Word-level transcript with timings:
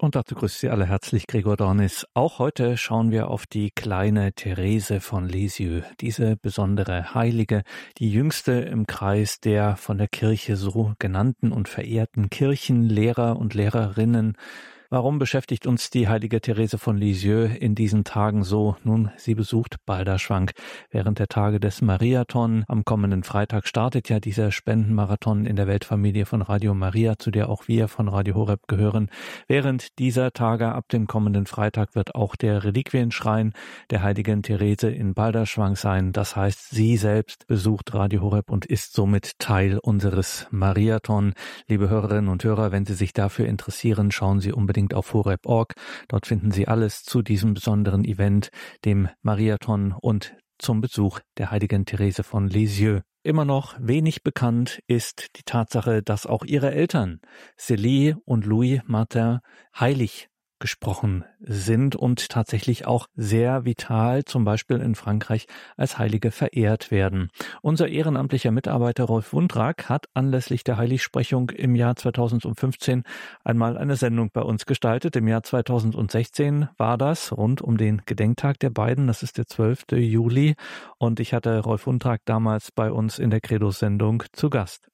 Und 0.00 0.14
dazu 0.14 0.34
grüßt 0.34 0.60
Sie 0.60 0.70
alle 0.70 0.86
herzlich 0.86 1.26
Gregor 1.26 1.58
Dornis. 1.58 2.06
Auch 2.14 2.38
heute 2.38 2.78
schauen 2.78 3.10
wir 3.10 3.28
auf 3.28 3.46
die 3.46 3.70
kleine 3.70 4.32
Therese 4.32 4.98
von 4.98 5.28
Lisieux, 5.28 5.84
diese 6.00 6.36
besondere 6.36 7.12
Heilige, 7.12 7.64
die 7.98 8.10
jüngste 8.10 8.52
im 8.52 8.86
Kreis 8.86 9.40
der 9.40 9.76
von 9.76 9.98
der 9.98 10.08
Kirche 10.08 10.56
so 10.56 10.94
genannten 10.98 11.52
und 11.52 11.68
verehrten 11.68 12.30
Kirchenlehrer 12.30 13.36
und 13.36 13.52
Lehrerinnen, 13.52 14.38
Warum 14.92 15.20
beschäftigt 15.20 15.68
uns 15.68 15.90
die 15.90 16.08
heilige 16.08 16.40
Therese 16.40 16.76
von 16.76 16.96
Lisieux 16.96 17.48
in 17.60 17.76
diesen 17.76 18.02
Tagen 18.02 18.42
so? 18.42 18.74
Nun, 18.82 19.12
sie 19.16 19.36
besucht 19.36 19.76
Balderschwank. 19.86 20.50
Während 20.90 21.20
der 21.20 21.28
Tage 21.28 21.60
des 21.60 21.80
Mariathon 21.80 22.64
am 22.66 22.84
kommenden 22.84 23.22
Freitag 23.22 23.68
startet 23.68 24.08
ja 24.08 24.18
dieser 24.18 24.50
Spendenmarathon 24.50 25.46
in 25.46 25.54
der 25.54 25.68
Weltfamilie 25.68 26.26
von 26.26 26.42
Radio 26.42 26.74
Maria, 26.74 27.16
zu 27.16 27.30
der 27.30 27.50
auch 27.50 27.68
wir 27.68 27.86
von 27.86 28.08
Radio 28.08 28.34
Horeb 28.34 28.66
gehören. 28.66 29.10
Während 29.46 29.96
dieser 30.00 30.32
Tage 30.32 30.72
ab 30.72 30.88
dem 30.88 31.06
kommenden 31.06 31.46
Freitag 31.46 31.94
wird 31.94 32.16
auch 32.16 32.34
der 32.34 32.64
Reliquienschrein 32.64 33.52
der 33.90 34.02
heiligen 34.02 34.42
Therese 34.42 34.90
in 34.90 35.14
Balderschwank 35.14 35.78
sein. 35.78 36.10
Das 36.10 36.34
heißt, 36.34 36.70
sie 36.70 36.96
selbst 36.96 37.46
besucht 37.46 37.94
Radio 37.94 38.22
Horeb 38.22 38.50
und 38.50 38.66
ist 38.66 38.94
somit 38.94 39.38
Teil 39.38 39.78
unseres 39.78 40.48
Mariathon. 40.50 41.34
Liebe 41.68 41.88
Hörerinnen 41.88 42.28
und 42.28 42.42
Hörer, 42.42 42.72
wenn 42.72 42.86
Sie 42.86 42.94
sich 42.94 43.12
dafür 43.12 43.46
interessieren, 43.46 44.10
schauen 44.10 44.40
Sie 44.40 44.50
unbedingt 44.50 44.79
unbedingt 44.80 44.94
auf 44.94 45.12
horeb.org. 45.12 45.74
Dort 46.08 46.26
finden 46.26 46.50
Sie 46.50 46.66
alles 46.66 47.02
zu 47.02 47.22
diesem 47.22 47.54
besonderen 47.54 48.04
Event, 48.04 48.50
dem 48.84 49.08
Mariathon 49.22 49.94
und 50.00 50.34
zum 50.58 50.80
Besuch 50.80 51.20
der 51.38 51.50
heiligen 51.50 51.84
Therese 51.84 52.22
von 52.22 52.48
Lisieux. 52.48 53.02
Immer 53.22 53.44
noch 53.44 53.76
wenig 53.78 54.22
bekannt 54.22 54.80
ist 54.86 55.36
die 55.36 55.42
Tatsache, 55.44 56.02
dass 56.02 56.26
auch 56.26 56.44
ihre 56.44 56.70
Eltern, 56.72 57.20
Célie 57.58 58.16
und 58.24 58.46
Louis 58.46 58.80
Martin, 58.86 59.40
heilig 59.78 60.29
gesprochen 60.60 61.24
sind 61.40 61.96
und 61.96 62.28
tatsächlich 62.28 62.86
auch 62.86 63.08
sehr 63.16 63.64
vital, 63.64 64.24
zum 64.24 64.44
Beispiel 64.44 64.78
in 64.78 64.94
Frankreich, 64.94 65.46
als 65.76 65.98
Heilige 65.98 66.30
verehrt 66.30 66.90
werden. 66.90 67.30
Unser 67.62 67.88
ehrenamtlicher 67.88 68.52
Mitarbeiter 68.52 69.04
Rolf 69.04 69.32
Wundrak 69.32 69.88
hat 69.88 70.06
anlässlich 70.14 70.62
der 70.62 70.76
Heiligsprechung 70.76 71.50
im 71.50 71.74
Jahr 71.74 71.96
2015 71.96 73.02
einmal 73.42 73.76
eine 73.76 73.96
Sendung 73.96 74.30
bei 74.32 74.42
uns 74.42 74.66
gestaltet. 74.66 75.16
Im 75.16 75.26
Jahr 75.26 75.42
2016 75.42 76.68
war 76.76 76.96
das 76.96 77.32
rund 77.36 77.62
um 77.62 77.76
den 77.76 78.02
Gedenktag 78.06 78.58
der 78.60 78.70
beiden. 78.70 79.06
Das 79.06 79.22
ist 79.22 79.38
der 79.38 79.46
12. 79.46 79.86
Juli. 79.92 80.54
Und 80.98 81.18
ich 81.18 81.34
hatte 81.34 81.58
Rolf 81.60 81.86
Wundrak 81.86 82.20
damals 82.24 82.70
bei 82.70 82.92
uns 82.92 83.18
in 83.18 83.30
der 83.30 83.40
Credo-Sendung 83.40 84.22
zu 84.32 84.50
Gast. 84.50 84.88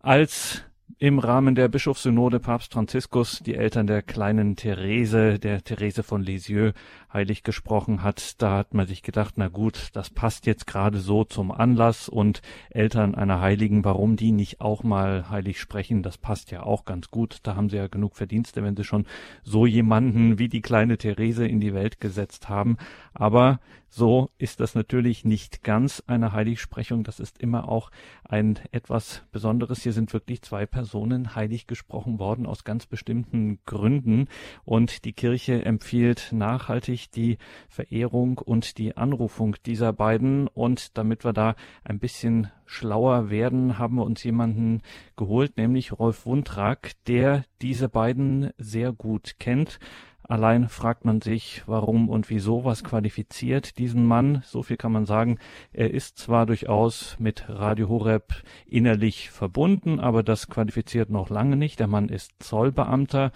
Als 0.00 0.64
im 0.98 1.18
Rahmen 1.18 1.54
der 1.54 1.68
Bischofssynode 1.68 2.40
Papst 2.40 2.72
Franziskus 2.72 3.40
die 3.44 3.54
Eltern 3.54 3.86
der 3.86 4.02
kleinen 4.02 4.54
Therese, 4.54 5.38
der 5.38 5.62
Therese 5.62 6.02
von 6.02 6.22
Lisieux, 6.22 6.72
heilig 7.12 7.42
gesprochen 7.42 8.02
hat. 8.02 8.40
Da 8.40 8.58
hat 8.58 8.74
man 8.74 8.86
sich 8.86 9.02
gedacht, 9.02 9.34
na 9.36 9.48
gut, 9.48 9.90
das 9.94 10.10
passt 10.10 10.46
jetzt 10.46 10.66
gerade 10.66 10.98
so 10.98 11.24
zum 11.24 11.50
Anlass 11.50 12.08
und 12.08 12.42
Eltern 12.70 13.14
einer 13.14 13.40
Heiligen, 13.40 13.84
warum 13.84 14.16
die 14.16 14.32
nicht 14.32 14.60
auch 14.60 14.82
mal 14.82 15.30
heilig 15.30 15.60
sprechen, 15.60 16.02
das 16.02 16.18
passt 16.18 16.50
ja 16.50 16.62
auch 16.62 16.84
ganz 16.84 17.10
gut. 17.10 17.38
Da 17.42 17.56
haben 17.56 17.70
sie 17.70 17.76
ja 17.76 17.88
genug 17.88 18.16
Verdienste, 18.16 18.62
wenn 18.62 18.76
sie 18.76 18.84
schon 18.84 19.06
so 19.42 19.66
jemanden 19.66 20.38
wie 20.38 20.48
die 20.48 20.62
kleine 20.62 20.96
Therese 20.98 21.46
in 21.46 21.60
die 21.60 21.74
Welt 21.74 22.00
gesetzt 22.00 22.48
haben. 22.48 22.76
Aber 23.14 23.60
so 23.88 24.30
ist 24.38 24.58
das 24.58 24.74
natürlich 24.74 25.24
nicht 25.24 25.62
ganz 25.62 26.02
eine 26.08 26.32
Heiligsprechung. 26.32 27.04
Das 27.04 27.20
ist 27.20 27.38
immer 27.38 27.68
auch 27.68 27.92
ein 28.24 28.58
etwas 28.72 29.22
Besonderes. 29.30 29.84
Hier 29.84 29.92
sind 29.92 30.12
wirklich 30.12 30.42
zwei 30.42 30.66
Personen 30.74 31.36
heilig 31.36 31.68
gesprochen 31.68 32.18
worden 32.18 32.46
aus 32.46 32.64
ganz 32.64 32.86
bestimmten 32.86 33.60
Gründen. 33.64 34.26
Und 34.64 35.04
die 35.04 35.12
Kirche 35.12 35.64
empfiehlt 35.64 36.30
nachhaltig 36.32 37.12
die 37.12 37.38
Verehrung 37.68 38.38
und 38.38 38.76
die 38.78 38.96
Anrufung 38.96 39.54
dieser 39.66 39.92
beiden. 39.92 40.48
Und 40.48 40.98
damit 40.98 41.24
wir 41.24 41.32
da 41.32 41.54
ein 41.84 42.00
bisschen 42.00 42.50
schlauer 42.66 43.30
werden, 43.30 43.78
haben 43.78 43.94
wir 43.94 44.04
uns 44.04 44.24
jemanden 44.24 44.82
geholt, 45.16 45.56
nämlich 45.58 45.92
Rolf 45.92 46.26
Wundrak, 46.26 46.90
der 47.06 47.44
diese 47.62 47.88
beiden 47.88 48.50
sehr 48.58 48.92
gut 48.92 49.36
kennt 49.38 49.78
Allein 50.26 50.70
fragt 50.70 51.04
man 51.04 51.20
sich, 51.20 51.62
warum 51.66 52.08
und 52.08 52.30
wieso, 52.30 52.64
was 52.64 52.82
qualifiziert 52.82 53.78
diesen 53.78 54.06
Mann. 54.06 54.42
So 54.44 54.62
viel 54.62 54.78
kann 54.78 54.92
man 54.92 55.04
sagen. 55.04 55.38
Er 55.72 55.92
ist 55.92 56.18
zwar 56.18 56.46
durchaus 56.46 57.16
mit 57.18 57.44
Radio 57.48 57.90
Horeb 57.90 58.42
innerlich 58.66 59.30
verbunden, 59.30 60.00
aber 60.00 60.22
das 60.22 60.48
qualifiziert 60.48 61.10
noch 61.10 61.28
lange 61.28 61.56
nicht. 61.56 61.78
Der 61.78 61.88
Mann 61.88 62.08
ist 62.08 62.32
Zollbeamter. 62.38 63.32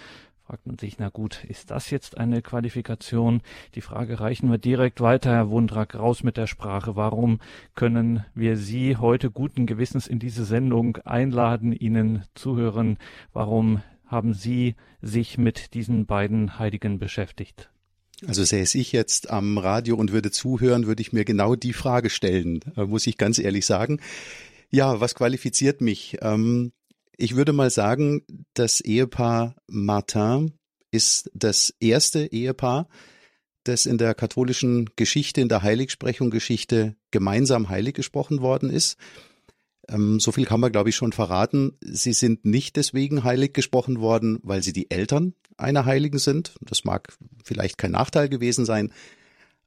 Fragt 0.47 0.66
man 0.66 0.78
sich, 0.78 0.98
na 0.98 1.10
gut, 1.10 1.44
ist 1.44 1.71
das 1.71 1.91
jetzt 1.91 2.16
eine 2.16 2.41
Qualifikation? 2.41 3.43
Die 3.75 3.82
Frage 3.82 4.19
reichen 4.19 4.50
wir 4.50 4.56
direkt 4.56 5.03
weiter, 5.03 5.31
Herr 5.32 5.50
Wundrak, 5.50 5.94
raus 5.94 6.22
mit 6.22 6.38
der 6.38 6.47
Sprache. 6.47 6.97
Warum 6.97 7.38
können 7.75 8.25
wir 8.34 8.56
Sie 8.56 8.97
heute 8.97 9.31
guten 9.31 9.66
Gewissens 9.66 10.06
in 10.06 10.19
diese 10.19 10.47
Sendung 10.47 10.97
einladen, 11.04 11.72
Ihnen 11.75 12.25
zuhören? 12.34 12.97
Warum 13.34 13.82
haben 14.09 14.35
Sie 14.35 14.75
sich 15.01 15.39
mit 15.39 15.75
diesen 15.75 16.07
beiden 16.07 16.59
Heiligen 16.59 16.99
beschäftigt? 16.99 17.71
Also 18.27 18.43
säße 18.43 18.79
ich 18.79 18.91
jetzt 18.91 19.31
am 19.31 19.59
Radio 19.59 19.97
und 19.97 20.13
würde 20.13 20.33
zuhören, 20.33 20.87
würde 20.87 21.03
ich 21.03 21.13
mir 21.13 21.25
genau 21.25 21.55
die 21.55 21.73
Frage 21.73 22.11
stellen, 22.11 22.61
äh, 22.77 22.85
muss 22.85 23.07
ich 23.07 23.17
ganz 23.17 23.39
ehrlich 23.39 23.65
sagen. 23.65 24.01
Ja, 24.71 25.01
was 25.01 25.15
qualifiziert 25.15 25.81
mich? 25.81 26.19
Ähm, 26.21 26.73
ich 27.17 27.37
würde 27.37 27.53
mal 27.53 27.71
sagen, 27.71 28.23
das 28.55 28.81
Ehepaar 28.81 29.55
Martin 29.69 30.53
ist 30.91 31.31
das 31.35 31.75
erste 31.81 32.27
Ehepaar, 32.27 32.89
das 33.65 33.87
in 33.87 33.99
der 33.99 34.15
katholischen 34.15 34.91
Geschichte, 34.97 35.41
in 35.41 35.49
der 35.49 35.63
Heiligsprechung 35.63 36.31
Geschichte 36.31 36.97
gemeinsam 37.11 37.69
heilig 37.69 37.95
gesprochen 37.95 38.41
worden 38.41 38.71
ist. 38.71 38.97
Ähm, 39.88 40.21
so 40.21 40.32
viel 40.32 40.44
kann 40.44 40.60
man, 40.60 40.72
glaube 40.72 40.91
ich, 40.91 40.97
schon 40.97 41.12
verraten. 41.12 41.76
Sie 41.81 42.12
sind 42.12 42.44
nicht 42.44 42.76
deswegen 42.76 43.25
heilig 43.25 43.53
gesprochen 43.53 44.00
worden, 44.00 44.38
weil 44.43 44.62
sie 44.62 44.72
die 44.72 44.91
Eltern 44.91 45.34
einer 45.56 45.84
Heiligen 45.84 46.19
sind. 46.19 46.54
Das 46.60 46.84
mag 46.84 47.16
vielleicht 47.44 47.78
kein 47.78 47.93
Nachteil 47.93 48.28
gewesen 48.28 48.65
sein. 48.65 48.93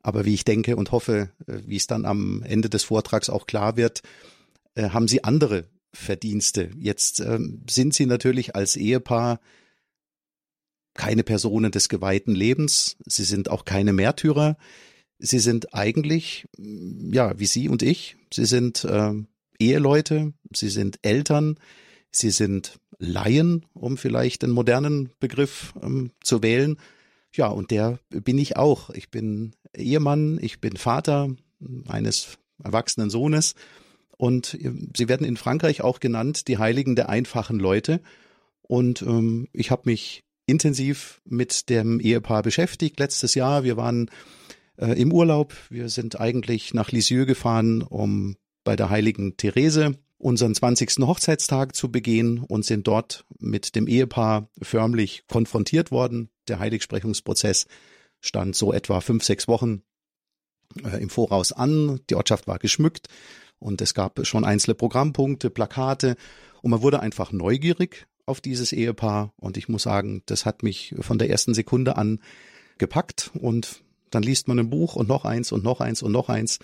Aber 0.03 0.25
wie 0.25 0.33
ich 0.33 0.45
denke 0.45 0.75
und 0.75 0.91
hoffe, 0.91 1.31
äh, 1.47 1.59
wie 1.65 1.75
es 1.75 1.87
dann 1.87 2.05
am 2.05 2.43
Ende 2.43 2.69
des 2.69 2.83
Vortrags 2.83 3.29
auch 3.29 3.45
klar 3.45 3.77
wird, 3.77 4.01
äh, 4.75 4.89
haben 4.89 5.07
sie 5.07 5.23
andere 5.23 5.65
Verdienste. 5.93 6.69
Jetzt 6.77 7.19
ähm, 7.19 7.63
sind 7.69 7.93
sie 7.93 8.05
natürlich 8.05 8.55
als 8.55 8.75
Ehepaar 8.75 9.39
keine 10.93 11.23
Personen 11.23 11.71
des 11.71 11.89
geweihten 11.89 12.35
Lebens. 12.35 12.97
Sie 13.05 13.23
sind 13.23 13.49
auch 13.49 13.65
keine 13.65 13.93
Märtyrer. 13.93 14.57
Sie 15.19 15.39
sind 15.39 15.73
eigentlich, 15.73 16.47
ja, 16.57 17.37
wie 17.39 17.45
Sie 17.45 17.69
und 17.69 17.83
ich. 17.83 18.17
Sie 18.33 18.45
sind 18.45 18.83
äh, 18.85 19.13
Eheleute, 19.61 20.33
sie 20.53 20.69
sind 20.69 20.99
Eltern, 21.03 21.57
sie 22.11 22.31
sind 22.31 22.79
Laien, 22.97 23.65
um 23.73 23.97
vielleicht 23.97 24.43
einen 24.43 24.53
modernen 24.53 25.11
Begriff 25.19 25.73
ähm, 25.81 26.11
zu 26.23 26.43
wählen. 26.43 26.77
Ja, 27.33 27.47
und 27.47 27.71
der 27.71 27.99
bin 28.09 28.37
ich 28.37 28.57
auch. 28.57 28.89
Ich 28.89 29.09
bin 29.09 29.53
Ehemann, 29.75 30.39
ich 30.41 30.59
bin 30.59 30.77
Vater 30.77 31.29
eines 31.87 32.37
erwachsenen 32.63 33.09
Sohnes. 33.09 33.55
Und 34.17 34.55
äh, 34.55 34.71
sie 34.95 35.09
werden 35.09 35.25
in 35.25 35.37
Frankreich 35.37 35.81
auch 35.81 35.99
genannt, 35.99 36.47
die 36.47 36.57
Heiligen 36.57 36.95
der 36.95 37.09
einfachen 37.09 37.59
Leute. 37.59 38.01
Und 38.61 39.01
ähm, 39.01 39.47
ich 39.53 39.71
habe 39.71 39.83
mich 39.85 40.23
intensiv 40.45 41.21
mit 41.25 41.69
dem 41.69 41.99
Ehepaar 41.99 42.43
beschäftigt 42.43 42.99
letztes 42.99 43.35
Jahr. 43.35 43.63
Wir 43.63 43.77
waren 43.77 44.09
äh, 44.77 44.99
im 44.99 45.13
Urlaub. 45.13 45.55
Wir 45.69 45.89
sind 45.89 46.19
eigentlich 46.19 46.73
nach 46.73 46.91
Lisieux 46.91 47.25
gefahren, 47.25 47.81
um 47.81 48.35
bei 48.63 48.75
der 48.75 48.89
heiligen 48.89 49.37
Therese 49.37 49.97
unseren 50.17 50.53
20. 50.53 50.99
Hochzeitstag 50.99 51.75
zu 51.75 51.91
begehen 51.91 52.39
und 52.39 52.63
sind 52.63 52.87
dort 52.87 53.25
mit 53.39 53.75
dem 53.75 53.87
Ehepaar 53.87 54.49
förmlich 54.61 55.23
konfrontiert 55.27 55.91
worden. 55.91 56.29
Der 56.47 56.59
Heiligsprechungsprozess 56.59 57.65
stand 58.19 58.55
so 58.55 58.71
etwa 58.71 59.01
fünf, 59.01 59.23
sechs 59.23 59.47
Wochen 59.47 59.81
äh, 60.83 61.01
im 61.01 61.09
Voraus 61.09 61.51
an. 61.51 61.99
Die 62.09 62.15
Ortschaft 62.15 62.47
war 62.47 62.59
geschmückt 62.59 63.07
und 63.59 63.81
es 63.81 63.93
gab 63.93 64.25
schon 64.25 64.45
einzelne 64.45 64.75
Programmpunkte, 64.75 65.49
Plakate 65.49 66.15
und 66.61 66.71
man 66.71 66.81
wurde 66.81 66.99
einfach 66.99 67.31
neugierig 67.31 68.07
auf 68.25 68.41
dieses 68.41 68.71
Ehepaar 68.71 69.33
und 69.37 69.57
ich 69.57 69.67
muss 69.67 69.83
sagen, 69.83 70.21
das 70.27 70.45
hat 70.45 70.61
mich 70.61 70.95
von 70.99 71.17
der 71.17 71.29
ersten 71.29 71.53
Sekunde 71.53 71.97
an 71.97 72.19
gepackt 72.77 73.31
und 73.39 73.83
dann 74.11 74.23
liest 74.23 74.47
man 74.47 74.59
ein 74.59 74.69
Buch 74.69 74.95
und 74.95 75.07
noch 75.07 75.25
eins 75.25 75.51
und 75.51 75.63
noch 75.63 75.81
eins 75.81 76.03
und 76.03 76.11
noch 76.11 76.29
eins 76.29 76.59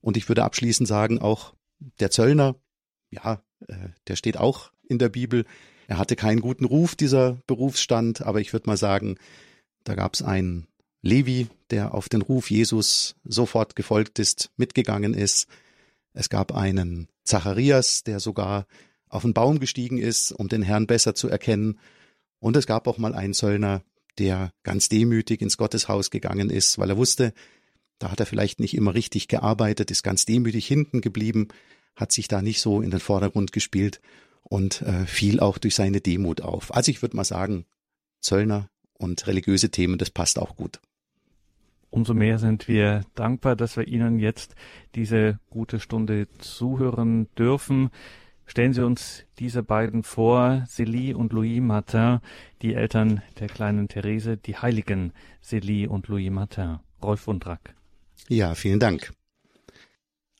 und 0.00 0.16
ich 0.16 0.28
würde 0.28 0.44
abschließend 0.44 0.88
sagen, 0.88 1.18
auch 1.18 1.54
der 1.98 2.10
Zöllner, 2.10 2.56
ja, 3.10 3.42
äh, 3.66 3.88
der 4.06 4.16
steht 4.16 4.36
auch 4.36 4.72
in 4.88 4.98
der 4.98 5.08
Bibel. 5.08 5.44
Er 5.88 5.98
hatte 5.98 6.16
keinen 6.16 6.40
guten 6.40 6.64
Ruf, 6.64 6.94
dieser 6.94 7.42
Berufsstand, 7.46 8.22
aber 8.22 8.40
ich 8.40 8.52
würde 8.52 8.68
mal 8.68 8.76
sagen, 8.76 9.16
da 9.84 9.94
gab 9.94 10.14
es 10.14 10.22
einen 10.22 10.66
Levi, 11.02 11.48
der 11.70 11.94
auf 11.94 12.08
den 12.08 12.22
Ruf 12.22 12.50
Jesus 12.50 13.16
sofort 13.24 13.76
gefolgt 13.76 14.18
ist, 14.18 14.50
mitgegangen 14.56 15.14
ist. 15.14 15.48
Es 16.12 16.28
gab 16.28 16.54
einen 16.54 17.08
Zacharias, 17.24 18.02
der 18.02 18.20
sogar 18.20 18.66
auf 19.08 19.22
den 19.22 19.34
Baum 19.34 19.58
gestiegen 19.58 19.98
ist, 19.98 20.32
um 20.32 20.48
den 20.48 20.62
Herrn 20.62 20.86
besser 20.86 21.14
zu 21.14 21.28
erkennen. 21.28 21.78
Und 22.38 22.56
es 22.56 22.66
gab 22.66 22.86
auch 22.86 22.98
mal 22.98 23.14
einen 23.14 23.34
Zöllner, 23.34 23.82
der 24.18 24.52
ganz 24.62 24.88
demütig 24.88 25.40
ins 25.40 25.56
Gotteshaus 25.56 26.10
gegangen 26.10 26.50
ist, 26.50 26.78
weil 26.78 26.90
er 26.90 26.96
wusste, 26.96 27.32
da 28.00 28.10
hat 28.10 28.18
er 28.18 28.26
vielleicht 28.26 28.58
nicht 28.58 28.74
immer 28.74 28.94
richtig 28.94 29.28
gearbeitet, 29.28 29.90
ist 29.90 30.02
ganz 30.02 30.24
demütig 30.24 30.66
hinten 30.66 31.02
geblieben, 31.02 31.48
hat 31.94 32.10
sich 32.10 32.26
da 32.28 32.42
nicht 32.42 32.60
so 32.60 32.80
in 32.80 32.90
den 32.90 32.98
Vordergrund 32.98 33.52
gespielt 33.52 34.00
und 34.42 34.82
äh, 34.82 35.06
fiel 35.06 35.38
auch 35.38 35.58
durch 35.58 35.74
seine 35.74 36.00
Demut 36.00 36.40
auf. 36.40 36.74
Also 36.74 36.90
ich 36.90 37.02
würde 37.02 37.16
mal 37.16 37.24
sagen, 37.24 37.66
Zöllner 38.20 38.68
und 38.94 39.26
religiöse 39.26 39.70
Themen, 39.70 39.98
das 39.98 40.10
passt 40.10 40.38
auch 40.38 40.56
gut. 40.56 40.80
Umso 41.90 42.14
mehr 42.14 42.38
sind 42.38 42.68
wir 42.68 43.02
dankbar, 43.14 43.54
dass 43.54 43.76
wir 43.76 43.86
Ihnen 43.86 44.18
jetzt 44.18 44.54
diese 44.94 45.38
gute 45.50 45.78
Stunde 45.78 46.28
zuhören 46.38 47.28
dürfen. 47.36 47.90
Stellen 48.46 48.72
Sie 48.72 48.84
uns 48.84 49.24
diese 49.38 49.62
beiden 49.62 50.04
vor, 50.04 50.64
Célie 50.68 51.14
und 51.14 51.32
Louis 51.32 51.60
Martin, 51.60 52.20
die 52.62 52.74
Eltern 52.74 53.22
der 53.40 53.48
kleinen 53.48 53.88
Therese, 53.88 54.36
die 54.36 54.56
heiligen 54.56 55.12
Célie 55.44 55.88
und 55.88 56.08
Louis 56.08 56.30
Martin. 56.30 56.78
Rolf 57.02 57.26
Wundrack. 57.26 57.74
Ja, 58.28 58.54
vielen 58.54 58.80
Dank. 58.80 59.12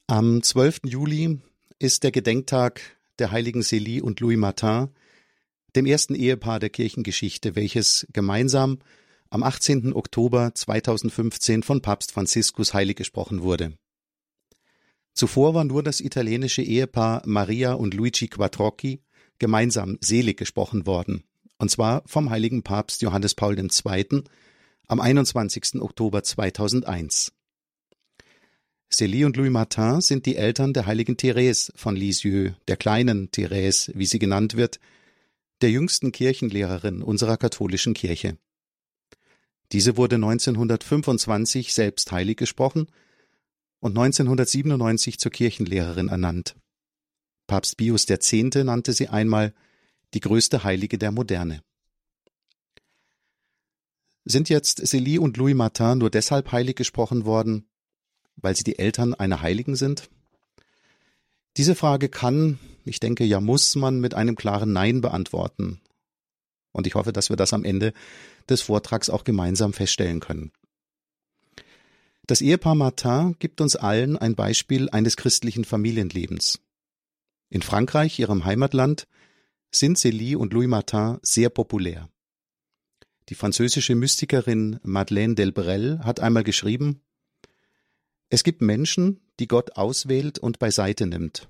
Am 0.07 0.43
12. 0.43 0.81
Juli 0.85 1.39
ist 1.79 2.03
der 2.03 2.11
Gedenktag 2.11 2.81
der 3.19 3.31
heiligen 3.31 3.63
Célie 3.63 4.03
und 4.03 4.21
Louis 4.21 4.39
Martin, 4.39 4.89
dem 5.77 5.87
ersten 5.87 6.15
Ehepaar 6.15 6.59
der 6.59 6.71
Kirchengeschichte, 6.71 7.55
welches 7.55 8.07
gemeinsam 8.13 8.79
am 9.29 9.43
18. 9.43 9.93
Oktober 9.93 10.53
2015 10.55 11.63
von 11.63 11.81
Papst 11.81 12.13
Franziskus 12.13 12.75
heilig 12.75 12.97
gesprochen 12.97 13.43
wurde. 13.43 13.77
Zuvor 15.15 15.55
war 15.55 15.65
nur 15.65 15.83
das 15.83 16.01
italienische 16.01 16.63
Ehepaar 16.63 17.23
Maria 17.27 17.75
und 17.75 17.95
Luigi 17.95 18.29
Quattrocchi 18.29 19.03
gemeinsam 19.39 19.99
selig 20.01 20.37
gesprochen 20.37 20.87
worden, 20.87 21.25
und 21.59 21.71
zwar 21.71 22.03
vom 22.07 22.31
heiligen 22.31 22.63
Papst 22.63 23.03
Johannes 23.03 23.35
Paul 23.35 23.59
II. 23.59 24.23
am 24.87 25.01
21. 25.01 25.81
Oktober 25.81 26.23
2001. 26.23 27.33
Célie 28.93 29.25
und 29.25 29.37
Louis 29.37 29.51
Martin 29.51 30.01
sind 30.01 30.27
die 30.27 30.37
Eltern 30.37 30.73
der 30.73 30.87
heiligen 30.87 31.17
Therese 31.17 31.73
von 31.77 31.95
Lisieux, 31.95 32.55
der 32.67 32.77
kleinen 32.77 33.31
Therese, 33.31 33.93
wie 33.95 34.07
sie 34.07 34.19
genannt 34.19 34.57
wird, 34.57 34.81
der 35.61 35.71
jüngsten 35.71 36.11
Kirchenlehrerin 36.11 37.03
unserer 37.03 37.37
katholischen 37.37 37.95
Kirche. 37.95 38.37
Diese 39.73 39.97
wurde 39.97 40.17
1925 40.17 41.73
selbst 41.73 42.11
heilig 42.11 42.37
gesprochen 42.37 42.89
und 43.79 43.97
1997 43.97 45.19
zur 45.19 45.31
Kirchenlehrerin 45.31 46.09
ernannt. 46.09 46.57
Papst 47.47 47.77
Pius 47.77 48.09
X. 48.09 48.33
nannte 48.33 48.93
sie 48.93 49.09
einmal 49.09 49.55
die 50.15 50.21
größte 50.21 50.65
Heilige 50.65 50.99
der 50.99 51.13
Moderne. 51.13 51.63
Sind 54.25 54.49
jetzt 54.49 54.81
Célie 54.81 55.21
und 55.21 55.37
Louis 55.37 55.55
Martin 55.55 55.99
nur 55.99 56.11
deshalb 56.11 56.51
heilig 56.51 56.75
gesprochen 56.75 57.25
worden, 57.25 57.70
weil 58.37 58.57
sie 58.57 58.65
die 58.65 58.79
Eltern 58.79 59.15
einer 59.15 59.43
Heiligen 59.43 59.77
sind? 59.77 60.09
Diese 61.57 61.75
Frage 61.75 62.09
kann, 62.09 62.59
ich 62.85 63.01
denke, 63.01 63.25
ja 63.25 63.41
muss 63.41 63.75
man 63.77 64.01
mit 64.01 64.15
einem 64.15 64.37
klaren 64.37 64.73
Nein 64.73 65.01
beantworten. 65.01 65.81
Und 66.73 66.87
ich 66.87 66.95
hoffe, 66.95 67.13
dass 67.13 67.29
wir 67.29 67.37
das 67.37 67.53
am 67.53 67.65
Ende 67.65 67.93
des 68.49 68.63
Vortrags 68.63 69.11
auch 69.11 69.25
gemeinsam 69.25 69.73
feststellen 69.73 70.21
können. 70.21 70.53
Das 72.27 72.41
Ehepaar 72.41 72.77
Martin 72.77 73.35
gibt 73.41 73.61
uns 73.61 73.75
allen 73.75 74.17
ein 74.17 74.37
Beispiel 74.37 74.89
eines 74.91 75.17
christlichen 75.17 75.65
Familienlebens. 75.65 76.61
In 77.49 77.63
Frankreich, 77.63 78.19
ihrem 78.21 78.45
Heimatland, 78.45 79.09
sind 79.73 79.99
Célie 79.99 80.37
und 80.37 80.53
Louis 80.53 80.69
Martin 80.69 81.19
sehr 81.23 81.51
populär. 81.51 82.09
Die 83.29 83.35
französische 83.35 83.95
Mystikerin 83.95 84.79
Madeleine 84.83 85.35
Delbrel 85.35 86.01
hat 86.05 86.21
einmal 86.21 86.45
geschrieben, 86.45 87.03
es 88.31 88.45
gibt 88.45 88.63
Menschen, 88.63 89.21
die 89.41 89.49
Gott 89.49 89.77
auswählt 89.77 90.39
und 90.39 90.61
beiseite 90.61 91.07
nimmt. 91.07 91.49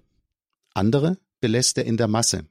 Andere 0.73 1.19
belässt 1.41 1.77
er 1.77 1.85
in 1.85 1.99
der 1.99 2.09
Masse. 2.09 2.47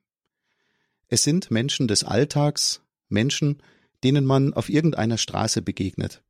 Es 1.07 1.23
sind 1.23 1.49
Menschen 1.49 1.87
des 1.87 2.03
Alltags, 2.03 2.81
Menschen, 3.07 3.61
denen 4.03 4.25
man 4.25 4.53
auf 4.53 4.69
irgendeiner 4.69 5.17
Straße 5.17 5.63
begegnet. 5.63 6.23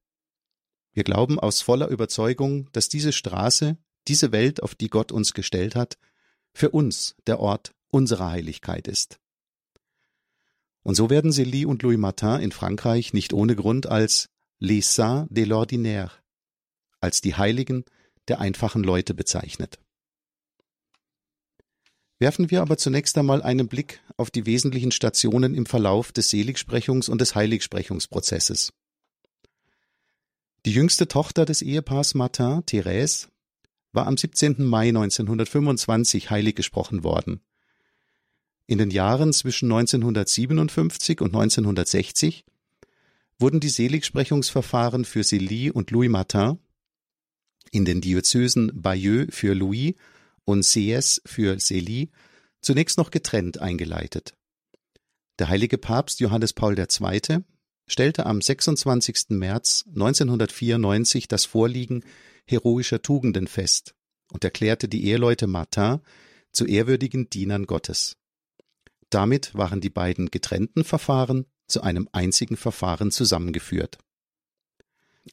Wir 0.94 1.04
glauben 1.04 1.40
aus 1.40 1.62
voller 1.62 1.90
Überzeugung, 1.90 2.70
dass 2.72 2.88
diese 2.88 3.12
Straße, 3.12 3.78
diese 4.08 4.32
Welt, 4.32 4.64
auf 4.64 4.76
die 4.76 4.90
Gott 4.90 5.12
uns 5.12 5.34
gestellt 5.34 5.76
hat, 5.76 5.98
für 6.54 6.70
uns 6.70 7.16
der 7.28 7.40
Ort 7.40 7.76
unserer 7.90 8.32
Heiligkeit 8.32 8.88
ist. 8.88 9.20
Und 10.84 10.96
so 10.96 11.10
werden 11.10 11.32
Célie 11.32 11.66
und 11.66 11.84
Louis 11.84 11.98
Martin 11.98 12.40
in 12.40 12.54
Frankreich 12.54 13.14
nicht 13.14 13.34
ohne 13.34 13.56
Grund 13.58 13.88
als 13.88 14.30
les 14.60 14.96
saints 14.96 15.28
de 15.30 15.46
l'ordinaire, 15.46 16.12
als 17.02 17.22
die 17.22 17.36
Heiligen 17.36 17.86
der 18.28 18.40
einfachen 18.40 18.84
Leute 18.84 19.14
bezeichnet. 19.14 19.80
Werfen 22.20 22.52
wir 22.52 22.62
aber 22.62 22.78
zunächst 22.78 23.18
einmal 23.18 23.42
einen 23.42 23.70
Blick 23.70 24.02
auf 24.18 24.30
die 24.30 24.46
wesentlichen 24.46 24.92
Stationen 24.92 25.56
im 25.56 25.66
Verlauf 25.66 26.12
des 26.12 26.32
Seligsprechungs- 26.32 27.10
und 27.10 27.22
des 27.22 27.34
Heiligsprechungsprozesses. 27.34 28.74
Die 30.66 30.74
jüngste 30.74 31.08
Tochter 31.08 31.46
des 31.46 31.62
Ehepaars 31.62 32.16
Martin, 32.16 32.66
Therese, 32.66 33.30
war 33.94 34.06
am 34.06 34.18
17. 34.18 34.66
Mai 34.66 34.90
1925 34.90 36.30
heilig 36.30 36.56
gesprochen 36.56 37.04
worden. 37.04 37.42
In 38.68 38.78
den 38.78 38.92
Jahren 38.92 39.32
zwischen 39.32 39.72
1957 39.72 41.22
und 41.22 41.34
1960 41.34 42.44
wurden 43.40 43.62
die 43.62 43.70
Seligsprechungsverfahren 43.70 45.06
für 45.06 45.22
Célie 45.22 45.72
und 45.72 45.92
Louis 45.92 46.10
Martin 46.10 46.60
in 47.72 47.86
den 47.86 48.02
Diözesen 48.02 48.72
Bayeux 48.74 49.28
für 49.34 49.54
Louis 49.54 49.96
und 50.46 50.64
Sieyès 50.64 51.22
für 51.26 51.56
Célie 51.58 52.10
zunächst 52.62 52.98
noch 52.98 53.12
getrennt 53.12 53.60
eingeleitet. 53.60 54.34
Der 55.40 55.48
heilige 55.48 55.78
Papst 55.78 56.20
Johannes 56.20 56.54
Paul 56.54 56.78
II 56.78 57.44
stellte 57.88 58.26
am 58.26 58.42
26. 58.42 59.30
März 59.30 59.86
1994 59.88 61.28
das 61.28 61.46
Vorliegen 61.46 62.04
heroischer 62.46 63.02
Tugenden 63.02 63.48
fest 63.48 63.96
und 64.32 64.44
erklärte 64.44 64.88
die 64.88 65.06
Eheleute 65.06 65.48
Martin 65.48 66.00
zu 66.52 66.66
ehrwürdigen 66.66 67.30
Dienern 67.30 67.66
Gottes. 67.66 68.18
Damit 69.10 69.56
waren 69.56 69.82
die 69.82 69.90
beiden 69.90 70.30
getrennten 70.30 70.84
Verfahren 70.84 71.46
zu 71.68 71.82
einem 71.82 72.10
einzigen 72.12 72.58
Verfahren 72.58 73.12
zusammengeführt. 73.12 73.98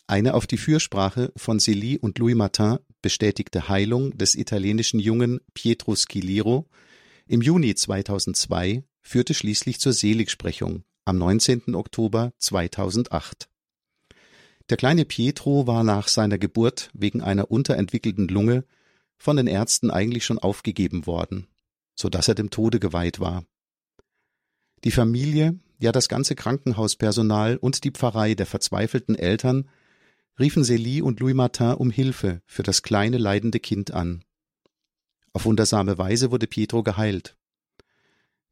Eine 0.06 0.34
auf 0.34 0.46
die 0.46 0.56
Fürsprache 0.56 1.32
von 1.36 1.58
Célie 1.58 1.98
und 1.98 2.18
Louis 2.18 2.34
Martin 2.34 2.78
bestätigte 3.02 3.68
Heilung 3.68 4.16
des 4.16 4.34
italienischen 4.34 5.00
Jungen 5.00 5.40
Pietro 5.54 5.94
Schiliro 5.96 6.68
im 7.26 7.42
Juni 7.42 7.74
2002 7.74 8.84
führte 9.02 9.34
schließlich 9.34 9.80
zur 9.80 9.92
Seligsprechung 9.92 10.84
am 11.04 11.18
19. 11.18 11.74
Oktober 11.74 12.32
2008. 12.38 13.48
Der 14.70 14.76
kleine 14.76 15.04
Pietro 15.04 15.66
war 15.66 15.82
nach 15.82 16.06
seiner 16.06 16.38
Geburt 16.38 16.90
wegen 16.92 17.22
einer 17.22 17.50
unterentwickelten 17.50 18.28
Lunge 18.28 18.64
von 19.18 19.36
den 19.36 19.48
Ärzten 19.48 19.90
eigentlich 19.90 20.24
schon 20.24 20.38
aufgegeben 20.38 21.06
worden, 21.06 21.48
so 21.96 22.08
dass 22.08 22.28
er 22.28 22.36
dem 22.36 22.50
Tode 22.50 22.78
geweiht 22.78 23.18
war. 23.18 23.44
Die 24.84 24.92
Familie, 24.92 25.58
ja 25.80 25.90
das 25.90 26.08
ganze 26.08 26.36
Krankenhauspersonal 26.36 27.56
und 27.56 27.82
die 27.82 27.90
Pfarrei 27.90 28.34
der 28.34 28.46
verzweifelten 28.46 29.16
Eltern 29.16 29.68
riefen 30.38 30.64
Célie 30.64 31.02
und 31.02 31.20
Louis 31.20 31.34
Martin 31.34 31.74
um 31.74 31.90
Hilfe 31.90 32.42
für 32.46 32.62
das 32.62 32.82
kleine 32.82 33.18
leidende 33.18 33.60
Kind 33.60 33.92
an. 33.92 34.24
Auf 35.32 35.44
wundersame 35.44 35.98
Weise 35.98 36.30
wurde 36.30 36.46
Pietro 36.46 36.82
geheilt. 36.82 37.36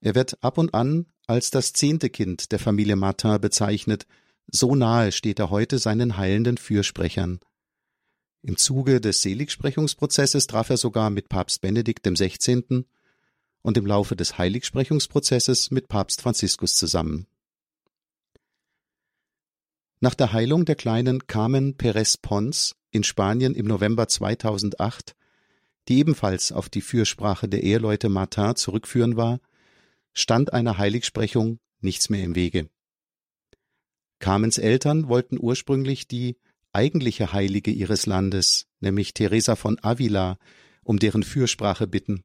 Er 0.00 0.14
wird 0.14 0.42
ab 0.42 0.58
und 0.58 0.74
an 0.74 1.06
als 1.26 1.50
das 1.50 1.72
zehnte 1.72 2.10
Kind 2.10 2.52
der 2.52 2.58
Familie 2.58 2.96
Martin 2.96 3.40
bezeichnet, 3.40 4.06
so 4.46 4.74
nahe 4.74 5.12
steht 5.12 5.38
er 5.38 5.50
heute 5.50 5.78
seinen 5.78 6.18
heilenden 6.18 6.58
Fürsprechern. 6.58 7.40
Im 8.42 8.58
Zuge 8.58 9.00
des 9.00 9.22
Seligsprechungsprozesses 9.22 10.46
traf 10.46 10.68
er 10.68 10.76
sogar 10.76 11.08
mit 11.08 11.30
Papst 11.30 11.62
Benedikt 11.62 12.06
XVI. 12.06 12.84
und 13.62 13.78
im 13.78 13.86
Laufe 13.86 14.16
des 14.16 14.36
Heiligsprechungsprozesses 14.36 15.70
mit 15.70 15.88
Papst 15.88 16.20
Franziskus 16.20 16.76
zusammen. 16.76 17.26
Nach 20.04 20.14
der 20.14 20.34
Heilung 20.34 20.66
der 20.66 20.75
kleinen 20.75 21.28
Carmen 21.28 21.78
Perez 21.78 22.18
Pons 22.18 22.76
in 22.90 23.04
Spanien 23.04 23.54
im 23.54 23.64
November 23.64 24.06
2008, 24.06 25.16
die 25.88 25.96
ebenfalls 25.96 26.52
auf 26.52 26.68
die 26.68 26.82
Fürsprache 26.82 27.49
der 27.49 27.62
Eheleute 27.62 28.11
Martin 28.11 28.54
zurückführen 28.54 29.16
war, 29.16 29.40
stand 30.12 30.52
einer 30.52 30.76
Heiligsprechung 30.76 31.58
nichts 31.80 32.11
mehr 32.11 32.23
im 32.23 32.34
Wege. 32.34 32.68
Carmens 34.18 34.58
Eltern 34.58 35.08
wollten 35.08 35.38
ursprünglich 35.40 36.06
die 36.06 36.37
eigentliche 36.75 37.32
Heilige 37.32 37.70
ihres 37.70 38.04
Landes, 38.04 38.66
nämlich 38.80 39.14
Teresa 39.14 39.56
von 39.56 39.78
Avila, 39.80 40.37
um 40.82 40.99
deren 40.99 41.23
Fürsprache 41.23 41.87
bitten, 41.87 42.25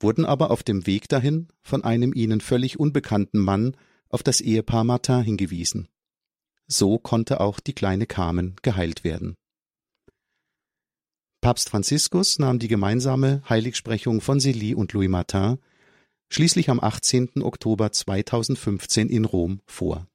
wurden 0.00 0.24
aber 0.24 0.50
auf 0.50 0.62
dem 0.62 0.86
Weg 0.86 1.10
dahin 1.10 1.48
von 1.60 1.84
einem 1.84 2.14
ihnen 2.14 2.40
völlig 2.40 2.80
unbekannten 2.80 3.40
Mann 3.40 3.76
auf 4.08 4.22
das 4.22 4.40
Ehepaar 4.40 4.84
Martin 4.84 5.20
hingewiesen. 5.20 5.88
So 6.68 6.98
konnte 6.98 7.40
auch 7.40 7.60
die 7.60 7.74
kleine 7.74 8.06
Carmen 8.06 8.56
geheilt 8.62 9.04
werden. 9.04 9.36
Papst 11.40 11.68
Franziskus 11.68 12.38
nahm 12.38 12.58
die 12.58 12.68
gemeinsame 12.68 13.42
Heiligsprechung 13.48 14.20
von 14.20 14.40
Célie 14.40 14.74
und 14.74 14.92
Louis 14.92 15.08
Martin 15.08 15.58
schließlich 16.28 16.70
am 16.70 16.80
18. 16.80 17.42
Oktober 17.42 17.92
2015 17.92 19.08
in 19.08 19.24
Rom 19.24 19.60
vor. 19.66 20.08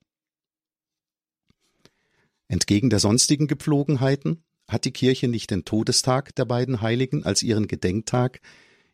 Entgegen 2.50 2.90
der 2.90 3.00
sonstigen 3.00 3.48
Gepflogenheiten 3.48 4.44
hat 4.68 4.84
die 4.84 4.92
Kirche 4.92 5.30
nicht 5.30 5.52
den 5.52 5.64
Todestag 5.64 6.36
der 6.36 6.46
beiden 6.46 6.82
Heiligen 6.82 7.24
als 7.24 7.44
ihren 7.44 7.68
Gedenktag, 7.68 8.42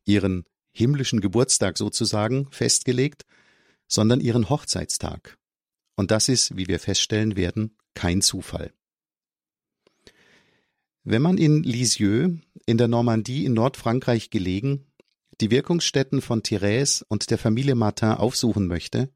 ihren 0.06 0.46
himmlischen 0.74 1.22
Geburtstag 1.22 1.78
sozusagen, 1.78 2.48
festgelegt, 2.52 3.26
sondern 3.88 4.20
ihren 4.20 4.50
Hochzeitstag. 4.50 5.38
Und 5.98 6.12
das 6.12 6.30
ist, 6.30 6.56
wie 6.56 6.68
wir 6.68 6.80
feststellen 6.80 7.36
werden, 7.36 7.76
kein 7.96 8.22
Zufall. 8.22 8.72
Wenn 11.04 11.22
man 11.22 11.38
in 11.38 11.64
Lisieux 11.64 12.38
in 12.66 12.78
der 12.78 12.88
Normandie 12.88 13.46
in 13.46 13.54
Nordfrankreich 13.54 14.30
gelegen 14.30 14.86
die 15.42 15.52
Wirkungsstätten 15.52 16.22
von 16.22 16.42
Thérèse 16.42 17.04
und 17.08 17.30
der 17.32 17.38
Familie 17.38 17.76
Martin 17.76 18.10
aufsuchen 18.10 18.68
möchte, 18.68 19.10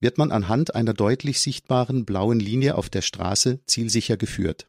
wird 0.00 0.16
man 0.16 0.30
anhand 0.30 0.74
einer 0.74 0.94
deutlich 0.94 1.40
sichtbaren 1.40 2.04
blauen 2.04 2.40
Linie 2.40 2.76
auf 2.76 2.88
der 2.88 3.02
Straße 3.02 3.60
zielsicher 3.66 4.16
geführt. 4.16 4.68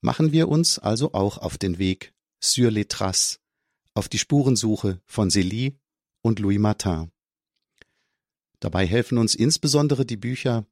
Machen 0.00 0.32
wir 0.32 0.48
uns 0.48 0.80
also 0.80 1.14
auch 1.14 1.38
auf 1.38 1.58
den 1.58 1.78
Weg 1.78 2.12
sur 2.42 2.72
les 2.72 2.88
traces, 2.88 3.40
auf 3.94 4.08
die 4.08 4.18
Spurensuche 4.18 5.00
von 5.06 5.30
Célie 5.30 5.74
und 6.22 6.40
Louis 6.40 6.58
Martin. 6.58 7.11
Dabei 8.62 8.86
helfen 8.86 9.18
uns 9.18 9.34
insbesondere 9.34 10.06
die 10.06 10.16
Bücher 10.16 10.64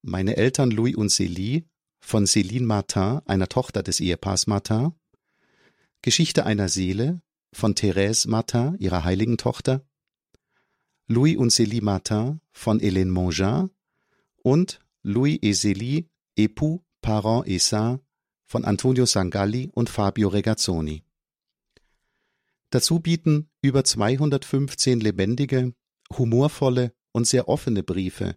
Meine 0.00 0.38
Eltern 0.38 0.70
Louis 0.70 0.96
und 0.96 1.10
Célie 1.10 1.64
von 2.00 2.24
Céline 2.24 2.64
Martin, 2.64 3.20
einer 3.26 3.50
Tochter 3.50 3.82
des 3.82 4.00
Ehepaars 4.00 4.46
Martin, 4.46 4.92
Geschichte 6.00 6.46
einer 6.46 6.70
Seele 6.70 7.20
von 7.52 7.74
Thérèse 7.74 8.30
Martin, 8.30 8.76
ihrer 8.78 9.04
heiligen 9.04 9.36
Tochter, 9.36 9.86
Louis 11.06 11.36
und 11.36 11.52
Célie 11.52 11.82
Martin 11.82 12.40
von 12.50 12.80
Hélène 12.80 13.10
Mongin 13.10 13.68
und 14.42 14.80
Louis 15.02 15.38
et 15.42 15.52
Célie, 15.52 16.08
Époux, 16.34 16.82
Parents 17.02 17.44
et 17.44 17.60
Saints 17.60 18.00
von 18.46 18.64
Antonio 18.64 19.04
Sangalli 19.04 19.68
und 19.74 19.90
Fabio 19.90 20.28
Regazzoni. 20.28 21.04
Dazu 22.70 23.00
bieten 23.00 23.50
über 23.60 23.84
215 23.84 25.00
lebendige, 25.00 25.74
humorvolle 26.16 26.94
und 27.12 27.26
sehr 27.26 27.48
offene 27.48 27.82
Briefe, 27.82 28.36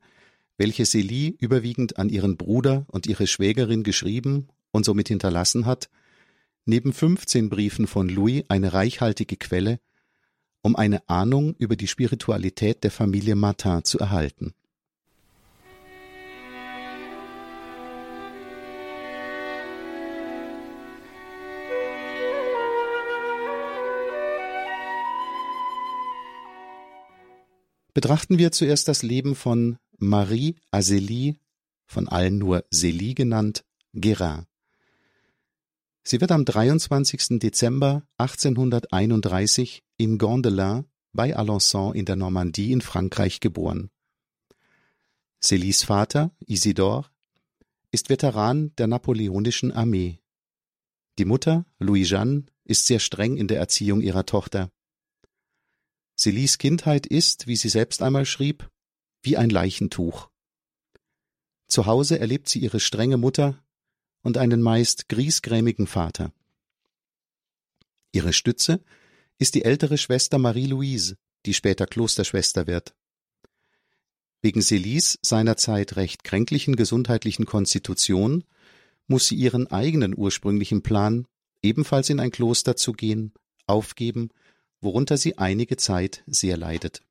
welche 0.57 0.83
Célie 0.83 1.35
überwiegend 1.39 1.97
an 1.97 2.09
ihren 2.09 2.37
Bruder 2.37 2.85
und 2.87 3.07
ihre 3.07 3.27
Schwägerin 3.27 3.83
geschrieben 3.83 4.47
und 4.71 4.85
somit 4.85 5.07
hinterlassen 5.07 5.65
hat, 5.65 5.89
neben 6.65 6.93
15 6.93 7.49
Briefen 7.49 7.87
von 7.87 8.09
Louis 8.09 8.43
eine 8.47 8.73
reichhaltige 8.73 9.37
Quelle, 9.37 9.79
um 10.61 10.75
eine 10.75 11.07
Ahnung 11.09 11.55
über 11.57 11.75
die 11.75 11.87
Spiritualität 11.87 12.83
der 12.83 12.91
Familie 12.91 13.35
Martin 13.35 13.83
zu 13.83 13.99
erhalten. 13.99 14.53
Betrachten 27.93 28.37
wir 28.37 28.51
zuerst 28.53 28.87
das 28.87 29.03
Leben 29.03 29.35
von 29.35 29.77
Marie 29.97 30.55
Azélie, 30.71 31.35
von 31.85 32.07
allen 32.07 32.37
nur 32.37 32.63
Célie 32.71 33.15
genannt, 33.15 33.65
Guérin. 33.93 34.45
Sie 36.03 36.21
wird 36.21 36.31
am 36.31 36.45
23. 36.45 37.39
Dezember 37.39 38.03
1831 38.17 39.83
in 39.97 40.17
Gondelin 40.17 40.85
bei 41.11 41.35
Alençon 41.35 41.93
in 41.93 42.05
der 42.05 42.15
Normandie 42.15 42.71
in 42.71 42.81
Frankreich 42.81 43.41
geboren. 43.41 43.91
Célies 45.43 45.83
Vater, 45.83 46.31
Isidore, 46.47 47.09
ist 47.91 48.09
Veteran 48.09 48.73
der 48.77 48.87
napoleonischen 48.87 49.73
Armee. 49.73 50.19
Die 51.19 51.25
Mutter, 51.25 51.65
Louis-Jeanne, 51.79 52.45
ist 52.63 52.87
sehr 52.87 52.99
streng 52.99 53.35
in 53.35 53.47
der 53.47 53.59
Erziehung 53.59 54.01
ihrer 54.01 54.25
Tochter. 54.25 54.71
Célies 56.21 56.59
Kindheit 56.59 57.07
ist, 57.07 57.47
wie 57.47 57.55
sie 57.55 57.69
selbst 57.69 58.03
einmal 58.03 58.27
schrieb, 58.27 58.69
wie 59.23 59.37
ein 59.37 59.49
Leichentuch. 59.49 60.29
Zu 61.67 61.87
Hause 61.87 62.19
erlebt 62.19 62.47
sie 62.47 62.59
ihre 62.59 62.79
strenge 62.79 63.17
Mutter 63.17 63.63
und 64.21 64.37
einen 64.37 64.61
meist 64.61 65.09
griesgrämigen 65.09 65.87
Vater. 65.87 66.31
Ihre 68.11 68.33
Stütze 68.33 68.83
ist 69.39 69.55
die 69.55 69.65
ältere 69.65 69.97
Schwester 69.97 70.37
Marie-Louise, 70.37 71.17
die 71.47 71.55
später 71.55 71.87
Klosterschwester 71.87 72.67
wird. 72.67 72.93
Wegen 74.43 74.61
Célies 74.61 75.17
seinerzeit 75.23 75.95
recht 75.95 76.23
kränklichen 76.23 76.75
gesundheitlichen 76.75 77.47
Konstitution 77.47 78.43
muss 79.07 79.27
sie 79.27 79.37
ihren 79.37 79.65
eigenen 79.71 80.15
ursprünglichen 80.15 80.83
Plan, 80.83 81.25
ebenfalls 81.63 82.11
in 82.11 82.19
ein 82.19 82.29
Kloster 82.29 82.75
zu 82.75 82.91
gehen, 82.93 83.33
aufgeben, 83.65 84.29
worunter 84.81 85.17
sie 85.17 85.37
einige 85.37 85.77
Zeit 85.77 86.23
sehr 86.27 86.57
leidet. 86.57 87.03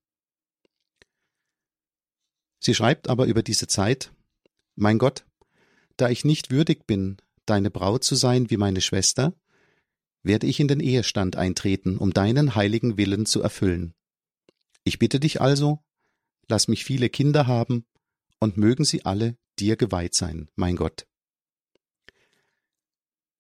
Sie 2.59 2.75
schreibt 2.75 3.09
aber 3.09 3.27
über 3.27 3.43
diese 3.43 3.67
Zeit 3.67 4.13
Mein 4.77 4.99
Gott, 4.99 5.25
da 5.97 6.11
ich 6.11 6.25
nicht 6.25 6.51
würdig 6.51 6.87
bin, 6.87 7.17
deine 7.47 7.71
Braut 7.71 8.05
zu 8.05 8.15
sein 8.15 8.51
wie 8.51 8.57
meine 8.57 8.81
Schwester, 8.81 9.35
werde 10.23 10.47
ich 10.47 10.61
in 10.61 10.69
den 10.69 10.81
Ehestand 10.81 11.37
eintreten, 11.37 11.97
um 11.97 12.13
deinen 12.13 12.55
heiligen 12.55 12.97
Willen 12.97 13.25
zu 13.25 13.41
erfüllen. 13.41 13.95
Ich 14.85 14.99
bitte 14.99 15.21
dich 15.21 15.41
also, 15.41 15.83
lass 16.49 16.69
mich 16.69 16.85
viele 16.85 17.09
Kinder 17.09 17.47
haben, 17.47 17.87
und 18.39 18.57
mögen 18.57 18.85
sie 18.85 19.05
alle 19.05 19.37
dir 19.59 19.77
geweiht 19.77 20.15
sein, 20.15 20.49
mein 20.57 20.77
Gott. 20.77 21.07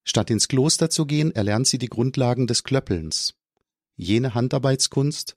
Statt 0.04 0.30
ins 0.30 0.48
Kloster 0.48 0.90
zu 0.90 1.06
gehen, 1.06 1.34
erlernt 1.34 1.66
sie 1.66 1.78
die 1.78 1.88
Grundlagen 1.88 2.46
des 2.46 2.64
Klöppelns, 2.64 3.34
jene 4.00 4.34
Handarbeitskunst, 4.34 5.34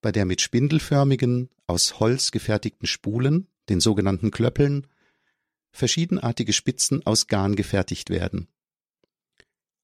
bei 0.00 0.12
der 0.12 0.24
mit 0.24 0.40
spindelförmigen, 0.40 1.50
aus 1.66 1.98
Holz 1.98 2.30
gefertigten 2.30 2.86
Spulen, 2.86 3.48
den 3.68 3.80
sogenannten 3.80 4.30
Klöppeln, 4.30 4.86
verschiedenartige 5.72 6.52
Spitzen 6.52 7.04
aus 7.04 7.26
Garn 7.26 7.56
gefertigt 7.56 8.08
werden. 8.08 8.48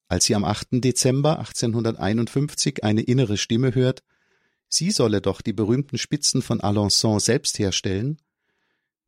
Als 0.09 0.27
sie 0.27 0.35
am 0.35 0.45
8. 0.45 0.69
Dezember 0.73 1.39
1851 1.39 2.85
eine 2.85 3.03
innere 3.03 3.37
Stimme 3.37 3.75
hört, 3.75 4.03
sie 4.69 4.91
solle 4.91 5.21
doch 5.21 5.41
die 5.41 5.53
berühmten 5.53 5.99
Spitzen 5.99 6.43
von 6.43 6.61
Alençon 6.61 7.19
selbst 7.19 7.59
herstellen, 7.59 8.19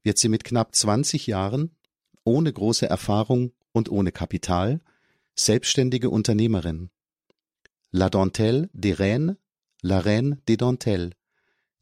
wird 0.03 0.19
sie 0.19 0.29
mit 0.29 0.45
knapp 0.45 0.75
20 0.75 1.27
Jahren, 1.27 1.77
ohne 2.25 2.53
große 2.53 2.87
Erfahrung 2.87 3.53
und 3.73 3.91
ohne 3.91 4.13
Kapital, 4.13 4.81
selbstständige 5.35 6.11
Unternehmerin. 6.11 6.91
La 7.97 8.11
Dentelle 8.11 8.69
des 8.73 8.99
Reines, 8.99 9.37
la 9.81 10.01
Reine 10.01 10.43
des 10.49 10.57
Dentelles, 10.57 11.13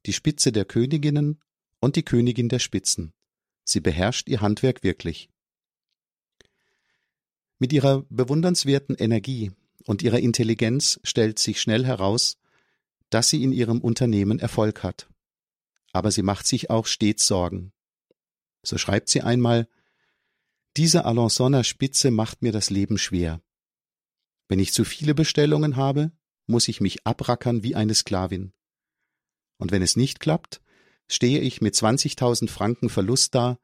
die 0.04 0.12
Spitze 0.12 0.52
der 0.52 0.66
Königinnen 0.66 1.40
und 1.80 1.96
die 1.96 2.02
Königin 2.02 2.50
der 2.50 2.58
Spitzen. 2.58 3.14
Sie 3.64 3.80
beherrscht 3.80 4.28
ihr 4.28 4.42
Handwerk 4.42 4.82
wirklich. 4.82 5.30
Mit 7.58 7.72
ihrer 7.72 8.04
bewundernswerten 8.10 8.94
Energie 8.94 9.52
und 9.86 10.02
ihrer 10.02 10.18
Intelligenz 10.18 11.00
stellt 11.02 11.38
sich 11.38 11.62
schnell 11.62 11.86
heraus, 11.86 12.36
dass 13.08 13.30
sie 13.30 13.42
in 13.42 13.50
ihrem 13.50 13.80
Unternehmen 13.80 14.38
Erfolg 14.38 14.82
hat. 14.82 15.08
Aber 15.94 16.10
sie 16.10 16.22
macht 16.22 16.46
sich 16.46 16.68
auch 16.68 16.84
stets 16.84 17.26
Sorgen. 17.26 17.72
So 18.62 18.76
schreibt 18.76 19.08
sie 19.08 19.22
einmal, 19.22 19.66
diese 20.76 21.06
Alençonner 21.06 21.64
Spitze 21.64 22.10
macht 22.10 22.42
mir 22.42 22.52
das 22.52 22.68
Leben 22.68 22.98
schwer. 22.98 23.40
Wenn 24.48 24.58
ich 24.58 24.72
zu 24.72 24.84
viele 24.84 25.14
Bestellungen 25.14 25.76
habe, 25.76 26.12
muss 26.46 26.68
ich 26.68 26.80
mich 26.80 27.06
abrackern 27.06 27.62
wie 27.62 27.74
eine 27.74 27.94
Sklavin. 27.94 28.52
Und 29.58 29.72
wenn 29.72 29.82
es 29.82 29.96
nicht 29.96 30.20
klappt, 30.20 30.60
stehe 31.08 31.40
ich 31.40 31.60
mit 31.60 31.74
20.000 31.74 32.48
Franken 32.48 32.88
Verlust 32.88 33.34
da 33.34 33.58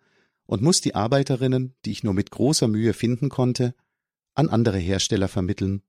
und 0.46 0.62
muss 0.62 0.80
die 0.80 0.94
Arbeiterinnen, 0.94 1.74
die 1.84 1.92
ich 1.92 2.04
nur 2.04 2.14
mit 2.14 2.30
großer 2.30 2.68
Mühe 2.68 2.94
finden 2.94 3.28
konnte, 3.28 3.74
an 4.34 4.48
andere 4.48 4.78
Hersteller 4.78 5.28
vermitteln. 5.28 5.82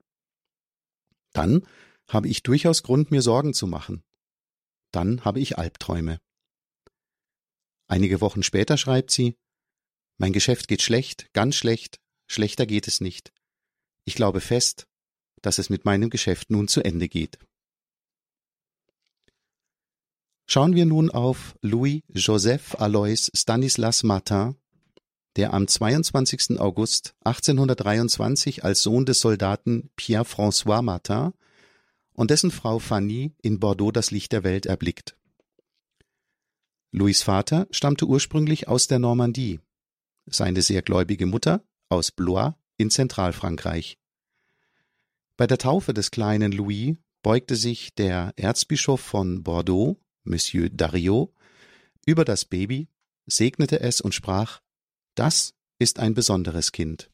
Dann 1.34 1.66
habe 2.08 2.28
ich 2.28 2.44
durchaus 2.44 2.84
Grund, 2.84 3.12
mir 3.12 3.22
Sorgen 3.22 3.54
zu 3.54 3.68
machen. 3.68 4.04
Dann 4.92 5.24
habe 5.24 5.40
ich 5.40 5.58
Albträume. 5.58 6.20
Einige 7.88 8.22
Wochen 8.22 8.44
später 8.44 8.78
schreibt 8.78 9.12
sie, 9.12 9.36
mein 10.18 10.34
Geschäft 10.34 10.68
geht 10.68 10.82
schlecht, 10.82 11.32
ganz 11.34 11.56
schlecht, 11.56 12.00
schlechter 12.28 12.66
geht 12.66 12.88
es 12.88 13.00
nicht. 13.00 13.32
Ich 14.10 14.16
glaube 14.16 14.42
fest, 14.42 14.88
dass 15.44 15.60
es 15.60 15.70
mit 15.70 15.86
meinem 15.86 16.10
Geschäft 16.10 16.50
nun 16.50 16.68
zu 16.68 16.84
Ende 16.84 17.08
geht. 17.08 17.38
Schauen 20.48 20.74
wir 20.74 20.88
nun 20.88 21.12
auf 21.12 21.54
Louis 21.62 22.02
Joseph 22.12 22.74
Alois 22.80 23.30
Stanislas 23.36 24.02
Martin, 24.02 24.56
der 25.36 25.54
am 25.54 25.68
22. 25.68 26.60
August 26.60 27.14
1823 27.24 28.64
als 28.64 28.82
Sohn 28.82 29.06
des 29.06 29.22
Soldaten 29.22 29.92
Pierre-François 29.96 30.82
Martin 30.82 31.34
und 32.14 32.32
dessen 32.32 32.50
Frau 32.50 32.80
Fanny 32.80 33.36
in 33.44 33.60
Bordeaux 33.60 33.92
das 33.92 34.10
Licht 34.10 34.32
der 34.32 34.44
Welt 34.44 34.66
erblickt. 34.66 35.16
Louis 36.92 37.22
Vater 37.22 37.68
stammte 37.70 38.08
ursprünglich 38.08 38.68
aus 38.68 38.88
der 38.88 38.98
Normandie, 38.98 39.60
seine 40.26 40.64
sehr 40.64 40.82
gläubige 40.82 41.28
Mutter 41.28 41.64
aus 41.90 42.10
Blois 42.10 42.56
in 42.78 42.90
Zentralfrankreich. 42.90 43.99
Bei 45.40 45.48
der 45.48 45.58
Taufe 45.58 45.94
des 45.94 46.12
kleinen 46.12 46.52
Louis 46.52 46.98
beugte 47.22 47.56
sich 47.56 47.96
der 47.96 48.34
Erzbischof 48.36 49.00
von 49.00 49.42
Bordeaux, 49.42 49.98
Monsieur 50.26 50.68
Dariot, 50.70 51.34
über 52.06 52.26
das 52.26 52.44
Baby, 52.44 52.90
segnete 53.26 53.80
es 53.80 54.02
und 54.02 54.14
sprach 54.14 54.60
Das 55.16 55.54
ist 55.78 55.98
ein 55.98 56.14
besonderes 56.14 56.74
Kind. 56.74 57.10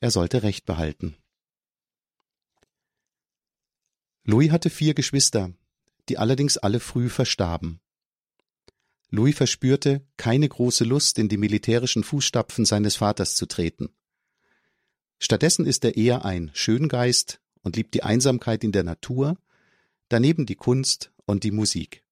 Er 0.00 0.10
sollte 0.10 0.42
Recht 0.42 0.66
behalten. 0.66 1.16
Louis 4.24 4.50
hatte 4.50 4.68
vier 4.68 4.94
Geschwister, 4.94 5.54
die 6.08 6.18
allerdings 6.18 6.58
alle 6.58 6.80
früh 6.80 7.08
verstarben. 7.08 7.80
Louis 9.10 9.36
verspürte 9.36 10.04
keine 10.16 10.48
große 10.48 10.82
Lust, 10.82 11.20
in 11.20 11.28
die 11.28 11.36
militärischen 11.36 12.02
Fußstapfen 12.02 12.64
seines 12.64 12.96
Vaters 12.96 13.36
zu 13.36 13.46
treten. 13.46 13.94
Stattdessen 15.20 15.66
ist 15.66 15.84
er 15.84 15.96
eher 15.96 16.24
ein 16.24 16.50
Schöngeist 16.52 17.40
und 17.64 17.74
liebt 17.74 17.94
die 17.94 18.04
Einsamkeit 18.04 18.62
in 18.62 18.70
der 18.70 18.84
Natur, 18.84 19.36
daneben 20.08 20.46
die 20.46 20.54
Kunst 20.54 21.10
und 21.26 21.42
die 21.42 21.50
Musik. 21.50 22.04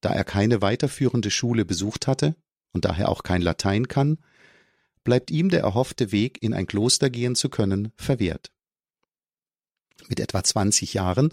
Da 0.00 0.12
er 0.12 0.22
keine 0.22 0.62
weiterführende 0.62 1.32
Schule 1.32 1.64
besucht 1.64 2.06
hatte 2.06 2.36
und 2.72 2.84
daher 2.84 3.08
auch 3.08 3.24
kein 3.24 3.42
Latein 3.42 3.88
kann, 3.88 4.18
bleibt 5.02 5.30
ihm 5.30 5.48
der 5.48 5.62
erhoffte 5.62 6.12
Weg, 6.12 6.40
in 6.42 6.54
ein 6.54 6.66
Kloster 6.66 7.10
gehen 7.10 7.34
zu 7.34 7.48
können, 7.48 7.92
verwehrt. 7.96 8.52
Mit 10.06 10.20
etwa 10.20 10.44
20 10.44 10.94
Jahren 10.94 11.32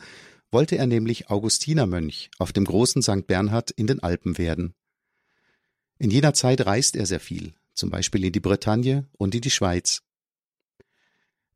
wollte 0.49 0.77
er 0.77 0.87
nämlich 0.87 1.29
Augustinermönch 1.29 2.31
auf 2.39 2.53
dem 2.53 2.65
großen 2.65 3.01
St. 3.01 3.27
Bernhard 3.27 3.71
in 3.71 3.87
den 3.87 4.01
Alpen 4.01 4.37
werden. 4.37 4.73
In 5.97 6.09
jener 6.09 6.33
Zeit 6.33 6.65
reist 6.65 6.95
er 6.95 7.05
sehr 7.05 7.19
viel, 7.19 7.53
zum 7.73 7.89
Beispiel 7.89 8.23
in 8.23 8.31
die 8.31 8.39
Bretagne 8.39 9.07
und 9.17 9.35
in 9.35 9.41
die 9.41 9.51
Schweiz. 9.51 10.04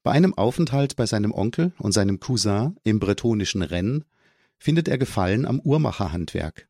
Bei 0.04 0.12
einem 0.12 0.34
Aufenthalt 0.34 0.96
bei 0.96 1.06
seinem 1.06 1.34
Onkel 1.34 1.74
und 1.78 1.92
seinem 1.92 2.20
Cousin 2.20 2.78
im 2.84 3.00
bretonischen 3.00 3.62
Rennes 3.62 4.04
findet 4.58 4.88
er 4.88 4.98
Gefallen 4.98 5.46
am 5.46 5.60
Uhrmacherhandwerk. 5.60 6.70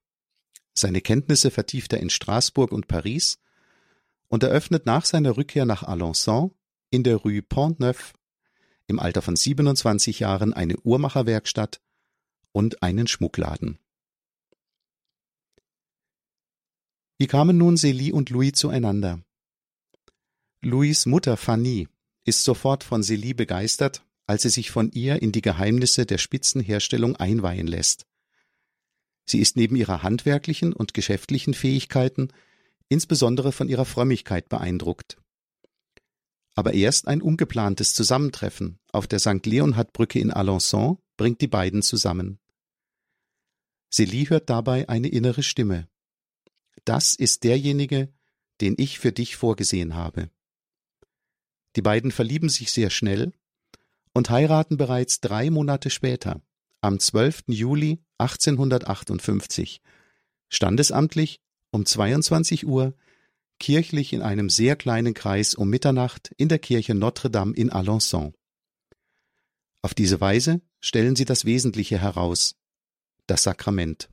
Seine 0.74 1.02
Kenntnisse 1.02 1.52
vertieft 1.52 1.94
er 1.94 2.00
in 2.00 2.10
Straßburg 2.10 2.72
und 2.72 2.88
Paris 2.88 3.40
und 4.28 4.44
eröffnet 4.44 4.86
nach 4.86 5.06
seiner 5.06 5.38
Rückkehr 5.38 5.66
nach 5.66 5.84
Alençon 5.84 6.52
in 6.90 7.04
der 7.04 7.18
Rue 7.18 7.42
Pont-Neuf 7.42 8.14
im 8.88 9.00
Alter 9.00 9.22
von 9.22 9.36
27 9.36 10.20
Jahren 10.20 10.54
eine 10.54 10.78
Uhrmacherwerkstatt 10.78 11.82
und 12.52 12.82
einen 12.82 13.08
Schmuckladen. 13.08 13.78
Wie 17.20 17.28
kamen 17.28 17.58
nun 17.58 17.78
Celie 17.78 18.14
und 18.14 18.30
Louis 18.30 18.54
zueinander? 18.54 19.22
Louis 20.62 21.06
Mutter 21.06 21.38
Fanny 21.38 21.88
ist 22.30 22.44
sofort 22.44 22.84
von 22.84 23.04
Celie 23.04 23.34
begeistert, 23.34 24.06
als 24.26 24.44
sie 24.44 24.50
sich 24.50 24.72
von 24.72 24.92
ihr 24.92 25.22
in 25.22 25.32
die 25.32 25.42
Geheimnisse 25.42 26.06
der 26.06 26.18
Spitzenherstellung 26.18 27.16
einweihen 27.16 27.68
lässt. 27.68 28.06
Sie 29.26 29.40
ist 29.40 29.58
neben 29.58 29.76
ihrer 29.76 30.04
handwerklichen 30.04 30.74
und 30.74 30.94
geschäftlichen 30.94 31.54
Fähigkeiten 31.54 32.30
insbesondere 32.88 33.52
von 33.52 33.70
ihrer 33.70 33.86
Frömmigkeit 33.86 34.50
beeindruckt 34.50 35.18
aber 36.60 36.74
erst 36.74 37.08
ein 37.08 37.22
ungeplantes 37.22 37.94
Zusammentreffen 37.94 38.80
auf 38.92 39.08
der 39.08 39.20
St. 39.20 39.46
Leonhard-Brücke 39.46 40.20
in 40.20 40.30
Alençon 40.30 40.98
bringt 41.16 41.40
die 41.40 41.48
beiden 41.48 41.82
zusammen. 41.82 42.38
Celie 43.90 44.30
hört 44.30 44.50
dabei 44.50 44.90
eine 44.90 45.08
innere 45.08 45.42
Stimme. 45.42 45.88
Das 46.84 47.16
ist 47.16 47.46
derjenige, 47.46 48.14
den 48.60 48.76
ich 48.78 49.00
für 49.00 49.14
dich 49.14 49.38
vorgesehen 49.38 49.96
habe. 49.96 50.32
Die 51.76 51.82
beiden 51.82 52.12
verlieben 52.12 52.50
sich 52.50 52.72
sehr 52.72 52.90
schnell 52.90 53.32
und 54.14 54.30
heiraten 54.30 54.78
bereits 54.78 55.22
drei 55.22 55.50
Monate 55.50 55.90
später, 55.90 56.42
am 56.82 57.00
12. 57.00 57.44
Juli 57.48 58.00
1858, 58.18 59.82
standesamtlich 60.50 61.42
um 61.72 61.86
22 61.86 62.66
Uhr 62.66 62.94
kirchlich 63.60 64.14
in 64.14 64.22
einem 64.22 64.50
sehr 64.50 64.76
kleinen 64.76 65.14
Kreis 65.14 65.54
um 65.54 65.70
Mitternacht 65.70 66.32
in 66.38 66.50
der 66.50 66.60
Kirche 66.60 66.96
Notre 66.96 67.30
Dame 67.30 67.54
in 67.54 67.72
Alençon. 67.72 68.34
Auf 69.82 69.94
diese 69.94 70.20
Weise 70.20 70.62
stellen 70.80 71.16
sie 71.16 71.26
das 71.26 71.46
Wesentliche 71.46 72.00
heraus, 72.00 72.56
das 73.28 73.44
Sakrament. 73.44 74.10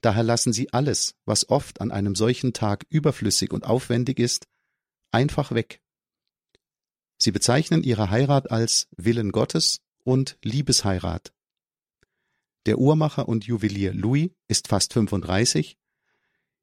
Daher 0.00 0.22
lassen 0.22 0.52
sie 0.52 0.72
alles, 0.72 1.16
was 1.24 1.48
oft 1.48 1.80
an 1.80 1.90
einem 1.90 2.14
solchen 2.14 2.52
Tag 2.52 2.86
überflüssig 2.88 3.52
und 3.52 3.64
aufwendig 3.64 4.18
ist, 4.18 4.46
einfach 5.10 5.52
weg. 5.52 5.80
Sie 7.18 7.32
bezeichnen 7.32 7.82
ihre 7.82 8.10
Heirat 8.10 8.50
als 8.50 8.88
Willen 8.96 9.32
Gottes 9.32 9.80
und 10.04 10.38
Liebesheirat. 10.42 11.32
Der 12.66 12.78
Uhrmacher 12.78 13.28
und 13.28 13.44
Juwelier 13.46 13.94
Louis 13.94 14.30
ist 14.48 14.68
fast 14.68 14.92
35 14.92 15.78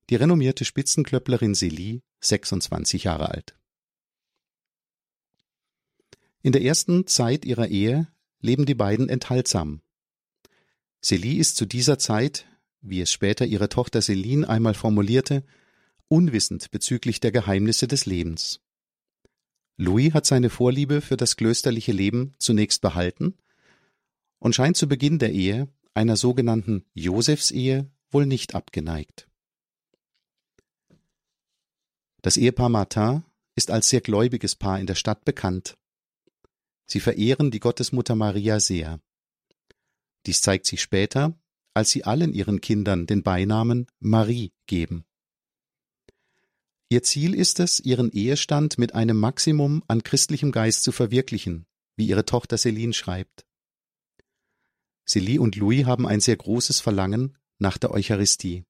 die 0.09 0.15
renommierte 0.15 0.65
Spitzenklöpplerin 0.65 1.55
Celie 1.55 2.01
26 2.19 3.05
Jahre 3.05 3.29
alt. 3.29 3.55
In 6.41 6.51
der 6.51 6.61
ersten 6.61 7.07
Zeit 7.07 7.45
ihrer 7.45 7.69
Ehe 7.69 8.07
leben 8.41 8.65
die 8.65 8.75
beiden 8.75 9.07
enthaltsam. 9.07 9.81
Celie 11.01 11.39
ist 11.39 11.55
zu 11.55 11.65
dieser 11.65 11.99
Zeit, 11.99 12.45
wie 12.81 13.01
es 13.01 13.11
später 13.11 13.45
ihre 13.45 13.69
Tochter 13.69 14.01
Celine 14.01 14.47
einmal 14.47 14.73
formulierte, 14.73 15.45
unwissend 16.09 16.69
bezüglich 16.71 17.21
der 17.21 17.31
Geheimnisse 17.31 17.87
des 17.87 18.05
Lebens. 18.05 18.59
Louis 19.77 20.13
hat 20.13 20.25
seine 20.25 20.49
Vorliebe 20.49 21.01
für 21.01 21.17
das 21.17 21.35
klösterliche 21.35 21.91
Leben 21.91 22.33
zunächst 22.37 22.81
behalten 22.81 23.35
und 24.39 24.55
scheint 24.55 24.77
zu 24.77 24.87
Beginn 24.87 25.19
der 25.19 25.31
Ehe, 25.31 25.67
einer 25.93 26.15
sogenannten 26.15 26.85
Josefsehe, 26.93 27.89
wohl 28.11 28.25
nicht 28.25 28.55
abgeneigt. 28.55 29.27
Das 32.21 32.37
Ehepaar 32.37 32.69
Martin 32.69 33.23
ist 33.55 33.71
als 33.71 33.89
sehr 33.89 34.01
gläubiges 34.01 34.55
Paar 34.55 34.79
in 34.79 34.87
der 34.87 34.95
Stadt 34.95 35.25
bekannt. 35.25 35.77
Sie 36.85 36.99
verehren 36.99 37.51
die 37.51 37.59
Gottesmutter 37.59 38.15
Maria 38.15 38.59
sehr. 38.59 38.99
Dies 40.25 40.41
zeigt 40.41 40.65
sich 40.65 40.81
später, 40.81 41.37
als 41.73 41.91
sie 41.91 42.03
allen 42.03 42.33
ihren 42.33 42.61
Kindern 42.61 43.07
den 43.07 43.23
Beinamen 43.23 43.87
Marie 43.99 44.53
geben. 44.67 45.05
Ihr 46.93 47.01
Ziel 47.01 47.33
ist 47.33 47.59
es, 47.59 47.79
ihren 47.79 48.11
Ehestand 48.11 48.77
mit 48.77 48.93
einem 48.93 49.19
Maximum 49.19 49.81
an 49.87 50.03
christlichem 50.03 50.51
Geist 50.51 50.83
zu 50.83 50.91
verwirklichen, 50.91 51.65
wie 51.95 52.05
ihre 52.05 52.23
Tochter 52.23 52.55
Celine 52.55 52.93
schreibt. 52.93 53.47
Celie 55.03 55.39
und 55.39 55.55
Louis 55.55 55.87
haben 55.87 56.07
ein 56.07 56.19
sehr 56.19 56.37
großes 56.37 56.81
Verlangen 56.81 57.35
nach 57.57 57.79
der 57.79 57.89
Eucharistie. 57.89 58.65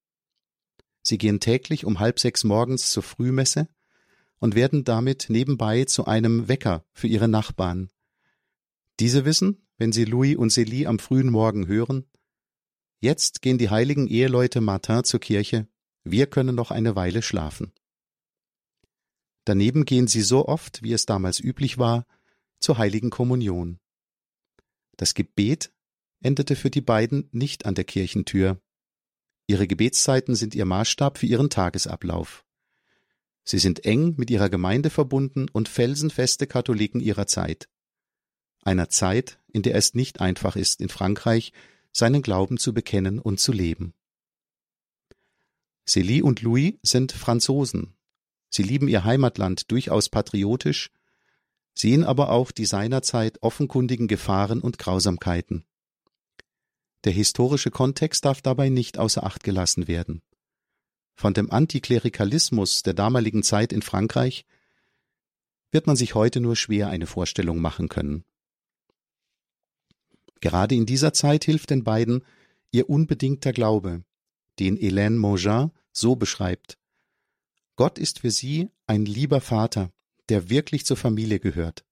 Sie 1.01 1.17
gehen 1.17 1.41
täglich 1.41 1.83
um 1.83 1.99
halb 1.99 2.17
sechs 2.17 2.45
morgens 2.45 2.91
zur 2.91 3.03
Frühmesse 3.03 3.67
und 4.39 4.55
werden 4.55 4.85
damit 4.85 5.25
nebenbei 5.27 5.83
zu 5.83 6.05
einem 6.05 6.47
Wecker 6.47 6.85
für 6.93 7.07
ihre 7.07 7.27
Nachbarn. 7.27 7.89
Diese 9.01 9.25
wissen, 9.25 9.67
wenn 9.77 9.91
sie 9.91 10.05
Louis 10.05 10.37
und 10.37 10.49
Celie 10.49 10.87
am 10.87 10.97
frühen 10.97 11.29
Morgen 11.29 11.67
hören, 11.67 12.05
jetzt 13.01 13.41
gehen 13.41 13.57
die 13.57 13.69
heiligen 13.69 14.07
Eheleute 14.07 14.61
Martin 14.61 15.03
zur 15.03 15.19
Kirche, 15.19 15.67
wir 16.05 16.27
können 16.27 16.55
noch 16.55 16.71
eine 16.71 16.95
Weile 16.95 17.21
schlafen. 17.21 17.73
Daneben 19.45 19.85
gehen 19.85 20.07
sie 20.07 20.21
so 20.21 20.47
oft, 20.47 20.83
wie 20.83 20.93
es 20.93 21.05
damals 21.05 21.39
üblich 21.39 21.77
war, 21.77 22.05
zur 22.59 22.77
heiligen 22.77 23.09
Kommunion. 23.09 23.79
Das 24.95 25.13
Gebet 25.13 25.71
endete 26.21 26.55
für 26.55 26.69
die 26.69 26.81
beiden 26.81 27.27
nicht 27.31 27.65
an 27.65 27.75
der 27.75 27.83
Kirchentür, 27.83 28.61
Ihre 29.47 29.67
Gebetszeiten 29.67 30.35
sind 30.35 30.55
ihr 30.55 30.65
Maßstab 30.65 31.17
für 31.17 31.25
ihren 31.25 31.49
Tagesablauf. 31.49 32.45
Sie 33.43 33.59
sind 33.59 33.83
eng 33.85 34.15
mit 34.17 34.29
ihrer 34.31 34.49
Gemeinde 34.49 34.89
verbunden 34.89 35.49
und 35.51 35.67
felsenfeste 35.67 36.47
Katholiken 36.47 37.01
ihrer 37.01 37.27
Zeit. 37.27 37.67
Einer 38.61 38.89
Zeit, 38.89 39.39
in 39.51 39.61
der 39.61 39.75
es 39.75 39.93
nicht 39.93 40.21
einfach 40.21 40.55
ist, 40.55 40.79
in 40.79 40.87
Frankreich 40.87 41.51
seinen 41.91 42.21
Glauben 42.21 42.57
zu 42.57 42.73
bekennen 42.73 43.19
und 43.19 43.41
zu 43.41 43.51
leben. 43.51 43.93
Célie 45.85 46.21
und 46.23 46.41
Louis 46.41 46.75
sind 46.81 47.11
Franzosen. 47.11 47.93
Sie 48.55 48.61
lieben 48.61 48.87
ihr 48.87 49.03
Heimatland 49.03 49.71
durchaus 49.71 50.09
patriotisch, 50.09 50.91
sehen 51.73 52.03
aber 52.03 52.29
auch 52.29 52.51
die 52.51 52.67
seinerzeit 52.67 53.41
offenkundigen 53.41 54.07
Gefahren 54.07 54.61
und 54.61 54.77
Grausamkeiten. 54.77 55.65
Der 57.03 57.13
historische 57.13 57.71
Kontext 57.71 58.25
darf 58.25 58.43
dabei 58.43 58.69
nicht 58.69 58.99
außer 58.99 59.23
Acht 59.23 59.43
gelassen 59.43 59.87
werden. 59.87 60.21
Von 61.15 61.33
dem 61.33 61.49
Antiklerikalismus 61.49 62.83
der 62.83 62.93
damaligen 62.93 63.41
Zeit 63.41 63.73
in 63.73 63.81
Frankreich 63.81 64.45
wird 65.71 65.87
man 65.87 65.95
sich 65.95 66.13
heute 66.13 66.39
nur 66.39 66.55
schwer 66.55 66.89
eine 66.89 67.07
Vorstellung 67.07 67.59
machen 67.59 67.89
können. 67.89 68.23
Gerade 70.41 70.75
in 70.75 70.85
dieser 70.85 71.11
Zeit 71.11 71.43
hilft 71.43 71.71
den 71.71 71.83
beiden 71.83 72.23
ihr 72.69 72.87
unbedingter 72.87 73.51
Glaube, 73.51 74.03
den 74.59 74.77
Hélène 74.77 75.17
Mogin 75.17 75.71
so 75.91 76.15
beschreibt. 76.15 76.77
Gott 77.75 77.97
ist 77.97 78.19
für 78.19 78.31
sie 78.31 78.69
ein 78.85 79.05
lieber 79.05 79.41
Vater, 79.41 79.91
der 80.29 80.49
wirklich 80.49 80.85
zur 80.85 80.97
Familie 80.97 81.39
gehört. 81.39 81.85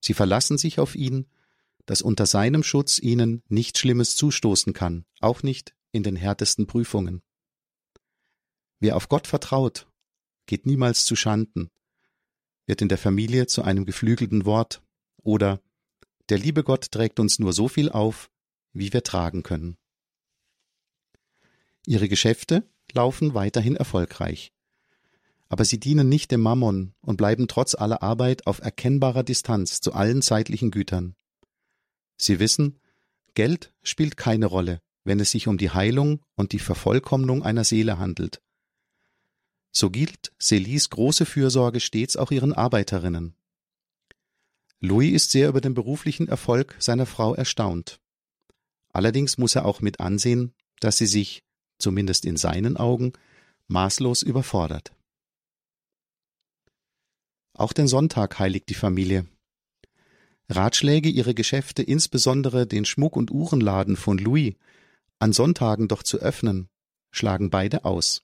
Sie 0.00 0.14
verlassen 0.14 0.58
sich 0.58 0.78
auf 0.78 0.94
ihn, 0.94 1.26
dass 1.86 2.02
unter 2.02 2.26
seinem 2.26 2.62
Schutz 2.62 2.98
ihnen 2.98 3.42
nichts 3.48 3.80
Schlimmes 3.80 4.16
zustoßen 4.16 4.72
kann, 4.72 5.04
auch 5.20 5.42
nicht 5.42 5.74
in 5.90 6.02
den 6.02 6.16
härtesten 6.16 6.66
Prüfungen. 6.66 7.22
Wer 8.80 8.96
auf 8.96 9.08
Gott 9.08 9.26
vertraut, 9.26 9.86
geht 10.46 10.66
niemals 10.66 11.04
zu 11.04 11.14
Schanden, 11.14 11.70
wird 12.66 12.82
in 12.82 12.88
der 12.88 12.98
Familie 12.98 13.46
zu 13.46 13.62
einem 13.62 13.84
geflügelten 13.84 14.44
Wort 14.44 14.82
oder 15.22 15.60
der 16.28 16.38
liebe 16.38 16.64
Gott 16.64 16.90
trägt 16.90 17.20
uns 17.20 17.38
nur 17.38 17.52
so 17.52 17.68
viel 17.68 17.90
auf, 17.90 18.30
wie 18.72 18.92
wir 18.92 19.02
tragen 19.02 19.42
können. 19.42 19.76
Ihre 21.84 22.08
Geschäfte 22.08 22.68
laufen 22.92 23.34
weiterhin 23.34 23.76
erfolgreich. 23.76 24.52
Aber 25.52 25.66
sie 25.66 25.78
dienen 25.78 26.08
nicht 26.08 26.30
dem 26.30 26.40
Mammon 26.40 26.94
und 27.02 27.18
bleiben 27.18 27.46
trotz 27.46 27.74
aller 27.74 28.02
Arbeit 28.02 28.46
auf 28.46 28.60
erkennbarer 28.60 29.22
Distanz 29.22 29.82
zu 29.82 29.92
allen 29.92 30.22
zeitlichen 30.22 30.70
Gütern. 30.70 31.14
Sie 32.16 32.40
wissen, 32.40 32.80
Geld 33.34 33.74
spielt 33.82 34.16
keine 34.16 34.46
Rolle, 34.46 34.80
wenn 35.04 35.20
es 35.20 35.30
sich 35.30 35.48
um 35.48 35.58
die 35.58 35.68
Heilung 35.68 36.22
und 36.36 36.52
die 36.52 36.58
Vervollkommnung 36.58 37.42
einer 37.42 37.64
Seele 37.64 37.98
handelt. 37.98 38.40
So 39.72 39.90
gilt 39.90 40.32
Celis 40.40 40.88
große 40.88 41.26
Fürsorge 41.26 41.80
stets 41.80 42.16
auch 42.16 42.30
ihren 42.30 42.54
Arbeiterinnen. 42.54 43.34
Louis 44.80 45.12
ist 45.12 45.32
sehr 45.32 45.50
über 45.50 45.60
den 45.60 45.74
beruflichen 45.74 46.28
Erfolg 46.28 46.76
seiner 46.78 47.04
Frau 47.04 47.34
erstaunt. 47.34 48.00
Allerdings 48.94 49.36
muss 49.36 49.54
er 49.54 49.66
auch 49.66 49.82
mit 49.82 50.00
ansehen, 50.00 50.54
dass 50.80 50.96
sie 50.96 51.06
sich, 51.06 51.44
zumindest 51.76 52.24
in 52.24 52.38
seinen 52.38 52.78
Augen, 52.78 53.12
maßlos 53.68 54.22
überfordert. 54.22 54.92
Auch 57.54 57.72
den 57.72 57.88
Sonntag 57.88 58.38
heiligt 58.38 58.68
die 58.68 58.74
Familie. 58.74 59.26
Ratschläge, 60.48 61.08
ihre 61.08 61.34
Geschäfte, 61.34 61.82
insbesondere 61.82 62.66
den 62.66 62.84
Schmuck- 62.84 63.16
und 63.16 63.30
Uhrenladen 63.30 63.96
von 63.96 64.18
Louis, 64.18 64.54
an 65.18 65.32
Sonntagen 65.32 65.88
doch 65.88 66.02
zu 66.02 66.18
öffnen, 66.18 66.68
schlagen 67.10 67.50
beide 67.50 67.84
aus. 67.84 68.22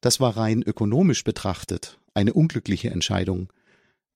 Das 0.00 0.20
war 0.20 0.36
rein 0.36 0.62
ökonomisch 0.62 1.24
betrachtet 1.24 1.98
eine 2.14 2.32
unglückliche 2.32 2.90
Entscheidung, 2.90 3.52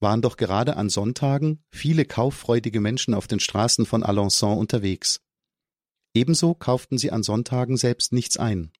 waren 0.00 0.22
doch 0.22 0.36
gerade 0.36 0.76
an 0.76 0.88
Sonntagen 0.88 1.64
viele 1.70 2.04
kauffreudige 2.04 2.80
Menschen 2.80 3.12
auf 3.12 3.26
den 3.26 3.40
Straßen 3.40 3.84
von 3.84 4.04
Alençon 4.04 4.56
unterwegs. 4.56 5.20
Ebenso 6.14 6.54
kauften 6.54 6.98
sie 6.98 7.10
an 7.10 7.22
Sonntagen 7.22 7.76
selbst 7.76 8.12
nichts 8.12 8.36
ein. 8.36 8.70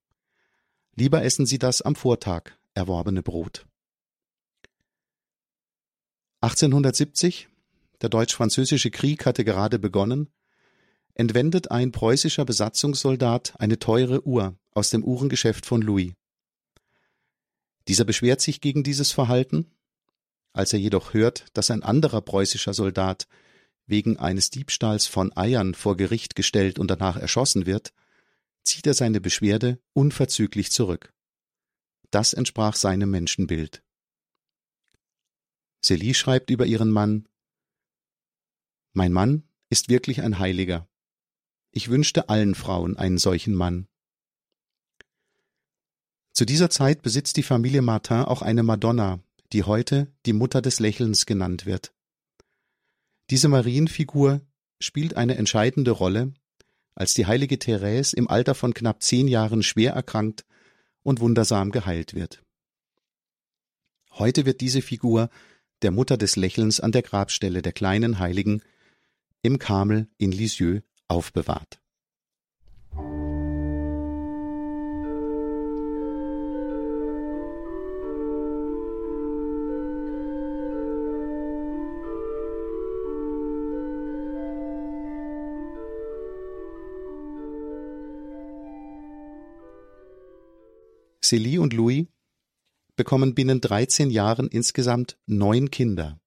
Lieber 0.94 1.22
essen 1.22 1.46
sie 1.46 1.58
das 1.58 1.82
am 1.82 1.96
Vortag 1.96 2.52
erworbene 2.74 3.22
Brot. 3.22 3.66
1870, 6.40 7.48
der 8.01 8.09
deutsch-französische 8.09 8.90
Krieg 8.90 9.27
hatte 9.27 9.44
gerade 9.44 9.79
begonnen, 9.79 10.29
entwendet 11.14 11.70
ein 11.70 11.90
preußischer 11.90 12.44
Besatzungssoldat 12.44 13.55
eine 13.59 13.79
teure 13.79 14.27
Uhr 14.27 14.57
aus 14.72 14.90
dem 14.90 15.03
Uhrengeschäft 15.03 15.66
von 15.66 15.83
Louis. 15.83 16.12
Dieser 17.88 18.05
beschwert 18.05 18.40
sich 18.40 18.61
gegen 18.61 18.85
dieses 18.85 19.11
Verhalten 19.11 19.66
als 20.59 20.72
er 20.72 20.81
jedoch 20.81 21.14
hört, 21.14 21.46
dass 21.53 21.70
ein 21.70 21.85
anderer 21.85 22.20
preußischer 22.20 22.74
Soldat 22.74 23.29
wegen 23.87 24.18
eines 24.18 24.51
Diebstahls 24.51 25.07
von 25.07 25.35
Eiern 25.37 25.72
vor 25.74 25.96
Gericht 25.96 26.35
gestellt 26.35 26.81
und 26.81 26.90
danach 26.90 27.16
erschossen 27.16 27.64
wird, 27.64 27.92
zieht 28.64 28.87
er 28.87 28.94
seine 28.94 29.20
Beschwerde 29.20 29.79
unverzüglich 29.92 30.72
zurück. 30.72 31.12
Das 32.11 32.33
entsprach 32.33 32.74
seinem 32.74 33.11
Menschenbild. 33.11 33.83
Celie 35.82 36.14
schreibt 36.14 36.50
über 36.50 36.66
ihren 36.66 36.90
Mann 36.90 37.28
Mein 38.92 39.12
Mann 39.12 39.44
ist 39.70 39.88
wirklich 39.88 40.22
ein 40.22 40.38
Heiliger. 40.38 40.88
Ich 41.70 41.88
wünschte 41.88 42.28
allen 42.28 42.54
Frauen 42.54 42.96
einen 42.96 43.18
solchen 43.18 43.54
Mann. 43.54 43.86
Zu 46.32 46.44
dieser 46.44 46.70
Zeit 46.70 47.02
besitzt 47.02 47.36
die 47.36 47.42
Familie 47.42 47.82
Martin 47.82 48.18
auch 48.18 48.42
eine 48.42 48.62
Madonna, 48.62 49.20
die 49.52 49.64
heute 49.64 50.12
die 50.26 50.32
Mutter 50.32 50.62
des 50.62 50.80
Lächelns 50.80 51.26
genannt 51.26 51.66
wird. 51.66 51.92
Diese 53.30 53.48
Marienfigur 53.48 54.40
spielt 54.80 55.16
eine 55.16 55.36
entscheidende 55.36 55.90
Rolle, 55.90 56.32
als 56.94 57.14
die 57.14 57.26
heilige 57.26 57.58
Therese 57.58 58.16
im 58.16 58.28
Alter 58.28 58.54
von 58.54 58.74
knapp 58.74 59.02
zehn 59.02 59.28
Jahren 59.28 59.62
schwer 59.62 59.92
erkrankt 59.92 60.44
und 61.02 61.20
wundersam 61.20 61.70
geheilt 61.70 62.14
wird. 62.14 62.42
Heute 64.12 64.46
wird 64.46 64.60
diese 64.60 64.82
Figur 64.82 65.30
der 65.82 65.90
Mutter 65.90 66.16
des 66.16 66.36
Lächelns 66.36 66.80
an 66.80 66.92
der 66.92 67.02
Grabstelle 67.02 67.62
der 67.62 67.72
kleinen 67.72 68.18
Heiligen 68.18 68.62
im 69.42 69.58
Karmel 69.58 70.08
in 70.18 70.32
Lisieux 70.32 70.82
aufbewahrt. 71.08 71.80
Célie 91.28 91.58
und 91.58 91.74
Louis 91.74 92.06
bekommen 92.98 93.34
binnen 93.34 93.62
13 93.62 94.11
Jahren 94.11 94.48
insgesamt 94.48 95.16
neun 95.24 95.70
Kinder, 95.70 96.20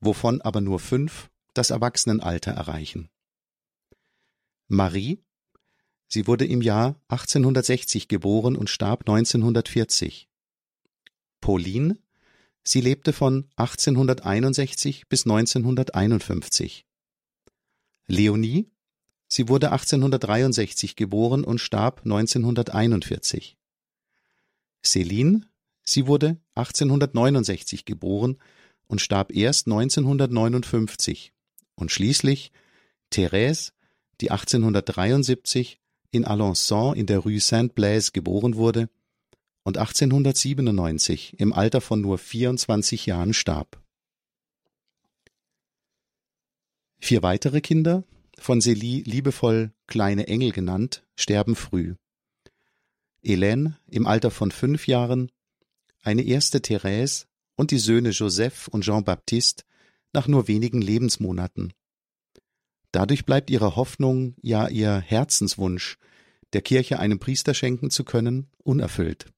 wovon 0.00 0.42
aber 0.42 0.60
nur 0.60 0.80
fünf 0.80 1.30
das 1.54 1.70
Erwachsenenalter 1.70 2.50
erreichen. 2.50 3.08
Marie, 4.66 5.22
sie 6.08 6.26
wurde 6.26 6.44
im 6.44 6.60
Jahr 6.60 7.00
1860 7.08 8.08
geboren 8.08 8.56
und 8.56 8.68
starb 8.68 9.08
1940. 9.08 10.28
Pauline, 11.40 11.96
sie 12.64 12.80
lebte 12.80 13.12
von 13.12 13.48
1861 13.56 15.08
bis 15.08 15.24
1951. 15.24 16.84
Leonie, 18.08 18.70
sie 19.28 19.48
wurde 19.48 19.70
1863 19.70 20.96
geboren 20.96 21.44
und 21.44 21.60
starb 21.60 22.00
1941. 22.04 23.56
Céline, 24.82 25.42
sie 25.92 26.06
wurde 26.06 26.38
1869 26.54 27.84
geboren 27.84 28.38
und 28.86 29.00
starb 29.00 29.34
erst 29.34 29.66
1959 29.66 31.32
und 31.74 31.90
schließlich 31.90 32.52
Thérèse, 33.12 33.72
die 34.20 34.30
1873 34.30 35.80
in 36.10 36.24
Alençon 36.24 36.94
in 36.94 37.06
der 37.06 37.20
Rue 37.20 37.40
Saint-Blaise 37.40 38.12
geboren 38.12 38.56
wurde 38.56 38.88
und 39.62 39.76
1897 39.78 41.38
im 41.38 41.52
Alter 41.52 41.80
von 41.80 42.00
nur 42.00 42.18
24 42.18 43.06
Jahren 43.06 43.34
starb. 43.34 43.82
Vier 46.98 47.22
weitere 47.22 47.60
Kinder, 47.60 48.04
von 48.38 48.60
Célie 48.60 49.04
liebevoll 49.04 49.72
kleine 49.86 50.26
Engel 50.26 50.52
genannt, 50.52 51.04
sterben 51.16 51.54
früh. 51.54 51.94
Hélène 53.22 53.74
im 53.86 54.06
Alter 54.06 54.30
von 54.30 54.50
fünf 54.50 54.86
Jahren, 54.86 55.30
eine 56.08 56.22
erste 56.22 56.62
Therese 56.62 57.26
und 57.54 57.70
die 57.70 57.78
Söhne 57.78 58.10
Joseph 58.10 58.68
und 58.68 58.82
Jean-Baptiste 58.82 59.64
nach 60.14 60.26
nur 60.26 60.48
wenigen 60.48 60.80
Lebensmonaten. 60.80 61.74
Dadurch 62.92 63.26
bleibt 63.26 63.50
ihre 63.50 63.76
Hoffnung, 63.76 64.34
ja 64.40 64.68
ihr 64.68 65.00
Herzenswunsch, 65.00 65.98
der 66.54 66.62
Kirche 66.62 66.98
einen 66.98 67.18
Priester 67.18 67.52
schenken 67.52 67.90
zu 67.90 68.04
können, 68.04 68.50
unerfüllt. 68.64 69.30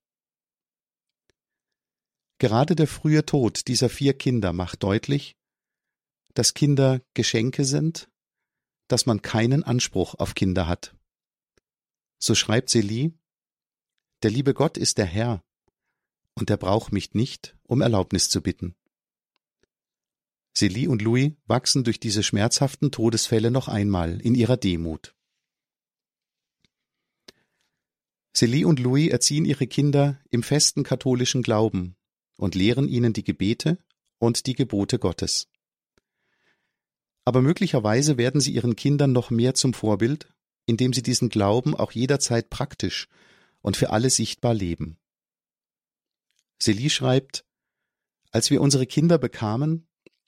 Gerade 2.39 2.77
der 2.77 2.87
frühe 2.87 3.25
Tod 3.25 3.67
dieser 3.67 3.89
vier 3.89 4.17
Kinder 4.17 4.53
macht 4.53 4.81
deutlich, 4.81 5.35
dass 6.33 6.53
Kinder 6.53 7.01
Geschenke 7.13 7.65
sind, 7.65 8.09
dass 8.87 9.05
man 9.05 9.21
keinen 9.21 9.63
Anspruch 9.63 10.15
auf 10.15 10.35
Kinder 10.35 10.67
hat. 10.67 10.95
So 12.17 12.33
schreibt 12.33 12.69
Celie, 12.69 13.11
der 14.23 14.31
liebe 14.31 14.53
Gott 14.53 14.77
ist 14.77 14.97
der 14.97 15.05
Herr, 15.05 15.43
und 16.35 16.49
er 16.49 16.57
braucht 16.57 16.91
mich 16.91 17.13
nicht, 17.13 17.55
um 17.63 17.81
Erlaubnis 17.81 18.29
zu 18.29 18.41
bitten. 18.41 18.75
Celie 20.55 20.87
und 20.87 21.01
Louis 21.01 21.31
wachsen 21.45 21.83
durch 21.83 21.99
diese 21.99 22.23
schmerzhaften 22.23 22.91
Todesfälle 22.91 23.51
noch 23.51 23.67
einmal 23.67 24.19
in 24.21 24.35
ihrer 24.35 24.57
Demut. 24.57 25.15
Celie 28.33 28.65
und 28.65 28.79
Louis 28.79 29.11
erziehen 29.11 29.45
ihre 29.45 29.67
Kinder 29.67 30.19
im 30.29 30.43
festen 30.43 30.83
katholischen 30.83 31.41
Glauben 31.41 31.95
und 32.37 32.55
lehren 32.55 32.87
ihnen 32.87 33.13
die 33.13 33.23
Gebete 33.23 33.77
und 34.19 34.45
die 34.45 34.53
Gebote 34.53 34.99
Gottes. 34.99 35.49
Aber 37.25 37.41
möglicherweise 37.41 38.17
werden 38.17 38.41
sie 38.41 38.53
ihren 38.53 38.75
Kindern 38.75 39.11
noch 39.11 39.29
mehr 39.29 39.53
zum 39.53 39.73
Vorbild, 39.73 40.33
indem 40.65 40.93
sie 40.93 41.03
diesen 41.03 41.29
Glauben 41.29 41.75
auch 41.75 41.91
jederzeit 41.91 42.49
praktisch 42.49 43.07
und 43.61 43.77
für 43.77 43.91
alle 43.91 44.09
sichtbar 44.09 44.53
leben. 44.53 44.97
Celie 46.61 46.91
schreibt, 46.91 47.43
als 48.29 48.51
wir 48.51 48.61
unsere 48.61 48.85
Kinder 48.85 49.17
bekamen, 49.17 49.87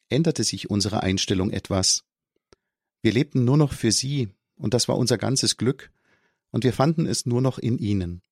änderte 0.09 0.43
sich 0.43 0.69
unsere 0.69 1.03
Einstellung 1.03 1.51
etwas. 1.51 2.05
Wir 3.01 3.13
lebten 3.13 3.45
nur 3.45 3.57
noch 3.57 3.71
für 3.71 3.91
sie, 3.91 4.29
und 4.55 4.73
das 4.73 4.87
war 4.87 4.97
unser 4.97 5.17
ganzes 5.17 5.57
Glück, 5.57 5.91
und 6.49 6.63
wir 6.63 6.73
fanden 6.73 7.05
es 7.05 7.27
nur 7.27 7.41
noch 7.41 7.59
in 7.59 7.77
ihnen. 7.77 8.23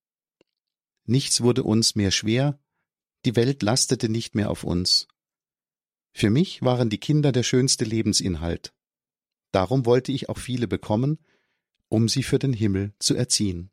Nichts 1.05 1.41
wurde 1.41 1.63
uns 1.63 1.95
mehr 1.95 2.11
schwer, 2.11 2.59
die 3.25 3.35
Welt 3.35 3.61
lastete 3.61 4.09
nicht 4.09 4.33
mehr 4.33 4.49
auf 4.49 4.63
uns. 4.63 5.07
Für 6.11 6.29
mich 6.29 6.61
waren 6.63 6.89
die 6.89 6.99
Kinder 6.99 7.31
der 7.31 7.43
schönste 7.43 7.85
Lebensinhalt. 7.85 8.73
Darum 9.51 9.85
wollte 9.85 10.11
ich 10.11 10.27
auch 10.27 10.37
viele 10.39 10.67
bekommen, 10.67 11.19
um 11.87 12.09
sie 12.09 12.23
für 12.23 12.39
den 12.39 12.53
Himmel 12.53 12.93
zu 12.99 13.15
erziehen. 13.15 13.69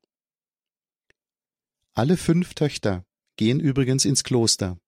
Alle 1.94 2.16
fünf 2.16 2.54
Töchter 2.54 3.07
gehen 3.38 3.60
übrigens 3.60 4.04
ins 4.04 4.24
Kloster, 4.24 4.78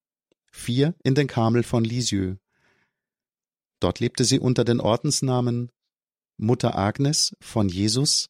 vier 0.51 0.95
in 1.03 1.15
den 1.15 1.29
Karmel 1.29 1.63
von 1.63 1.85
Lisieux. 1.85 2.37
Dort 3.79 4.01
lebte 4.01 4.25
sie 4.25 4.39
unter 4.39 4.65
den 4.65 4.81
Ordensnamen 4.81 5.71
Mutter 6.37 6.77
Agnes 6.77 7.35
von 7.41 7.69
Jesus, 7.69 8.29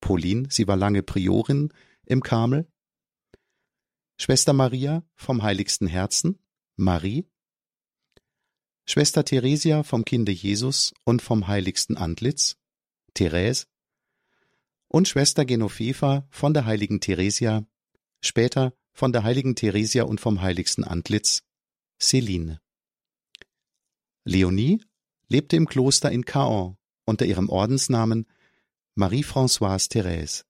Pauline, 0.00 0.48
sie 0.50 0.68
war 0.68 0.76
lange 0.76 1.02
Priorin 1.02 1.72
im 2.04 2.22
Karmel, 2.22 2.70
Schwester 4.18 4.52
Maria 4.52 5.04
vom 5.14 5.42
Heiligsten 5.42 5.86
Herzen, 5.86 6.38
Marie, 6.76 7.28
Schwester 8.86 9.24
Theresia 9.24 9.84
vom 9.84 10.04
Kinde 10.04 10.32
Jesus 10.32 10.92
und 11.04 11.22
vom 11.22 11.46
Heiligsten 11.46 11.96
Antlitz, 11.96 12.56
Therese, 13.14 13.66
und 14.88 15.06
Schwester 15.06 15.44
Genoveva 15.44 16.26
von 16.30 16.54
der 16.54 16.64
Heiligen 16.64 17.00
Theresia, 17.00 17.66
später 18.20 18.72
von 18.98 19.12
der 19.12 19.22
Heiligen 19.22 19.54
Theresia 19.54 20.02
und 20.02 20.20
vom 20.20 20.42
Heiligsten 20.42 20.82
Antlitz, 20.82 21.44
Celine. 22.02 22.60
Leonie 24.24 24.82
lebte 25.28 25.54
im 25.54 25.68
Kloster 25.68 26.10
in 26.10 26.24
Caen 26.24 26.76
unter 27.04 27.24
ihrem 27.24 27.48
Ordensnamen 27.48 28.26
Marie-Françoise 28.96 29.88
Thérèse. 29.88 30.42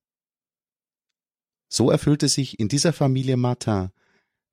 So 1.69 1.91
erfüllte 1.91 2.31
sich 2.31 2.59
in 2.59 2.69
dieser 2.69 2.95
Familie 2.95 3.37
Martin 3.37 3.91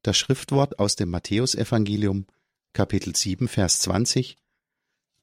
das 0.01 0.17
Schriftwort 0.17 0.77
aus 0.77 0.97
dem 0.97 1.09
Matthäusevangelium, 1.09 2.27
Kapitel 2.73 3.15
7, 3.15 3.47
Vers 3.47 3.79
20, 3.79 4.35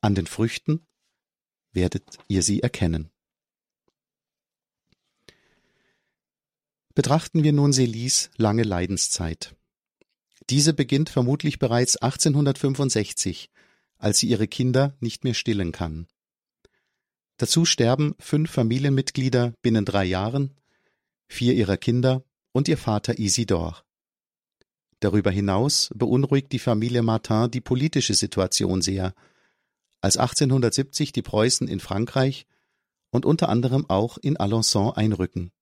An 0.01 0.15
den 0.15 0.27
Früchten 0.27 0.87
werdet 1.73 2.19
ihr 2.27 2.43
sie 2.43 2.63
erkennen. 2.63 3.12
Betrachten 6.95 7.43
wir 7.43 7.55
nun 7.55 7.73
Selis 7.73 8.31
lange 8.37 8.65
Leidenszeit. 8.65 9.55
Diese 10.51 10.75
beginnt 10.75 11.09
vermutlich 11.09 11.59
bereits 11.59 11.97
1865, 11.97 13.51
als 13.97 14.19
sie 14.19 14.29
ihre 14.29 14.47
Kinder 14.47 14.95
nicht 15.01 15.25
mehr 15.25 15.33
stillen 15.33 15.73
kann. 15.73 16.07
Dazu 17.39 17.65
sterben 17.65 18.15
fünf 18.19 18.51
Familienmitglieder 18.51 19.55
binnen 19.63 19.87
drei 19.87 20.05
Jahren, 20.05 20.51
vier 21.29 21.55
ihrer 21.55 21.79
Kinder 21.79 22.25
und 22.53 22.69
ihr 22.69 22.77
Vater 22.77 23.19
Isidor. 23.19 23.83
Darüber 25.01 25.31
hinaus 25.31 25.91
beunruhigt 25.95 26.53
die 26.53 26.59
Familie 26.59 27.03
Martin 27.03 27.51
die 27.51 27.63
politische 27.63 28.15
Situation 28.15 28.83
sehr, 28.83 29.15
als 30.03 30.19
1870 30.19 31.13
die 31.13 31.23
Preußen 31.23 31.69
in 31.69 31.81
Frankreich 31.81 32.47
und 33.11 33.25
unter 33.25 33.49
anderem 33.49 33.89
auch 33.89 34.19
in 34.19 34.37
Alençon 34.37 34.93
einrücken. 34.95 35.53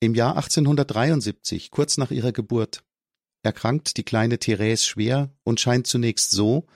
Im 0.00 0.14
Jahr 0.14 0.36
1873, 0.36 1.70
kurz 1.70 1.96
nach 1.96 2.10
ihrer 2.10 2.32
Geburt, 2.32 2.84
erkrankt 3.42 3.96
die 3.96 4.04
kleine 4.04 4.38
Therese 4.38 4.84
schwer 4.84 5.32
und 5.44 5.60
scheint 5.60 5.86
zunächst 5.86 6.30
so, 6.30 6.66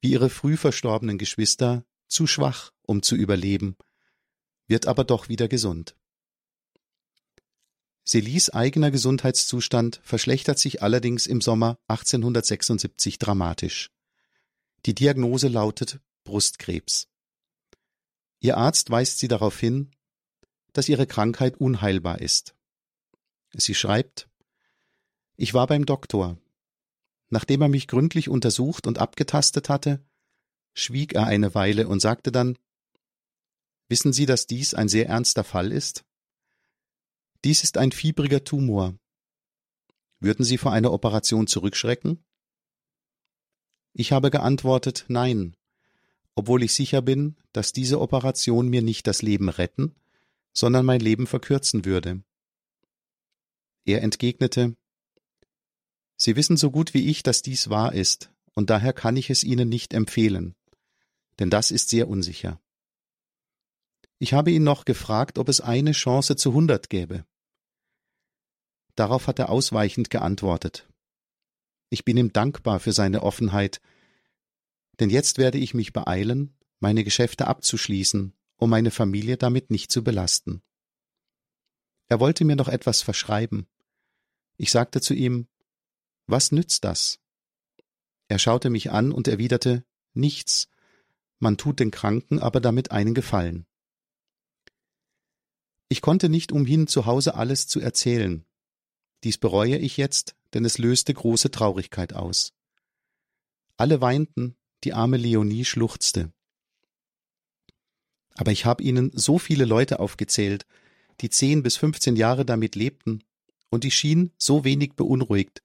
wie 0.00 0.10
ihre 0.10 0.30
früh 0.30 0.56
verstorbenen 0.56 1.18
Geschwister, 1.18 1.84
zu 2.08 2.26
schwach, 2.26 2.72
um 2.82 3.02
zu 3.02 3.16
überleben, 3.16 3.76
wird 4.68 4.86
aber 4.86 5.04
doch 5.04 5.28
wieder 5.28 5.48
gesund. 5.48 5.96
Selis 8.04 8.50
eigener 8.50 8.92
Gesundheitszustand 8.92 10.00
verschlechtert 10.04 10.58
sich 10.58 10.82
allerdings 10.82 11.26
im 11.26 11.40
Sommer 11.40 11.78
1876 11.88 13.18
dramatisch. 13.18 13.90
Die 14.86 14.94
Diagnose 14.94 15.48
lautet 15.48 15.98
Brustkrebs. 16.22 17.08
Ihr 18.38 18.56
Arzt 18.56 18.90
weist 18.90 19.18
sie 19.18 19.26
darauf 19.26 19.58
hin, 19.58 19.90
dass 20.72 20.88
ihre 20.88 21.06
Krankheit 21.06 21.56
unheilbar 21.56 22.20
ist. 22.20 22.55
Sie 23.58 23.74
schreibt 23.74 24.28
Ich 25.36 25.54
war 25.54 25.66
beim 25.66 25.86
Doktor. 25.86 26.38
Nachdem 27.28 27.62
er 27.62 27.68
mich 27.68 27.88
gründlich 27.88 28.28
untersucht 28.28 28.86
und 28.86 28.98
abgetastet 28.98 29.68
hatte, 29.68 30.04
schwieg 30.74 31.14
er 31.14 31.26
eine 31.26 31.54
Weile 31.54 31.88
und 31.88 32.00
sagte 32.00 32.30
dann 32.30 32.58
Wissen 33.88 34.12
Sie, 34.12 34.26
dass 34.26 34.46
dies 34.46 34.74
ein 34.74 34.88
sehr 34.88 35.08
ernster 35.08 35.44
Fall 35.44 35.72
ist? 35.72 36.04
Dies 37.44 37.62
ist 37.62 37.78
ein 37.78 37.92
fiebriger 37.92 38.44
Tumor. 38.44 38.94
Würden 40.18 40.44
Sie 40.44 40.58
vor 40.58 40.72
einer 40.72 40.92
Operation 40.92 41.46
zurückschrecken? 41.46 42.24
Ich 43.92 44.12
habe 44.12 44.30
geantwortet 44.30 45.06
Nein, 45.08 45.56
obwohl 46.34 46.62
ich 46.62 46.74
sicher 46.74 47.00
bin, 47.00 47.36
dass 47.52 47.72
diese 47.72 48.00
Operation 48.00 48.68
mir 48.68 48.82
nicht 48.82 49.06
das 49.06 49.22
Leben 49.22 49.48
retten, 49.48 49.94
sondern 50.52 50.84
mein 50.84 51.00
Leben 51.00 51.26
verkürzen 51.26 51.84
würde. 51.84 52.22
Er 53.86 54.02
entgegnete 54.02 54.76
Sie 56.16 56.34
wissen 56.34 56.56
so 56.56 56.72
gut 56.72 56.92
wie 56.92 57.08
ich, 57.08 57.22
dass 57.22 57.42
dies 57.42 57.70
wahr 57.70 57.94
ist, 57.94 58.32
und 58.54 58.68
daher 58.68 58.92
kann 58.92 59.16
ich 59.16 59.30
es 59.30 59.44
Ihnen 59.44 59.68
nicht 59.68 59.94
empfehlen, 59.94 60.56
denn 61.38 61.50
das 61.50 61.70
ist 61.70 61.88
sehr 61.88 62.08
unsicher. 62.08 62.60
Ich 64.18 64.32
habe 64.32 64.50
ihn 64.50 64.64
noch 64.64 64.86
gefragt, 64.86 65.38
ob 65.38 65.48
es 65.48 65.60
eine 65.60 65.92
Chance 65.92 66.34
zu 66.34 66.52
hundert 66.52 66.90
gäbe. 66.90 67.24
Darauf 68.96 69.28
hat 69.28 69.38
er 69.38 69.50
ausweichend 69.50 70.10
geantwortet. 70.10 70.88
Ich 71.88 72.04
bin 72.04 72.16
ihm 72.16 72.32
dankbar 72.32 72.80
für 72.80 72.92
seine 72.92 73.22
Offenheit, 73.22 73.80
denn 74.98 75.10
jetzt 75.10 75.38
werde 75.38 75.58
ich 75.58 75.74
mich 75.74 75.92
beeilen, 75.92 76.56
meine 76.80 77.04
Geschäfte 77.04 77.46
abzuschließen, 77.46 78.32
um 78.56 78.70
meine 78.70 78.90
Familie 78.90 79.36
damit 79.36 79.70
nicht 79.70 79.92
zu 79.92 80.02
belasten. 80.02 80.62
Er 82.08 82.18
wollte 82.18 82.44
mir 82.44 82.56
noch 82.56 82.68
etwas 82.68 83.02
verschreiben. 83.02 83.68
Ich 84.56 84.70
sagte 84.70 85.00
zu 85.00 85.14
ihm, 85.14 85.46
was 86.26 86.52
nützt 86.52 86.84
das? 86.84 87.20
Er 88.28 88.38
schaute 88.38 88.70
mich 88.70 88.90
an 88.90 89.12
und 89.12 89.28
erwiderte, 89.28 89.84
nichts, 90.14 90.68
man 91.38 91.56
tut 91.56 91.80
den 91.80 91.90
Kranken 91.90 92.38
aber 92.38 92.60
damit 92.60 92.90
einen 92.90 93.14
Gefallen. 93.14 93.66
Ich 95.88 96.00
konnte 96.00 96.28
nicht 96.28 96.50
umhin, 96.50 96.88
zu 96.88 97.06
Hause 97.06 97.34
alles 97.34 97.68
zu 97.68 97.80
erzählen. 97.80 98.44
Dies 99.22 99.38
bereue 99.38 99.78
ich 99.78 99.96
jetzt, 99.96 100.34
denn 100.54 100.64
es 100.64 100.78
löste 100.78 101.14
große 101.14 101.50
Traurigkeit 101.50 102.12
aus. 102.14 102.54
Alle 103.76 104.00
weinten, 104.00 104.56
die 104.84 104.94
arme 104.94 105.16
Leonie 105.16 105.64
schluchzte. 105.64 106.32
Aber 108.34 108.52
ich 108.52 108.64
habe 108.64 108.82
ihnen 108.82 109.10
so 109.14 109.38
viele 109.38 109.64
Leute 109.64 110.00
aufgezählt, 110.00 110.66
die 111.20 111.30
zehn 111.30 111.62
bis 111.62 111.76
fünfzehn 111.76 112.16
Jahre 112.16 112.44
damit 112.44 112.74
lebten, 112.74 113.22
und 113.70 113.84
die 113.84 113.90
schien 113.90 114.30
so 114.38 114.64
wenig 114.64 114.94
beunruhigt, 114.94 115.62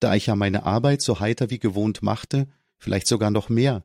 da 0.00 0.14
ich 0.14 0.26
ja 0.26 0.36
meine 0.36 0.64
Arbeit 0.64 1.02
so 1.02 1.20
heiter 1.20 1.50
wie 1.50 1.58
gewohnt 1.58 2.02
machte, 2.02 2.48
vielleicht 2.78 3.06
sogar 3.06 3.30
noch 3.30 3.48
mehr, 3.48 3.84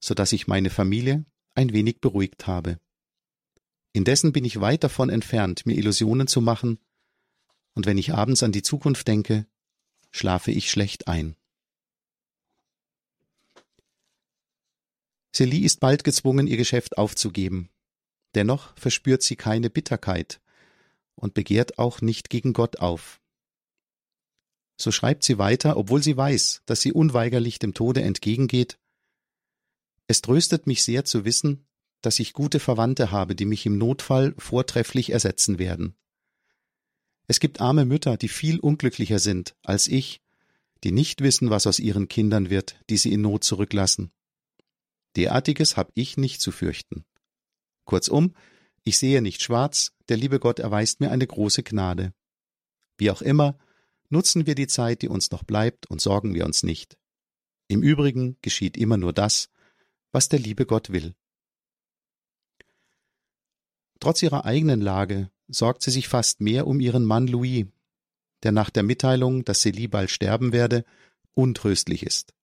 so 0.00 0.14
dass 0.14 0.32
ich 0.32 0.46
meine 0.46 0.70
Familie 0.70 1.24
ein 1.54 1.72
wenig 1.72 2.00
beruhigt 2.00 2.46
habe. 2.46 2.78
Indessen 3.92 4.32
bin 4.32 4.44
ich 4.44 4.60
weit 4.60 4.84
davon 4.84 5.10
entfernt, 5.10 5.66
mir 5.66 5.76
Illusionen 5.76 6.26
zu 6.26 6.40
machen, 6.40 6.78
und 7.74 7.86
wenn 7.86 7.98
ich 7.98 8.12
abends 8.12 8.42
an 8.42 8.52
die 8.52 8.62
Zukunft 8.62 9.06
denke, 9.08 9.46
schlafe 10.10 10.50
ich 10.50 10.70
schlecht 10.70 11.08
ein. 11.08 11.36
Celie 15.32 15.64
ist 15.64 15.78
bald 15.80 16.04
gezwungen, 16.04 16.46
ihr 16.46 16.56
Geschäft 16.56 16.98
aufzugeben. 16.98 17.70
Dennoch 18.34 18.76
verspürt 18.76 19.22
sie 19.22 19.36
keine 19.36 19.70
Bitterkeit 19.70 20.40
und 21.18 21.34
begehrt 21.34 21.78
auch 21.78 22.00
nicht 22.00 22.30
gegen 22.30 22.52
Gott 22.52 22.78
auf. 22.78 23.20
So 24.80 24.92
schreibt 24.92 25.24
sie 25.24 25.38
weiter, 25.38 25.76
obwohl 25.76 26.02
sie 26.02 26.16
weiß, 26.16 26.62
dass 26.66 26.80
sie 26.80 26.92
unweigerlich 26.92 27.58
dem 27.58 27.74
Tode 27.74 28.02
entgegengeht. 28.02 28.78
Es 30.06 30.22
tröstet 30.22 30.66
mich 30.66 30.84
sehr 30.84 31.04
zu 31.04 31.24
wissen, 31.24 31.66
dass 32.00 32.20
ich 32.20 32.32
gute 32.32 32.60
Verwandte 32.60 33.10
habe, 33.10 33.34
die 33.34 33.44
mich 33.44 33.66
im 33.66 33.76
Notfall 33.76 34.34
vortrefflich 34.38 35.10
ersetzen 35.10 35.58
werden. 35.58 35.96
Es 37.26 37.40
gibt 37.40 37.60
arme 37.60 37.84
Mütter, 37.84 38.16
die 38.16 38.28
viel 38.28 38.60
unglücklicher 38.60 39.18
sind 39.18 39.56
als 39.62 39.88
ich, 39.88 40.22
die 40.84 40.92
nicht 40.92 41.22
wissen, 41.22 41.50
was 41.50 41.66
aus 41.66 41.80
ihren 41.80 42.08
Kindern 42.08 42.50
wird, 42.50 42.80
die 42.88 42.96
sie 42.96 43.12
in 43.12 43.20
Not 43.20 43.44
zurücklassen. 43.44 44.12
Derartiges 45.16 45.76
hab 45.76 45.90
ich 45.94 46.16
nicht 46.16 46.40
zu 46.40 46.52
fürchten. 46.52 47.04
Kurzum, 47.84 48.34
ich 48.84 48.98
sehe 48.98 49.22
nicht 49.22 49.42
schwarz, 49.42 49.92
der 50.08 50.16
liebe 50.16 50.38
Gott 50.40 50.58
erweist 50.58 51.00
mir 51.00 51.10
eine 51.10 51.26
große 51.26 51.62
Gnade. 51.62 52.12
Wie 52.96 53.10
auch 53.10 53.22
immer, 53.22 53.58
nutzen 54.08 54.46
wir 54.46 54.54
die 54.54 54.66
Zeit, 54.66 55.02
die 55.02 55.08
uns 55.08 55.30
noch 55.30 55.44
bleibt, 55.44 55.86
und 55.90 56.00
sorgen 56.00 56.34
wir 56.34 56.44
uns 56.44 56.62
nicht. 56.62 56.96
Im 57.68 57.82
Übrigen 57.82 58.38
geschieht 58.42 58.76
immer 58.76 58.96
nur 58.96 59.12
das, 59.12 59.50
was 60.10 60.28
der 60.28 60.38
liebe 60.38 60.66
Gott 60.66 60.90
will. 60.90 61.14
Trotz 64.00 64.22
ihrer 64.22 64.44
eigenen 64.44 64.80
Lage 64.80 65.30
sorgt 65.48 65.82
sie 65.82 65.90
sich 65.90 66.08
fast 66.08 66.40
mehr 66.40 66.66
um 66.66 66.80
ihren 66.80 67.04
Mann 67.04 67.26
Louis, 67.26 67.66
der 68.42 68.52
nach 68.52 68.70
der 68.70 68.82
Mitteilung, 68.82 69.44
dass 69.44 69.60
Celie 69.60 69.88
bald 69.88 70.10
sterben 70.10 70.52
werde, 70.52 70.84
untröstlich 71.34 72.04
ist. 72.04 72.34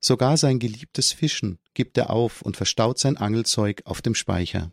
Sogar 0.00 0.36
sein 0.36 0.58
geliebtes 0.58 1.12
Fischen 1.12 1.58
gibt 1.72 1.96
er 1.96 2.10
auf 2.10 2.42
und 2.42 2.56
verstaut 2.56 2.98
sein 2.98 3.16
Angelzeug 3.16 3.82
auf 3.84 4.02
dem 4.02 4.14
Speicher. 4.14 4.70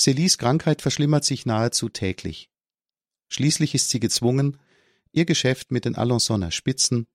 Celies 0.00 0.38
Krankheit 0.38 0.82
verschlimmert 0.82 1.24
sich 1.24 1.46
nahezu 1.46 1.88
täglich. 1.88 2.50
Schließlich 3.28 3.74
ist 3.74 3.90
sie 3.90 4.00
gezwungen, 4.00 4.58
ihr 5.12 5.24
Geschäft 5.24 5.70
mit 5.70 5.84
den 5.84 5.96
Alençonner 5.96 6.50
Spitzen, 6.50 7.06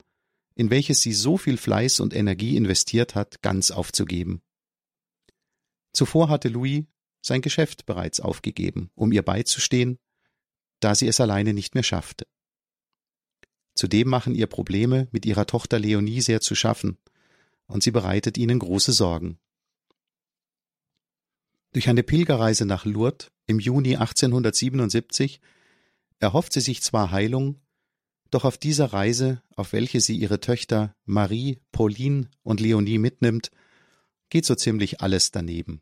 in 0.56 0.70
welches 0.70 1.02
sie 1.02 1.14
so 1.14 1.38
viel 1.38 1.58
Fleiß 1.58 2.00
und 2.00 2.14
Energie 2.14 2.56
investiert 2.58 3.16
hat, 3.16 3.42
ganz 3.42 3.72
aufzugeben. 3.72 4.42
Zuvor 5.94 6.30
hatte 6.30 6.50
Louis 6.50 6.86
sein 7.22 7.42
Geschäft 7.42 7.86
bereits 7.86 8.20
aufgegeben, 8.20 8.90
um 8.96 9.12
ihr 9.12 9.24
beizustehen, 9.24 10.00
da 10.80 10.96
sie 10.96 11.08
es 11.08 11.20
alleine 11.20 11.54
nicht 11.54 11.76
mehr 11.76 11.84
schaffte. 11.84 12.26
Zudem 13.76 14.10
machen 14.10 14.36
ihr 14.36 14.48
Probleme 14.48 15.08
mit 15.12 15.26
ihrer 15.26 15.46
Tochter 15.46 15.80
Leonie 15.80 16.22
sehr 16.22 16.42
zu 16.42 16.56
schaffen, 16.56 16.98
und 17.68 17.84
sie 17.84 17.92
bereitet 17.92 18.38
ihnen 18.38 18.60
große 18.60 18.94
Sorgen. 18.94 19.40
Durch 21.72 21.88
eine 21.88 22.04
Pilgerreise 22.04 22.66
nach 22.66 22.86
Lourdes 22.86 23.32
im 23.46 23.60
Juni 23.60 23.96
1877 23.96 25.40
erhofft 26.20 26.54
sie 26.54 26.62
sich 26.62 26.82
zwar 26.82 27.12
Heilung, 27.12 27.62
doch 28.32 28.44
auf 28.46 28.58
dieser 28.58 28.94
Reise, 28.94 29.42
auf 29.56 29.74
welche 29.74 30.02
sie 30.02 30.16
ihre 30.16 30.40
Töchter 30.40 30.96
Marie, 31.06 31.60
Pauline 31.72 32.30
und 32.44 32.60
Leonie 32.60 32.98
mitnimmt, 32.98 33.52
geht 34.30 34.46
so 34.46 34.56
ziemlich 34.56 35.02
alles 35.02 35.32
daneben. 35.32 35.82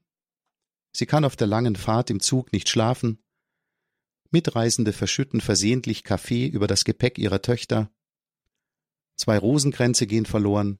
Sie 0.93 1.05
kann 1.05 1.25
auf 1.25 1.35
der 1.35 1.47
langen 1.47 1.75
Fahrt 1.75 2.09
im 2.09 2.19
Zug 2.19 2.51
nicht 2.53 2.69
schlafen, 2.69 3.19
Mitreisende 4.29 4.91
verschütten 4.91 5.39
versehentlich 5.39 6.03
Kaffee 6.03 6.47
über 6.47 6.67
das 6.67 6.83
Gepäck 6.83 7.17
ihrer 7.17 7.41
Töchter, 7.41 7.89
zwei 9.15 9.37
Rosenkränze 9.37 10.05
gehen 10.05 10.25
verloren, 10.25 10.79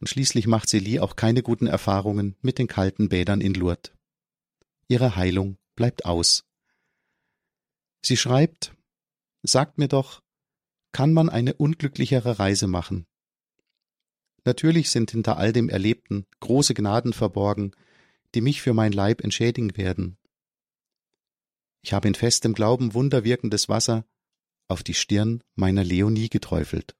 und 0.00 0.08
schließlich 0.08 0.46
macht 0.46 0.68
Celie 0.68 1.00
auch 1.00 1.16
keine 1.16 1.42
guten 1.42 1.66
Erfahrungen 1.66 2.36
mit 2.40 2.58
den 2.58 2.68
kalten 2.68 3.08
Bädern 3.08 3.40
in 3.40 3.54
Lourdes. 3.54 3.97
Ihre 4.88 5.16
Heilung 5.16 5.58
bleibt 5.76 6.06
aus. 6.06 6.44
Sie 8.02 8.16
schreibt, 8.16 8.74
sagt 9.42 9.78
mir 9.78 9.88
doch, 9.88 10.22
kann 10.92 11.12
man 11.12 11.28
eine 11.28 11.54
unglücklichere 11.54 12.38
Reise 12.38 12.66
machen? 12.66 13.06
Natürlich 14.44 14.88
sind 14.90 15.10
hinter 15.10 15.36
all 15.36 15.52
dem 15.52 15.68
Erlebten 15.68 16.26
große 16.40 16.72
Gnaden 16.72 17.12
verborgen, 17.12 17.72
die 18.34 18.40
mich 18.40 18.62
für 18.62 18.72
mein 18.72 18.92
Leib 18.92 19.22
entschädigen 19.22 19.76
werden. 19.76 20.16
Ich 21.82 21.92
habe 21.92 22.08
in 22.08 22.14
festem 22.14 22.54
Glauben 22.54 22.94
wunderwirkendes 22.94 23.68
Wasser 23.68 24.06
auf 24.68 24.82
die 24.82 24.94
Stirn 24.94 25.42
meiner 25.54 25.84
Leonie 25.84 26.30
geträufelt. 26.30 26.96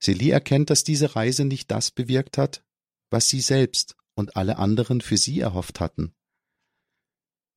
Celie 0.00 0.30
erkennt, 0.30 0.70
dass 0.70 0.82
diese 0.82 1.14
Reise 1.14 1.44
nicht 1.44 1.70
das 1.70 1.90
bewirkt 1.90 2.36
hat, 2.36 2.64
was 3.10 3.28
sie 3.28 3.40
selbst 3.40 3.96
und 4.20 4.36
alle 4.36 4.58
anderen 4.58 5.00
für 5.00 5.16
sie 5.16 5.40
erhofft 5.40 5.80
hatten. 5.80 6.14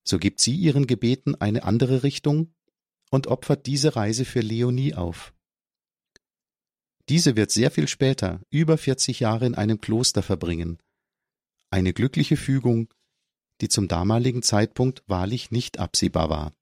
So 0.04 0.18
gibt 0.18 0.42
sie 0.42 0.56
ihren 0.56 0.88
Gebeten 0.88 1.36
eine 1.36 1.64
andere 1.64 2.02
Richtung 2.02 2.54
und 3.12 3.28
opfert 3.28 3.68
diese 3.68 3.96
Reise 3.96 4.26
für 4.26 4.42
Leonie 4.42 4.96
auf. 4.96 5.34
Diese 7.10 7.36
wird 7.36 7.52
sehr 7.52 7.70
viel 7.70 7.88
später, 7.88 8.42
über 8.50 8.78
40 8.78 9.20
Jahre 9.20 9.46
in 9.46 9.56
einem 9.56 9.80
Kloster 9.80 10.24
verbringen. 10.24 10.80
Eine 11.70 11.94
glückliche 11.94 12.38
Fügung, 12.38 12.94
die 13.62 13.70
zum 13.70 13.88
damaligen 13.88 14.42
Zeitpunkt 14.42 15.04
wahrlich 15.08 15.52
nicht 15.52 15.80
absehbar 15.80 16.30
war. 16.30 16.56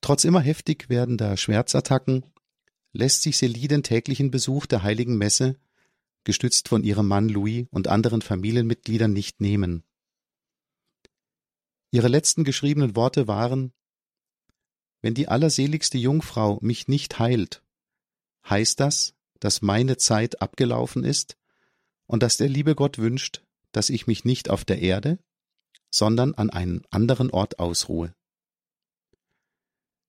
Trotz 0.00 0.24
immer 0.24 0.40
heftig 0.40 0.88
werdender 0.88 1.36
Schmerzattacken 1.36 2.24
lässt 2.92 3.22
sich 3.22 3.36
Celie 3.36 3.68
den 3.68 3.82
täglichen 3.82 4.30
Besuch 4.30 4.66
der 4.66 4.82
heiligen 4.82 5.16
Messe, 5.16 5.58
gestützt 6.24 6.68
von 6.68 6.84
ihrem 6.84 7.08
Mann 7.08 7.28
Louis 7.28 7.66
und 7.70 7.88
anderen 7.88 8.22
Familienmitgliedern, 8.22 9.12
nicht 9.12 9.40
nehmen. 9.40 9.84
Ihre 11.90 12.08
letzten 12.08 12.44
geschriebenen 12.44 12.94
Worte 12.94 13.26
waren 13.26 13.72
Wenn 15.02 15.14
die 15.14 15.28
allerseligste 15.28 15.98
Jungfrau 15.98 16.58
mich 16.60 16.88
nicht 16.88 17.18
heilt, 17.18 17.62
heißt 18.48 18.78
das, 18.80 19.14
dass 19.40 19.62
meine 19.62 19.96
Zeit 19.96 20.40
abgelaufen 20.42 21.04
ist 21.04 21.36
und 22.06 22.22
dass 22.22 22.36
der 22.36 22.48
liebe 22.48 22.74
Gott 22.74 22.98
wünscht, 22.98 23.42
dass 23.72 23.88
ich 23.88 24.06
mich 24.06 24.24
nicht 24.24 24.50
auf 24.50 24.64
der 24.64 24.80
Erde, 24.80 25.18
sondern 25.90 26.34
an 26.34 26.50
einem 26.50 26.82
anderen 26.90 27.30
Ort 27.30 27.58
ausruhe. 27.58 28.14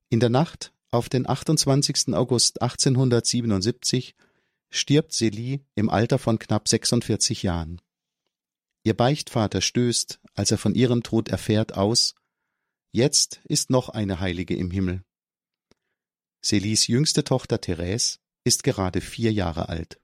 In 0.09 0.19
der 0.19 0.29
Nacht 0.29 0.73
auf 0.91 1.07
den 1.07 1.27
28. 1.27 2.13
August 2.13 2.61
1877 2.61 4.15
stirbt 4.71 5.11
Celie 5.11 5.59
im 5.75 5.89
Alter 5.89 6.17
von 6.17 6.39
knapp 6.39 6.67
46 6.67 7.43
Jahren. 7.43 7.81
Ihr 8.83 8.95
Beichtvater 8.95 9.61
stößt, 9.61 10.19
als 10.33 10.49
er 10.49 10.57
von 10.57 10.73
ihrem 10.73 11.03
Tod 11.03 11.29
erfährt, 11.29 11.77
aus 11.77 12.15
Jetzt 12.93 13.41
ist 13.43 13.69
noch 13.69 13.89
eine 13.89 14.19
Heilige 14.19 14.55
im 14.55 14.71
Himmel. 14.71 15.03
Celies 16.43 16.87
jüngste 16.87 17.23
Tochter 17.23 17.61
Therese 17.61 18.17
ist 18.43 18.63
gerade 18.63 19.01
vier 19.01 19.31
Jahre 19.31 19.69
alt. 19.69 19.99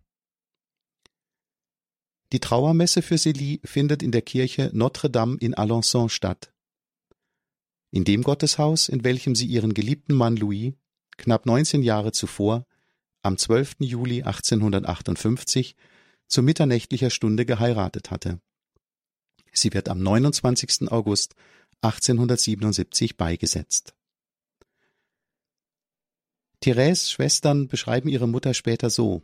Die 2.31 2.39
Trauermesse 2.39 3.01
für 3.01 3.17
Celie 3.17 3.59
findet 3.63 4.03
in 4.03 4.11
der 4.11 4.21
Kirche 4.21 4.69
Notre 4.73 5.09
Dame 5.09 5.37
in 5.39 5.55
Alençon 5.55 6.09
statt. 6.09 6.53
In 7.91 8.03
dem 8.03 8.21
Gotteshaus, 8.21 8.89
in 8.89 9.03
welchem 9.03 9.33
sie 9.33 9.47
ihren 9.47 9.73
geliebten 9.73 10.13
Mann 10.13 10.35
Louis 10.35 10.73
knapp 11.17 11.45
19 11.45 11.81
Jahre 11.81 12.11
zuvor, 12.11 12.65
am 13.27 13.37
12. 13.37 13.75
Juli 13.79 14.23
1858, 14.23 15.75
zu 16.27 16.41
mitternächtlicher 16.41 17.09
Stunde 17.09 17.45
geheiratet 17.45 18.09
hatte. 18.09 18.39
Sie 19.51 19.73
wird 19.73 19.89
am 19.89 19.99
29. 20.01 20.89
August 20.89 21.35
1877 21.81 23.17
beigesetzt. 23.17 23.95
Therese 26.61 27.09
Schwestern 27.09 27.67
beschreiben 27.67 28.07
ihre 28.07 28.29
Mutter 28.29 28.53
später 28.53 28.89
so. 28.89 29.23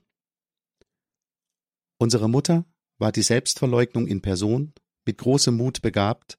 Unsere 1.98 2.28
Mutter 2.28 2.66
war 2.98 3.13
die 3.13 3.22
Selbstverleugnung 3.22 4.06
in 4.08 4.22
Person, 4.22 4.74
mit 5.06 5.18
großem 5.18 5.56
Mut 5.56 5.82
begabt, 5.82 6.38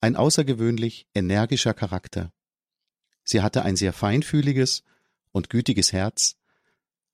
ein 0.00 0.14
außergewöhnlich 0.14 1.08
energischer 1.14 1.74
Charakter. 1.74 2.32
Sie 3.24 3.42
hatte 3.42 3.62
ein 3.62 3.74
sehr 3.74 3.92
feinfühliges 3.92 4.84
und 5.32 5.50
gütiges 5.50 5.92
Herz 5.92 6.36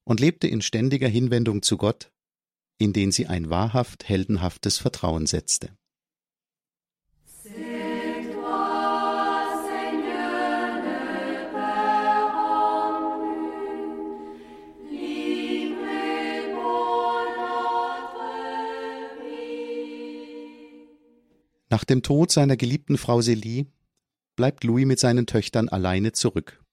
und 0.08 0.20
lebte 0.20 0.48
in 0.48 0.62
ständiger 0.62 1.06
Hinwendung 1.06 1.60
zu 1.60 1.76
Gott, 1.76 2.10
in 2.78 2.94
den 2.94 3.12
sie 3.12 3.26
ein 3.26 3.50
wahrhaft 3.50 4.08
heldenhaftes 4.08 4.78
Vertrauen 4.78 5.26
setzte. 5.26 5.76
Nach 21.70 21.84
dem 21.84 22.02
Tod 22.02 22.32
seiner 22.32 22.56
geliebten 22.56 22.96
Frau 22.96 23.20
Celie 23.20 23.66
bleibt 24.36 24.64
Louis 24.64 24.86
mit 24.86 24.98
seinen 24.98 25.26
Töchtern 25.26 25.68
alleine 25.68 26.12
zurück. 26.12 26.64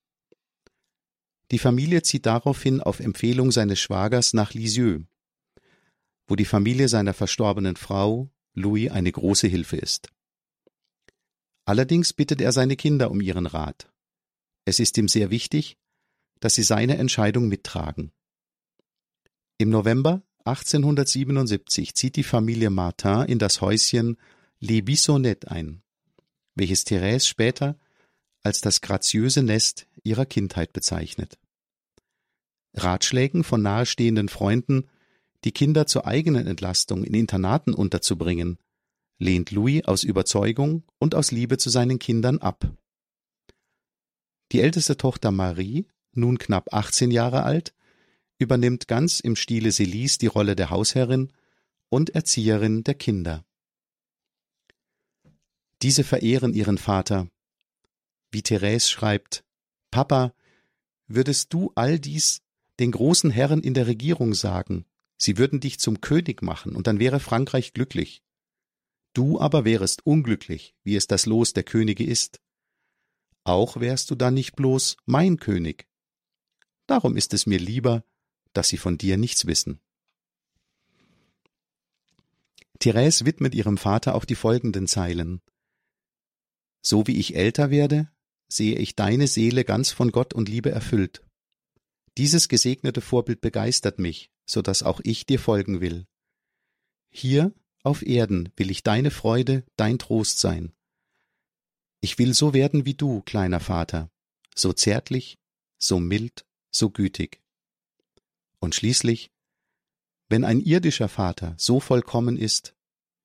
Die 1.52 1.60
Familie 1.60 2.02
zieht 2.02 2.26
daraufhin 2.26 2.82
auf 2.82 3.00
Empfehlung 3.00 3.52
seines 3.52 3.80
Schwagers 3.80 4.34
nach 4.34 4.54
Lisieux, 4.54 5.06
wo 6.28 6.36
die 6.36 6.46
Familie 6.46 6.88
seiner 6.90 7.14
verstorbenen 7.14 7.76
Frau, 7.76 8.30
Louis, 8.54 8.90
eine 8.90 9.12
große 9.12 9.48
Hilfe 9.48 9.78
ist. 9.78 10.10
Allerdings 11.66 12.14
bittet 12.14 12.42
er 12.42 12.52
seine 12.52 12.76
Kinder 12.76 13.12
um 13.12 13.22
ihren 13.22 13.46
Rat. 13.46 13.92
Es 14.66 14.80
ist 14.80 14.98
ihm 14.98 15.08
sehr 15.08 15.30
wichtig, 15.30 15.78
dass 16.40 16.56
sie 16.56 16.64
seine 16.64 16.98
Entscheidung 16.98 17.48
mittragen. 17.48 18.12
Im 19.58 19.70
November 19.70 20.24
1877 20.46 21.96
zieht 21.96 22.16
die 22.16 22.24
Familie 22.24 22.70
Martin 22.70 23.24
in 23.24 23.40
das 23.40 23.62
Häuschen 23.62 24.18
Les 24.60 24.84
Bissonnettes 24.84 25.50
ein, 25.50 25.82
welches 26.56 26.84
Therese 26.84 27.28
später 27.28 27.78
als 28.46 28.62
das 28.62 28.82
graziöse 28.82 29.42
Nest 29.42 29.88
ihrer 30.04 30.26
Kindheit 30.26 30.72
bezeichnet. 30.72 31.40
Ratschlägen 32.76 33.44
von 33.44 33.62
nahestehenden 33.62 34.30
Freunden, 34.30 34.88
die 35.44 35.52
Kinder 35.52 35.88
zur 35.88 36.06
eigenen 36.06 36.46
Entlastung 36.46 37.04
in 37.04 37.14
Internaten 37.16 37.74
unterzubringen, 37.74 38.60
lehnt 39.18 39.52
Louis 39.52 39.86
aus 39.86 40.04
Überzeugung 40.04 40.84
und 41.00 41.16
aus 41.16 41.32
Liebe 41.32 41.58
zu 41.58 41.70
seinen 41.70 41.98
Kindern 41.98 42.38
ab. 42.38 42.70
Die 44.52 44.62
älteste 44.62 44.98
Tochter 44.98 45.32
Marie, 45.32 45.88
nun 46.14 46.38
knapp 46.38 46.72
18 46.72 47.10
Jahre 47.10 47.44
alt, 47.44 47.74
übernimmt 48.38 48.88
ganz 48.88 49.20
im 49.22 49.36
Stile 49.36 49.72
Celis 49.72 50.18
die 50.18 50.28
Rolle 50.28 50.56
der 50.56 50.70
Hausherrin 50.70 51.32
und 51.90 52.12
Erzieherin 52.12 52.84
der 52.84 52.94
Kinder. 52.94 53.44
Diese 55.82 56.04
verehren 56.04 56.54
ihren 56.54 56.78
Vater. 56.78 57.28
Wie 58.36 58.44
Therese 58.44 58.90
schreibt, 58.90 59.46
Papa, 59.92 60.34
würdest 61.08 61.54
du 61.54 61.72
all 61.76 62.00
dies 62.00 62.42
den 62.80 62.92
großen 62.92 63.32
Herren 63.32 63.64
in 63.64 63.74
der 63.74 63.88
Regierung 63.88 64.34
sagen, 64.34 64.84
sie 65.18 65.38
würden 65.38 65.62
dich 65.62 65.80
zum 65.80 66.02
König 66.02 66.42
machen, 66.42 66.76
und 66.76 66.86
dann 66.86 67.00
wäre 67.00 67.22
Frankreich 67.22 67.72
glücklich. 67.72 68.24
Du 69.14 69.40
aber 69.40 69.64
wärest 69.64 70.06
unglücklich, 70.06 70.76
wie 70.84 70.98
es 70.98 71.08
das 71.08 71.26
Los 71.26 71.54
der 71.54 71.64
Könige 71.64 72.04
ist. 72.04 72.42
Auch 73.46 73.80
wärst 73.80 74.12
du 74.12 74.16
dann 74.16 74.34
nicht 74.34 74.58
bloß 74.58 74.98
mein 75.06 75.38
König. 75.38 75.88
Darum 76.88 77.16
ist 77.16 77.34
es 77.34 77.46
mir 77.46 77.60
lieber, 77.60 78.04
dass 78.52 78.68
sie 78.68 78.78
von 78.78 78.98
dir 78.98 79.16
nichts 79.16 79.46
wissen. 79.46 79.80
Therese 82.80 83.26
widmet 83.26 83.56
ihrem 83.56 83.78
Vater 83.78 84.14
auch 84.14 84.26
die 84.26 84.36
folgenden 84.36 84.88
Zeilen. 84.88 85.42
So 86.82 87.08
wie 87.08 87.18
ich 87.18 87.34
älter 87.34 87.72
werde, 87.72 88.12
sehe 88.48 88.78
ich 88.78 88.96
deine 88.96 89.28
Seele 89.28 89.64
ganz 89.64 89.92
von 89.92 90.12
Gott 90.12 90.34
und 90.34 90.50
Liebe 90.50 90.72
erfüllt. 90.72 91.22
Dieses 92.18 92.48
gesegnete 92.48 93.02
Vorbild 93.02 93.42
begeistert 93.42 94.00
mich, 94.00 94.32
so 94.46 94.62
dass 94.62 94.84
auch 94.84 95.02
ich 95.04 95.26
dir 95.26 95.40
folgen 95.40 95.82
will. 95.82 96.06
Hier 97.10 97.54
auf 97.84 98.02
Erden 98.06 98.50
will 98.56 98.72
ich 98.72 98.84
deine 98.84 99.12
Freude, 99.12 99.64
dein 99.76 100.00
Trost 100.00 100.40
sein. 100.40 100.74
Ich 102.02 102.18
will 102.18 102.34
so 102.34 102.54
werden 102.54 102.86
wie 102.86 102.94
du, 102.94 103.22
kleiner 103.22 103.60
Vater, 103.60 104.10
so 104.56 104.74
zärtlich, 104.74 105.38
so 105.78 106.00
mild, 106.00 106.46
so 106.72 106.90
gütig. 106.90 107.42
Und 108.60 108.76
schließlich, 108.76 109.32
wenn 110.30 110.44
ein 110.44 110.60
irdischer 110.62 111.10
Vater 111.10 111.56
so 111.58 111.80
vollkommen 111.80 112.38
ist, 112.38 112.76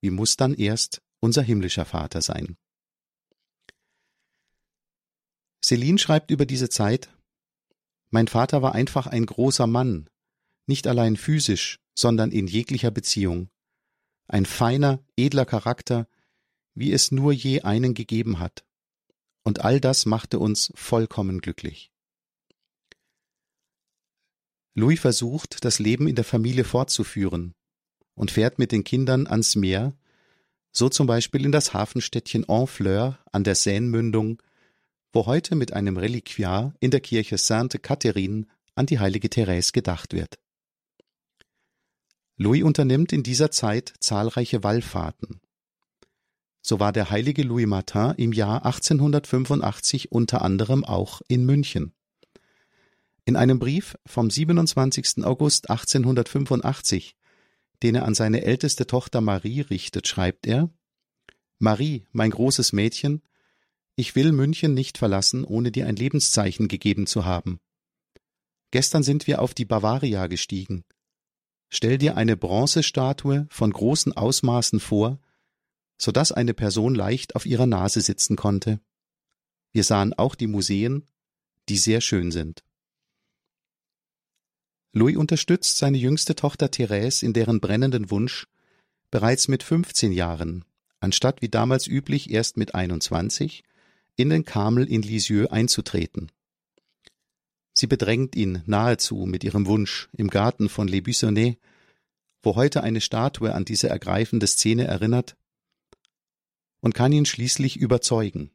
wie 0.01 0.11
muss 0.11 0.37
dann 0.37 0.55
erst 0.55 1.03
unser 1.21 1.43
himmlischer 1.43 1.85
Vater 1.85 2.23
sein? 2.23 2.57
Celine 5.63 5.99
schreibt 5.99 6.31
über 6.31 6.47
diese 6.47 6.69
Zeit, 6.69 7.11
mein 8.11 8.27
Vater 8.27 8.61
war 8.63 8.75
einfach 8.75 9.07
ein 9.07 9.25
großer 9.25 9.67
Mann, 9.67 10.09
nicht 10.67 10.87
allein 10.87 11.17
physisch, 11.17 11.79
sondern 11.95 12.33
in 12.33 12.47
jeglicher 12.47 12.91
Beziehung. 12.91 13.51
Ein 14.27 14.47
feiner, 14.47 15.05
edler 15.17 15.45
Charakter, 15.45 16.09
wie 16.75 16.93
es 16.93 17.13
nur 17.13 17.33
je 17.33 17.63
einen 17.63 17.95
gegeben 17.95 18.39
hat. 18.39 18.65
Und 19.43 19.65
all 19.65 19.81
das 19.81 20.07
machte 20.07 20.39
uns 20.39 20.73
vollkommen 20.75 21.41
glücklich. 21.41 21.91
Louis 24.75 25.01
versucht, 25.01 25.65
das 25.65 25.79
Leben 25.79 26.07
in 26.07 26.15
der 26.15 26.25
Familie 26.25 26.65
fortzuführen 26.65 27.55
und 28.15 28.31
fährt 28.31 28.59
mit 28.59 28.73
den 28.73 28.85
Kindern 28.85 29.27
ans 29.27 29.57
Meer, 29.57 29.97
so 30.73 30.89
zum 30.89 31.07
Beispiel 31.07 31.45
in 31.45 31.53
das 31.53 31.75
Hafenstädtchen 31.75 32.47
Honfleur 32.47 33.19
an 33.33 33.45
der 33.45 33.57
Seinmündung 33.57 34.41
wo 35.13 35.27
heute 35.27 35.57
mit 35.57 35.73
einem 35.73 35.97
Reliquiar 35.97 36.75
in 36.81 36.91
der 36.91 37.01
Kirche 37.01 37.39
Sainte 37.39 37.79
Catherine 37.79 38.47
an 38.75 38.87
die 38.87 38.99
heilige 38.99 39.29
Therese 39.29 39.73
gedacht 39.73 40.13
wird. 40.13 40.39
Louis 42.37 42.63
unternimmt 42.63 43.13
in 43.13 43.23
dieser 43.23 43.51
Zeit 43.51 43.93
zahlreiche 44.01 44.63
Wallfahrten. 44.63 45.41
So 46.63 46.79
war 46.81 46.93
der 46.93 47.11
heilige 47.11 47.43
Louis 47.43 47.67
Martin 47.67 48.15
im 48.17 48.33
Jahr 48.33 48.65
1885 48.65 50.13
unter 50.13 50.43
anderem 50.43 50.85
auch 50.85 51.21
in 51.29 51.45
München. 51.45 51.93
In 53.25 53.37
einem 53.37 53.59
Brief 53.59 53.97
vom 54.07 54.31
27. 54.31 55.25
August 55.25 55.71
1885, 55.71 57.17
den 57.83 57.95
er 57.95 58.05
an 58.05 58.15
seine 58.15 58.43
älteste 58.43 58.87
Tochter 58.87 59.21
Marie 59.21 59.61
richtet, 59.63 60.09
schreibt 60.09 60.47
er 60.47 60.71
Marie, 61.59 62.07
mein 62.13 62.31
großes 62.31 62.73
Mädchen, 62.73 63.23
ich 64.01 64.17
will 64.17 64.33
München 64.33 64.73
nicht 64.73 64.97
verlassen, 64.97 65.45
ohne 65.45 65.71
dir 65.71 65.87
ein 65.87 65.95
Lebenszeichen 65.95 66.69
gegeben 66.69 67.07
zu 67.07 67.27
haben. 67.27 67.61
Gestern 68.71 69.03
sind 69.03 69.27
wir 69.27 69.43
auf 69.43 69.53
die 69.53 69.67
Bavaria 69.67 70.27
gestiegen. 70.27 70.85
Stell 71.69 71.99
dir 71.99 72.17
eine 72.17 72.37
Bronzestatue 72.37 73.47
von 73.51 73.71
großen 73.71 74.15
Ausmaßen 74.17 74.81
vor, 74.81 75.21
so 75.99 76.13
dass 76.13 76.33
eine 76.33 76.55
Person 76.55 76.95
leicht 76.95 77.37
auf 77.37 77.45
ihrer 77.45 77.67
Nase 77.67 78.01
sitzen 78.01 78.37
konnte. 78.37 78.81
Wir 79.71 79.85
sahen 79.85 80.15
auch 80.15 80.35
die 80.35 80.47
Museen, 80.47 81.07
die 81.69 81.77
sehr 81.77 82.01
schön 82.01 82.31
sind. 82.33 82.65
Louis 84.93 85.17
unterstützt 85.17 85.77
seine 85.77 85.99
jüngste 85.99 86.35
Tochter 86.35 86.71
Therese 86.71 87.25
in 87.25 87.35
deren 87.35 87.61
brennenden 87.61 88.11
Wunsch, 88.11 88.49
bereits 89.11 89.47
mit 89.47 89.63
15 89.63 90.11
Jahren, 90.11 90.65
anstatt 91.01 91.43
wie 91.43 91.51
damals 91.51 91.87
üblich 91.87 92.31
erst 92.31 92.57
mit 92.57 92.75
21, 92.75 93.63
in 94.21 94.31
den 94.31 94.45
Karmel 94.45 94.87
in 94.87 95.03
Lisieux 95.03 95.51
einzutreten. 95.51 96.31
Sie 97.73 97.87
bedrängt 97.87 98.37
ihn 98.37 98.63
nahezu 98.67 99.27
mit 99.27 99.45
ihrem 99.45 99.67
Wunsch 99.67 100.09
im 100.13 100.29
Garten 100.29 100.69
von 100.69 100.89
Les 100.89 101.03
Buissonnets, 101.03 101.59
wo 102.43 102.57
heute 102.57 102.83
eine 102.83 103.01
Statue 103.01 103.55
an 103.55 103.65
diese 103.65 103.89
ergreifende 103.89 104.47
Szene 104.47 104.87
erinnert, 104.87 105.37
und 106.81 106.95
kann 106.95 107.13
ihn 107.13 107.27
schließlich 107.27 107.77
überzeugen. 107.77 108.51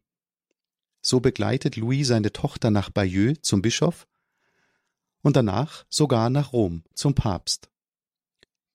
So 1.02 1.20
begleitet 1.20 1.76
Louis 1.76 2.08
seine 2.08 2.34
Tochter 2.34 2.72
nach 2.72 2.90
Bayeux 2.90 3.38
zum 3.42 3.62
Bischof 3.62 4.08
und 5.22 5.36
danach 5.36 5.86
sogar 5.90 6.30
nach 6.30 6.52
Rom 6.52 6.84
zum 6.96 7.14
Papst. 7.14 7.70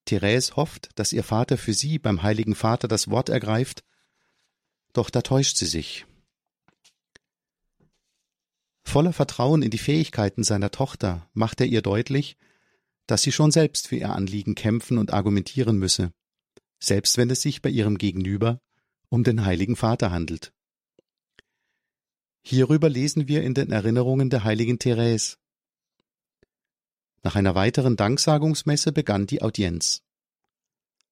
Therese 0.04 0.54
hofft, 0.56 0.90
dass 0.94 1.12
ihr 1.12 1.24
Vater 1.24 1.58
für 1.58 1.74
sie 1.74 1.98
beim 1.98 2.22
Heiligen 2.22 2.54
Vater 2.54 2.88
das 2.88 3.10
Wort 3.10 3.28
ergreift, 3.28 3.84
doch 4.92 5.10
da 5.10 5.22
täuscht 5.22 5.56
sie 5.56 5.66
sich. 5.66 6.06
Voller 8.90 9.12
Vertrauen 9.12 9.62
in 9.62 9.70
die 9.70 9.78
Fähigkeiten 9.78 10.42
seiner 10.42 10.72
Tochter 10.72 11.30
macht 11.32 11.60
er 11.60 11.68
ihr 11.68 11.80
deutlich, 11.80 12.36
dass 13.06 13.22
sie 13.22 13.30
schon 13.30 13.52
selbst 13.52 13.86
für 13.86 13.94
ihr 13.94 14.10
Anliegen 14.10 14.56
kämpfen 14.56 14.98
und 14.98 15.12
argumentieren 15.12 15.78
müsse, 15.78 16.12
selbst 16.80 17.16
wenn 17.16 17.30
es 17.30 17.40
sich 17.40 17.62
bei 17.62 17.70
ihrem 17.70 17.98
Gegenüber 17.98 18.60
um 19.08 19.22
den 19.22 19.44
Heiligen 19.44 19.76
Vater 19.76 20.10
handelt. 20.10 20.52
Hierüber 22.42 22.88
lesen 22.88 23.28
wir 23.28 23.44
in 23.44 23.54
den 23.54 23.70
Erinnerungen 23.70 24.28
der 24.28 24.42
heiligen 24.42 24.80
Therese. 24.80 25.36
Nach 27.22 27.36
einer 27.36 27.54
weiteren 27.54 27.94
Danksagungsmesse 27.94 28.90
begann 28.90 29.28
die 29.28 29.40
Audienz. 29.40 30.02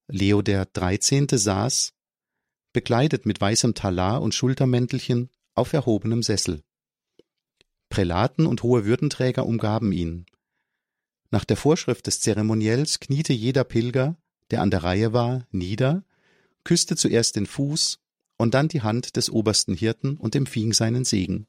Leo 0.08 0.42
der 0.42 0.66
Dreizehnte 0.66 1.38
saß, 1.38 1.92
bekleidet 2.72 3.24
mit 3.24 3.40
weißem 3.40 3.74
Talar 3.74 4.20
und 4.20 4.34
Schultermäntelchen, 4.34 5.30
auf 5.54 5.72
erhobenem 5.72 6.24
Sessel. 6.24 6.64
Prälaten 7.88 8.46
und 8.46 8.62
hohe 8.62 8.84
Würdenträger 8.84 9.46
umgaben 9.46 9.92
ihn. 9.92 10.26
Nach 11.30 11.44
der 11.44 11.56
Vorschrift 11.56 12.06
des 12.06 12.20
Zeremoniells 12.20 13.00
kniete 13.00 13.32
jeder 13.32 13.64
Pilger, 13.64 14.16
der 14.50 14.62
an 14.62 14.70
der 14.70 14.82
Reihe 14.82 15.12
war, 15.12 15.46
nieder, 15.50 16.04
küsste 16.64 16.96
zuerst 16.96 17.36
den 17.36 17.46
Fuß 17.46 17.98
und 18.36 18.54
dann 18.54 18.68
die 18.68 18.82
Hand 18.82 19.16
des 19.16 19.30
obersten 19.30 19.74
Hirten 19.74 20.16
und 20.16 20.34
empfing 20.34 20.72
seinen 20.72 21.04
Segen. 21.04 21.46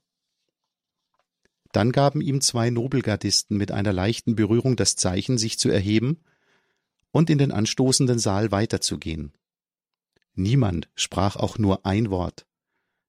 Dann 1.72 1.92
gaben 1.92 2.22
ihm 2.22 2.42
zwei 2.42 2.70
Nobelgardisten 2.72 3.56
mit 3.56 3.72
einer 3.72 3.94
leichten 3.94 4.36
Berührung 4.36 4.76
das 4.76 4.96
Zeichen, 4.96 5.38
sich 5.38 5.60
zu 5.60 5.70
erheben 5.70 6.20
und 7.12 7.30
in 7.30 7.38
den 7.38 7.52
anstoßenden 7.52 8.20
Saal 8.20 8.52
weiterzugehen. 8.52 9.34
Niemand 10.34 10.90
sprach 10.96 11.36
auch 11.36 11.58
nur 11.58 11.86
ein 11.86 12.10
Wort. 12.10 12.46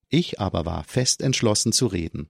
Ich 0.09 0.41
aber 0.41 0.67
war 0.67 0.85
fest 0.85 1.23
entschlossen 1.23 1.73
zu 1.73 1.87
reden. 1.87 2.29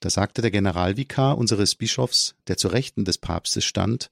Da 0.00 0.10
sagte 0.10 0.42
der 0.42 0.50
Generalvikar 0.50 1.38
unseres 1.38 1.74
Bischofs, 1.74 2.34
der 2.46 2.56
zu 2.56 2.68
Rechten 2.68 3.04
des 3.04 3.18
Papstes 3.18 3.64
stand, 3.64 4.10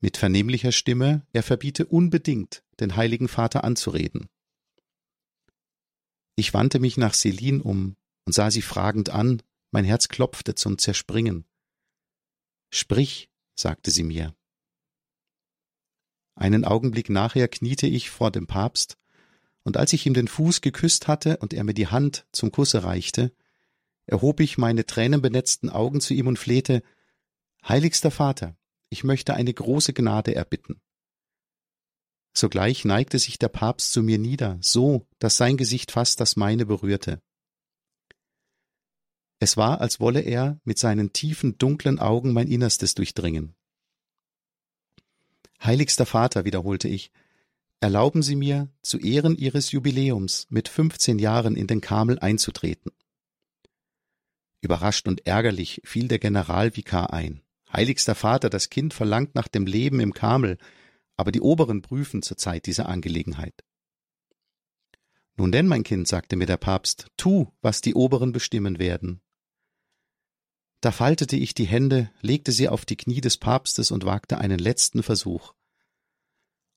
mit 0.00 0.16
vernehmlicher 0.16 0.72
Stimme, 0.72 1.26
er 1.32 1.42
verbiete 1.42 1.86
unbedingt, 1.86 2.62
den 2.80 2.96
Heiligen 2.96 3.28
Vater 3.28 3.64
anzureden. 3.64 4.28
Ich 6.36 6.52
wandte 6.52 6.78
mich 6.78 6.96
nach 6.96 7.14
Celine 7.14 7.62
um 7.62 7.96
und 8.26 8.32
sah 8.32 8.50
sie 8.50 8.62
fragend 8.62 9.10
an, 9.10 9.42
mein 9.70 9.84
Herz 9.84 10.08
klopfte 10.08 10.54
zum 10.54 10.78
Zerspringen. 10.78 11.44
Sprich, 12.70 13.30
sagte 13.54 13.90
sie 13.90 14.02
mir. 14.02 14.34
Einen 16.34 16.64
Augenblick 16.64 17.08
nachher 17.10 17.48
kniete 17.48 17.86
ich 17.86 18.10
vor 18.10 18.30
dem 18.30 18.46
Papst 18.46 18.96
Und 19.62 19.76
als 19.76 19.92
ich 19.92 20.04
ihm 20.04 20.14
den 20.14 20.28
Fuß 20.28 20.60
geküsst 20.60 21.08
hatte 21.08 21.38
und 21.38 21.54
er 21.54 21.64
mir 21.64 21.74
die 21.74 21.86
Hand 21.86 22.26
zum 22.32 22.52
Kusse 22.52 22.84
reichte, 22.84 23.32
erhob 24.06 24.40
ich 24.40 24.58
meine 24.58 24.86
tränenbenetzten 24.86 25.70
Augen 25.70 26.00
zu 26.00 26.14
ihm 26.14 26.26
und 26.26 26.38
flehte, 26.38 26.82
Heiligster 27.66 28.10
Vater, 28.10 28.56
ich 28.90 29.04
möchte 29.04 29.34
eine 29.34 29.52
große 29.52 29.92
Gnade 29.92 30.34
erbitten. 30.34 30.80
Sogleich 32.36 32.84
neigte 32.84 33.18
sich 33.18 33.38
der 33.38 33.48
Papst 33.48 33.92
zu 33.92 34.02
mir 34.02 34.18
nieder, 34.18 34.58
so, 34.60 35.06
dass 35.18 35.36
sein 35.36 35.56
Gesicht 35.56 35.92
fast 35.92 36.20
das 36.20 36.36
meine 36.36 36.66
berührte. 36.66 37.22
Es 39.38 39.56
war, 39.56 39.80
als 39.80 40.00
wolle 40.00 40.20
er 40.20 40.60
mit 40.64 40.78
seinen 40.78 41.12
tiefen, 41.12 41.58
dunklen 41.58 41.98
Augen 41.98 42.32
mein 42.32 42.48
Innerstes 42.48 42.94
durchdringen. 42.94 43.54
Heiligster 45.62 46.06
Vater, 46.06 46.44
wiederholte 46.44 46.88
ich, 46.88 47.12
erlauben 47.80 48.22
Sie 48.22 48.36
mir, 48.36 48.68
zu 48.82 48.98
Ehren 48.98 49.36
Ihres 49.36 49.70
Jubiläums 49.72 50.46
mit 50.50 50.68
15 50.68 51.18
Jahren 51.18 51.56
in 51.56 51.66
den 51.66 51.80
Karmel 51.80 52.18
einzutreten. 52.18 52.90
Überrascht 54.64 55.06
und 55.06 55.26
ärgerlich 55.26 55.82
fiel 55.84 56.08
der 56.08 56.18
Generalvikar 56.18 57.12
ein. 57.12 57.42
Heiligster 57.70 58.14
Vater, 58.14 58.48
das 58.48 58.70
Kind 58.70 58.94
verlangt 58.94 59.34
nach 59.34 59.48
dem 59.48 59.66
Leben 59.66 60.00
im 60.00 60.14
Karmel, 60.14 60.58
aber 61.16 61.32
die 61.32 61.40
Oberen 61.40 61.82
prüfen 61.82 62.22
zurzeit 62.22 62.66
diese 62.66 62.86
Angelegenheit. 62.86 63.62
Nun 65.36 65.52
denn, 65.52 65.66
mein 65.66 65.82
Kind, 65.82 66.08
sagte 66.08 66.36
mir 66.36 66.46
der 66.46 66.56
Papst, 66.56 67.08
tu, 67.16 67.52
was 67.60 67.80
die 67.82 67.94
Oberen 67.94 68.32
bestimmen 68.32 68.78
werden. 68.78 69.20
Da 70.80 70.92
faltete 70.92 71.36
ich 71.36 71.54
die 71.54 71.66
Hände, 71.66 72.10
legte 72.20 72.52
sie 72.52 72.68
auf 72.68 72.84
die 72.84 72.96
Knie 72.96 73.20
des 73.20 73.36
Papstes 73.36 73.90
und 73.90 74.04
wagte 74.04 74.38
einen 74.38 74.58
letzten 74.58 75.02
Versuch. 75.02 75.54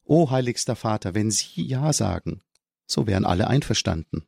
O 0.04 0.30
heiligster 0.32 0.76
Vater, 0.76 1.14
wenn 1.14 1.32
Sie 1.32 1.62
Ja 1.62 1.94
sagen, 1.94 2.42
so 2.86 3.08
wären 3.08 3.26
alle 3.26 3.48
einverstanden. 3.48 4.28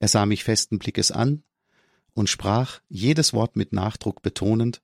Er 0.00 0.08
sah 0.08 0.26
mich 0.26 0.44
festen 0.44 0.78
Blickes 0.78 1.10
an 1.10 1.44
und 2.14 2.28
sprach, 2.28 2.80
jedes 2.88 3.32
Wort 3.32 3.56
mit 3.56 3.72
Nachdruck 3.72 4.22
betonend, 4.22 4.82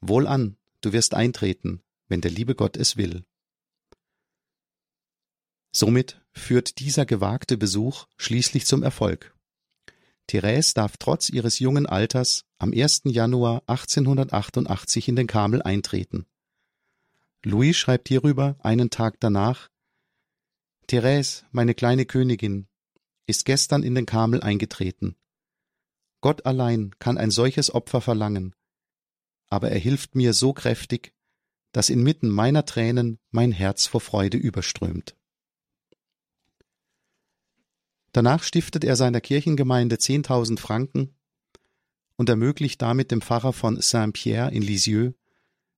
Wohlan, 0.00 0.56
du 0.80 0.92
wirst 0.92 1.14
eintreten, 1.14 1.82
wenn 2.08 2.20
der 2.20 2.30
liebe 2.30 2.54
Gott 2.54 2.76
es 2.76 2.96
will. 2.96 3.24
Somit 5.72 6.20
führt 6.32 6.78
dieser 6.78 7.04
gewagte 7.04 7.56
Besuch 7.56 8.06
schließlich 8.16 8.66
zum 8.66 8.82
Erfolg. 8.82 9.34
Therese 10.26 10.74
darf 10.74 10.96
trotz 10.98 11.30
ihres 11.30 11.58
jungen 11.58 11.86
Alters 11.86 12.44
am 12.58 12.72
1. 12.72 13.02
Januar 13.04 13.62
1888 13.66 15.08
in 15.08 15.16
den 15.16 15.26
Karmel 15.26 15.62
eintreten. 15.62 16.26
Louis 17.44 17.76
schreibt 17.76 18.08
hierüber 18.08 18.56
einen 18.60 18.90
Tag 18.90 19.20
danach 19.20 19.68
Therese, 20.86 21.44
meine 21.52 21.74
kleine 21.74 22.06
Königin, 22.06 22.66
ist 23.26 23.44
gestern 23.44 23.82
in 23.82 23.94
den 23.94 24.06
Karmel 24.06 24.42
eingetreten. 24.42 25.16
Gott 26.20 26.46
allein 26.46 26.92
kann 26.98 27.18
ein 27.18 27.30
solches 27.30 27.74
Opfer 27.74 28.00
verlangen, 28.00 28.54
aber 29.48 29.70
er 29.70 29.78
hilft 29.78 30.14
mir 30.14 30.32
so 30.32 30.52
kräftig, 30.52 31.14
dass 31.72 31.90
inmitten 31.90 32.28
meiner 32.28 32.64
Tränen 32.64 33.18
mein 33.30 33.52
Herz 33.52 33.86
vor 33.86 34.00
Freude 34.00 34.36
überströmt. 34.36 35.16
Danach 38.12 38.42
stiftet 38.42 38.84
er 38.84 38.96
seiner 38.96 39.20
Kirchengemeinde 39.20 39.98
zehntausend 39.98 40.60
Franken 40.60 41.14
und 42.16 42.28
ermöglicht 42.28 42.82
damit 42.82 43.10
dem 43.10 43.20
Pfarrer 43.20 43.52
von 43.52 43.80
Saint-Pierre 43.80 44.50
in 44.50 44.62
Lisieux, 44.62 45.14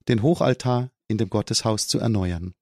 den 0.09 0.23
Hochaltar 0.23 0.91
in 1.07 1.19
dem 1.19 1.29
Gotteshaus 1.29 1.87
zu 1.87 1.99
erneuern. 1.99 2.55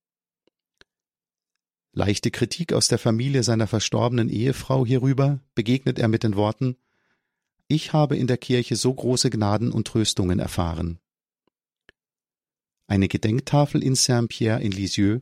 Leichte 1.93 2.31
Kritik 2.31 2.73
aus 2.73 2.89
der 2.89 2.99
Familie 2.99 3.43
seiner 3.43 3.67
verstorbenen 3.67 4.29
Ehefrau 4.29 4.85
hierüber 4.85 5.41
begegnet 5.55 5.99
er 5.99 6.09
mit 6.09 6.23
den 6.23 6.35
Worten 6.35 6.77
Ich 7.71 7.93
habe 7.93 8.17
in 8.17 8.27
der 8.27 8.39
Kirche 8.39 8.77
so 8.77 8.93
große 8.95 9.29
Gnaden 9.29 9.73
und 9.73 9.87
Tröstungen 9.87 10.39
erfahren. 10.39 10.99
Eine 12.87 13.09
Gedenktafel 13.09 13.83
in 13.83 13.95
Saint-Pierre 13.95 14.63
in 14.63 14.73
Lisieux 14.73 15.21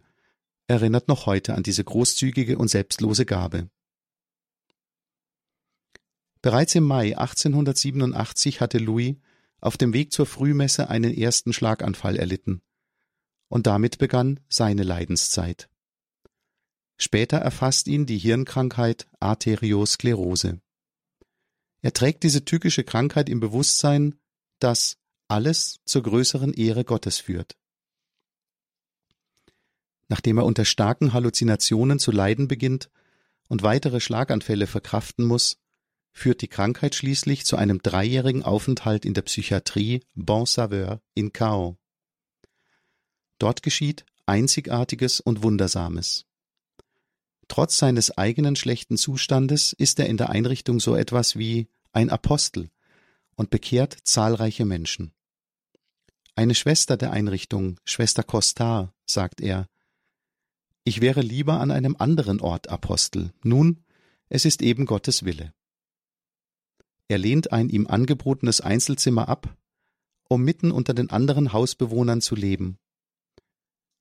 erinnert 0.69 1.09
noch 1.09 1.27
heute 1.27 1.57
an 1.57 1.65
diese 1.65 1.83
großzügige 1.83 2.57
und 2.57 2.69
selbstlose 2.69 3.27
Gabe. 3.27 3.69
Bereits 6.41 6.77
im 6.77 6.85
Mai 6.85 7.19
1887 7.19 8.61
hatte 8.61 8.79
Louis 8.79 9.17
auf 9.61 9.77
dem 9.77 9.93
Weg 9.93 10.13
zur 10.13 10.27
Frühmesse 10.27 10.89
einen 10.89 11.13
ersten 11.13 11.53
Schlaganfall 11.53 12.15
erlitten. 12.15 12.63
Und 13.49 13.67
damit 13.67 13.99
begann 13.99 14.39
seine 14.49 14.85
Leidenszeit. 14.85 15.69
Später 16.97 17.39
erfasst 17.39 17.89
ihn 17.89 18.07
die 18.07 18.19
Hirnkrankheit 18.19 19.09
Arteriosklerose. 19.19 20.61
Er 21.87 21.93
trägt 21.93 22.25
diese 22.25 22.45
tückische 22.45 22.83
Krankheit 22.83 23.29
im 23.29 23.39
Bewusstsein, 23.39 24.17
dass 24.59 24.99
alles 25.29 25.79
zur 25.85 26.03
größeren 26.03 26.53
Ehre 26.53 26.85
Gottes 26.85 27.21
führt. 27.21 27.57
Nachdem 30.09 30.39
er 30.39 30.47
unter 30.47 30.65
starken 30.65 31.13
Halluzinationen 31.13 32.01
zu 32.01 32.11
leiden 32.11 32.49
beginnt 32.49 32.91
und 33.47 33.63
weitere 33.63 34.01
Schlaganfälle 34.01 34.67
verkraften 34.67 35.27
muss, 35.27 35.59
führt 36.11 36.43
die 36.43 36.49
Krankheit 36.49 36.97
schließlich 36.97 37.47
zu 37.47 37.57
einem 37.57 37.81
dreijährigen 37.81 38.43
Aufenthalt 38.43 39.05
in 39.05 39.15
der 39.15 39.23
Psychiatrie 39.23 40.03
Bon 40.17 40.45
Saveur 40.45 41.01
in 41.15 41.33
Caen. 41.33 41.77
Dort 43.39 43.63
geschieht 43.63 44.05
Einzigartiges 44.27 45.21
und 45.21 45.45
Wundersames. 45.45 46.27
Trotz 47.47 47.79
seines 47.79 48.11
eigenen 48.11 48.57
schlechten 48.57 48.97
Zustandes 48.97 49.73
ist 49.73 50.01
er 50.01 50.07
in 50.07 50.17
der 50.17 50.31
Einrichtung 50.31 50.81
so 50.81 50.97
etwas 50.97 51.39
wie 51.39 51.69
ein 51.97 52.11
Apostel 52.11 52.71
und 53.37 53.49
bekehrt 53.49 53.97
zahlreiche 54.05 54.67
Menschen. 54.67 55.13
Eine 56.35 56.55
Schwester 56.55 56.99
der 56.99 57.11
Einrichtung, 57.11 57.81
Schwester 57.87 58.23
Costar, 58.23 58.93
sagt 59.07 59.41
er, 59.41 59.67
ich 60.85 61.01
wäre 61.01 61.23
lieber 61.23 61.59
an 61.59 61.71
einem 61.71 61.97
anderen 61.99 62.41
Ort 62.41 62.69
Apostel. 62.69 63.33
Nun, 63.43 63.83
es 64.29 64.45
ist 64.45 64.61
eben 64.61 64.85
Gottes 64.85 65.25
Wille. 65.25 65.55
Er 67.09 67.17
lehnt 67.17 67.53
ein 67.53 67.71
ihm 67.71 67.87
angebotenes 67.87 68.61
Einzelzimmer 68.61 69.31
ab, 69.31 69.57
um 70.29 70.43
mitten 70.43 70.73
unter 70.73 70.93
den 70.93 71.09
anderen 71.09 71.55
Hausbewohnern 71.55 72.21
zu 72.21 72.35
leben. 72.35 72.79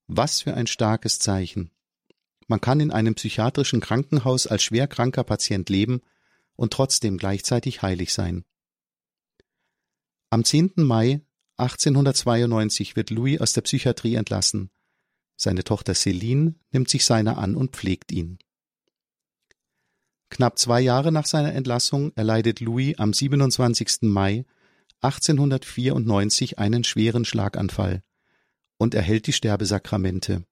Was 0.08 0.42
für 0.42 0.54
ein 0.54 0.68
starkes 0.68 1.20
Zeichen. 1.20 1.72
Man 2.48 2.60
kann 2.60 2.82
in 2.82 2.92
einem 2.92 3.16
psychiatrischen 3.16 3.80
Krankenhaus 3.80 4.48
als 4.48 4.64
schwerkranker 4.64 5.24
Patient 5.24 5.70
leben 5.70 6.02
und 6.56 6.74
trotzdem 6.74 7.18
gleichzeitig 7.18 7.82
heilig 7.82 8.14
sein. 8.14 8.44
Am 10.30 10.44
10. 10.44 10.74
Mai 10.78 11.22
1892 11.58 12.96
wird 12.96 13.10
Louis 13.10 13.40
aus 13.40 13.54
der 13.54 13.62
Psychiatrie 13.62 14.16
entlassen. 14.16 14.70
Seine 15.38 15.64
Tochter 15.64 15.94
Céline 15.94 16.56
nimmt 16.72 16.90
sich 16.90 17.06
seiner 17.06 17.38
an 17.38 17.56
und 17.56 17.76
pflegt 17.76 18.12
ihn. 18.12 18.40
Knapp 20.30 20.58
zwei 20.58 20.82
Jahre 20.82 21.12
nach 21.12 21.26
seiner 21.26 21.54
Entlassung 21.54 22.12
erleidet 22.16 22.60
Louis 22.60 22.98
am 22.98 23.14
27. 23.14 24.04
Mai 24.04 24.46
1894 25.02 26.60
einen 26.60 26.84
schweren 26.84 27.26
Schlaganfall 27.26 28.02
und 28.78 28.96
erhält 28.96 29.28
die 29.28 29.34
Sterbesakramente. 29.34 30.44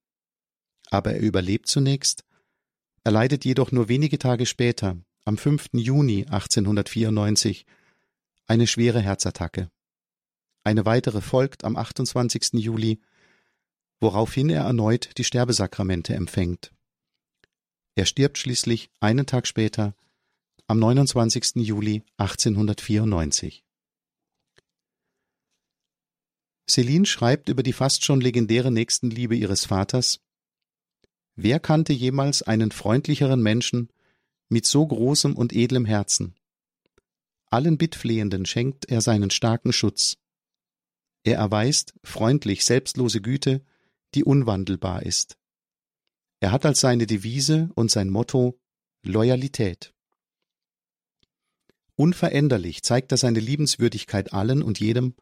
Aber 0.89 1.13
er 1.13 1.21
überlebt 1.21 1.67
zunächst, 1.67 2.23
erleidet 3.03 3.45
jedoch 3.45 3.71
nur 3.71 3.89
wenige 3.89 4.19
Tage 4.19 4.45
später, 4.45 4.97
am 5.25 5.37
5. 5.37 5.69
Juni 5.73 6.25
1894, 6.25 7.65
eine 8.45 8.67
schwere 8.67 8.99
Herzattacke. 8.99 9.69
Eine 10.63 10.85
weitere 10.85 11.21
folgt 11.21 11.63
am 11.63 11.75
28. 11.75 12.53
Juli, 12.53 12.99
woraufhin 13.99 14.49
er 14.49 14.63
erneut 14.63 15.17
die 15.17 15.23
Sterbesakramente 15.23 16.13
empfängt. 16.13 16.73
Er 17.95 18.05
stirbt 18.05 18.37
schließlich 18.37 18.89
einen 18.99 19.25
Tag 19.25 19.47
später, 19.47 19.95
am 20.67 20.79
29. 20.79 21.55
Juli 21.55 22.03
1894. 22.17 23.63
Celine 26.69 27.05
schreibt 27.05 27.49
über 27.49 27.61
die 27.61 27.73
fast 27.73 28.05
schon 28.05 28.21
legendäre 28.21 28.71
Nächstenliebe 28.71 29.35
ihres 29.35 29.65
Vaters 29.65 30.21
Wer 31.35 31.59
kannte 31.59 31.93
jemals 31.93 32.43
einen 32.43 32.71
freundlicheren 32.71 33.41
Menschen 33.41 33.89
mit 34.53 34.65
so 34.65 34.87
großem 34.87 35.35
und 35.35 35.51
edlem 35.51 35.85
Herzen? 35.85 36.35
Allen 37.47 37.77
Bittflehenden 37.77 38.45
schenkt 38.45 38.89
er 38.89 39.01
seinen 39.01 39.29
starken 39.29 39.73
Schutz. 39.73 40.17
Er 41.23 41.37
erweist 41.37 41.93
freundlich 42.03 42.63
selbstlose 42.63 43.21
Güte, 43.21 43.65
die 44.15 44.23
unwandelbar 44.23 45.03
ist. 45.03 45.37
Er 46.39 46.51
hat 46.51 46.65
als 46.65 46.79
seine 46.79 47.07
Devise 47.07 47.69
und 47.75 47.91
sein 47.91 48.09
Motto 48.09 48.59
Loyalität. 49.03 49.93
Unveränderlich 51.95 52.83
zeigt 52.83 53.11
er 53.11 53.17
seine 53.17 53.39
Liebenswürdigkeit 53.39 54.33
allen 54.33 54.63
und 54.63 54.79
jedem. 54.79 55.15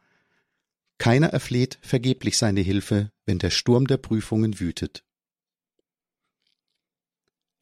Keiner 0.98 1.28
erfleht 1.28 1.80
vergeblich 1.82 2.38
seine 2.38 2.62
Hilfe, 2.62 3.12
wenn 3.26 3.40
der 3.40 3.50
Sturm 3.50 3.88
der 3.88 3.98
Prüfungen 3.98 4.60
wütet. 4.60 5.04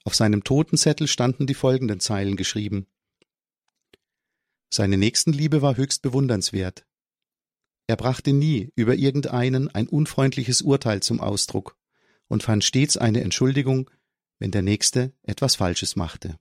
Auf 0.04 0.16
seinem 0.16 0.44
Totenzettel 0.44 1.08
standen 1.08 1.48
die 1.48 1.54
folgenden 1.54 2.00
Zeilen 2.00 2.36
geschrieben. 2.36 2.88
Seine 4.70 4.98
Nächstenliebe 4.98 5.62
war 5.62 5.78
höchst 5.78 6.02
bewundernswert. 6.02 6.86
Er 7.88 7.96
brachte 7.96 8.34
nie 8.34 8.72
über 8.76 8.96
irgendeinen 8.96 9.68
ein 9.68 9.88
unfreundliches 9.88 10.62
Urteil 10.62 11.02
zum 11.02 11.20
Ausdruck 11.20 11.76
und 12.28 12.44
fand 12.44 12.64
stets 12.64 12.98
eine 12.98 13.22
Entschuldigung, 13.22 13.90
wenn 14.38 14.52
der 14.52 14.62
Nächste 14.62 15.12
etwas 15.24 15.56
Falsches 15.56 15.96
machte. 15.96 16.40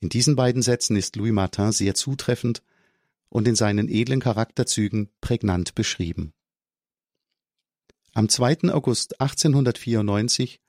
In 0.00 0.08
diesen 0.08 0.36
beiden 0.36 0.62
Sätzen 0.62 0.96
ist 0.96 1.16
Louis 1.16 1.32
Martin 1.32 1.72
sehr 1.72 1.94
zutreffend 1.94 2.62
und 3.28 3.48
in 3.48 3.56
seinen 3.56 3.88
edlen 3.88 4.20
Charakterzügen 4.20 5.10
prägnant 5.20 5.74
beschrieben. 5.74 6.32
Am 8.12 8.28
2. 8.28 8.72
August 8.72 9.20
1894 9.20 10.60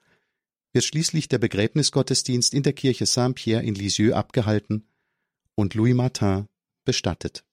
wird 0.74 0.84
schließlich 0.84 1.28
der 1.28 1.38
Begräbnisgottesdienst 1.38 2.54
in 2.54 2.64
der 2.64 2.74
Kirche 2.74 3.06
Saint-Pierre 3.06 3.64
in 3.64 3.76
Lisieux 3.76 4.14
abgehalten 4.14 4.88
und 5.56 5.76
Louis 5.76 5.94
Martin 5.94 6.48
bestattet. 6.84 7.46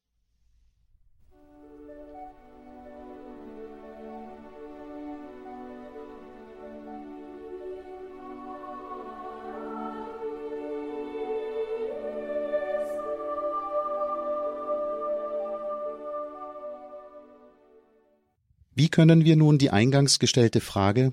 Wie 18.74 18.88
können 18.88 19.26
wir 19.26 19.36
nun 19.36 19.58
die 19.58 19.68
eingangs 19.68 20.18
gestellte 20.18 20.62
Frage, 20.62 21.12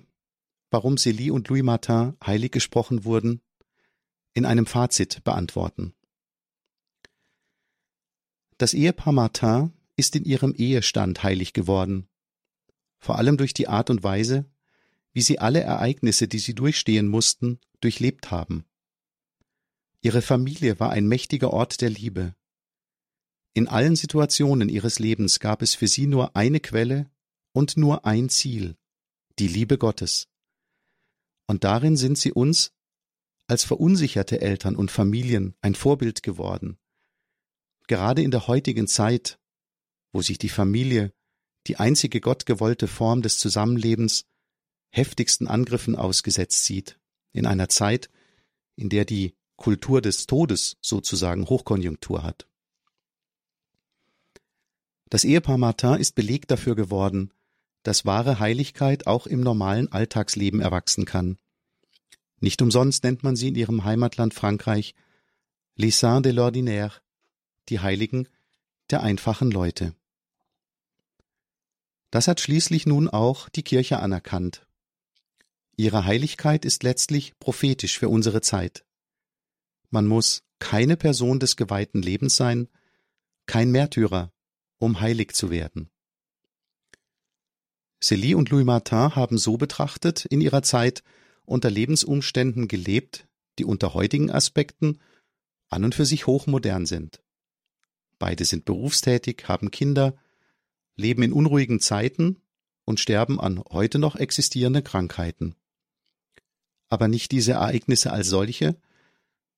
warum 0.69 0.95
Célie 0.95 1.31
und 1.31 1.47
Louis 1.49 1.63
Martin 1.63 2.17
heilig 2.25 2.51
gesprochen 2.51 3.05
wurden, 3.05 3.41
in 4.33 4.45
einem 4.45 4.65
Fazit 4.65 5.23
beantworten? 5.23 5.93
Das 8.57 8.73
Ehepaar 8.73 9.13
Martin 9.13 9.73
ist 9.95 10.15
in 10.15 10.23
ihrem 10.23 10.53
Ehestand 10.55 11.23
heilig 11.23 11.53
geworden, 11.53 12.07
vor 12.99 13.17
allem 13.17 13.37
durch 13.37 13.53
die 13.53 13.67
Art 13.67 13.89
und 13.89 14.03
Weise, 14.03 14.45
wie 15.13 15.21
sie 15.21 15.39
alle 15.39 15.61
Ereignisse, 15.61 16.27
die 16.27 16.39
sie 16.39 16.53
durchstehen 16.53 17.07
mussten, 17.07 17.59
durchlebt 17.81 18.31
haben. 18.31 18.65
Ihre 20.01 20.21
Familie 20.21 20.79
war 20.79 20.91
ein 20.91 21.07
mächtiger 21.07 21.51
Ort 21.51 21.81
der 21.81 21.89
Liebe. 21.89 22.35
In 23.53 23.67
allen 23.67 23.95
Situationen 23.95 24.69
ihres 24.69 24.99
Lebens 24.99 25.39
gab 25.39 25.61
es 25.61 25.73
für 25.73 25.87
sie 25.87 26.05
nur 26.05 26.35
eine 26.35 26.59
Quelle 26.59 27.09
und 27.51 27.77
nur 27.77 28.05
ein 28.05 28.29
Ziel, 28.29 28.77
die 29.39 29.47
Liebe 29.47 29.79
Gottes. 29.79 30.27
Und 31.47 31.63
darin 31.63 31.97
sind 31.97 32.17
sie 32.17 32.31
uns 32.31 32.73
als 33.47 33.63
verunsicherte 33.63 34.41
Eltern 34.41 34.75
und 34.75 34.91
Familien 34.91 35.55
ein 35.61 35.73
Vorbild 35.73 36.21
geworden, 36.21 36.77
Gerade 37.87 38.21
in 38.21 38.31
der 38.31 38.47
heutigen 38.47 38.87
Zeit, 38.87 39.39
wo 40.11 40.21
sich 40.21 40.37
die 40.37 40.49
Familie, 40.49 41.13
die 41.67 41.77
einzige 41.77 42.19
gottgewollte 42.19 42.87
Form 42.87 43.21
des 43.21 43.39
Zusammenlebens, 43.39 44.25
heftigsten 44.89 45.47
Angriffen 45.47 45.95
ausgesetzt 45.95 46.65
sieht, 46.65 46.99
in 47.31 47.45
einer 47.45 47.69
Zeit, 47.69 48.09
in 48.75 48.89
der 48.89 49.05
die 49.05 49.35
Kultur 49.55 50.01
des 50.01 50.27
Todes 50.27 50.77
sozusagen 50.81 51.47
Hochkonjunktur 51.47 52.23
hat. 52.23 52.47
Das 55.09 55.23
Ehepaar 55.23 55.57
Martin 55.57 55.95
ist 55.95 56.15
Beleg 56.15 56.47
dafür 56.47 56.75
geworden, 56.75 57.31
dass 57.83 58.05
wahre 58.05 58.39
Heiligkeit 58.39 59.07
auch 59.07 59.27
im 59.27 59.41
normalen 59.41 59.91
Alltagsleben 59.91 60.59
erwachsen 60.59 61.05
kann. 61.05 61.37
Nicht 62.39 62.61
umsonst 62.61 63.03
nennt 63.03 63.23
man 63.23 63.35
sie 63.35 63.49
in 63.49 63.55
ihrem 63.55 63.83
Heimatland 63.83 64.33
Frankreich 64.33 64.93
Les 65.75 65.99
Saints 65.99 66.23
de 66.23 66.33
l'Ordinaire, 66.33 67.01
die 67.69 67.79
Heiligen 67.79 68.27
der 68.89 69.03
einfachen 69.03 69.51
Leute. 69.51 69.93
Das 72.09 72.27
hat 72.27 72.39
schließlich 72.39 72.85
nun 72.85 73.09
auch 73.09 73.49
die 73.49 73.63
Kirche 73.63 73.99
anerkannt. 73.99 74.65
Ihre 75.75 76.05
Heiligkeit 76.05 76.65
ist 76.65 76.83
letztlich 76.83 77.37
prophetisch 77.39 77.99
für 77.99 78.09
unsere 78.09 78.41
Zeit. 78.41 78.85
Man 79.89 80.07
muss 80.07 80.43
keine 80.59 80.97
Person 80.97 81.39
des 81.39 81.55
geweihten 81.55 82.01
Lebens 82.01 82.35
sein, 82.35 82.67
kein 83.45 83.71
Märtyrer, 83.71 84.31
um 84.79 84.99
heilig 84.99 85.33
zu 85.33 85.51
werden. 85.51 85.89
Célie 88.01 88.35
und 88.35 88.49
Louis 88.49 88.65
Martin 88.65 89.15
haben 89.15 89.37
so 89.37 89.57
betrachtet 89.57 90.25
in 90.25 90.41
ihrer 90.41 90.61
Zeit 90.61 91.03
unter 91.45 91.69
Lebensumständen 91.69 92.67
gelebt, 92.67 93.27
die 93.57 93.65
unter 93.65 93.93
heutigen 93.93 94.29
Aspekten 94.29 94.99
an 95.69 95.83
und 95.83 95.95
für 95.95 96.05
sich 96.05 96.27
hochmodern 96.27 96.85
sind. 96.85 97.21
Beide 98.19 98.45
sind 98.45 98.65
berufstätig, 98.65 99.45
haben 99.47 99.71
Kinder, 99.71 100.15
leben 100.95 101.23
in 101.23 101.33
unruhigen 101.33 101.79
Zeiten 101.79 102.41
und 102.85 102.99
sterben 102.99 103.39
an 103.39 103.61
heute 103.69 103.99
noch 103.99 104.15
existierenden 104.15 104.83
Krankheiten. 104.83 105.55
Aber 106.89 107.07
nicht 107.07 107.31
diese 107.31 107.53
Ereignisse 107.53 108.11
als 108.11 108.27
solche, 108.27 108.79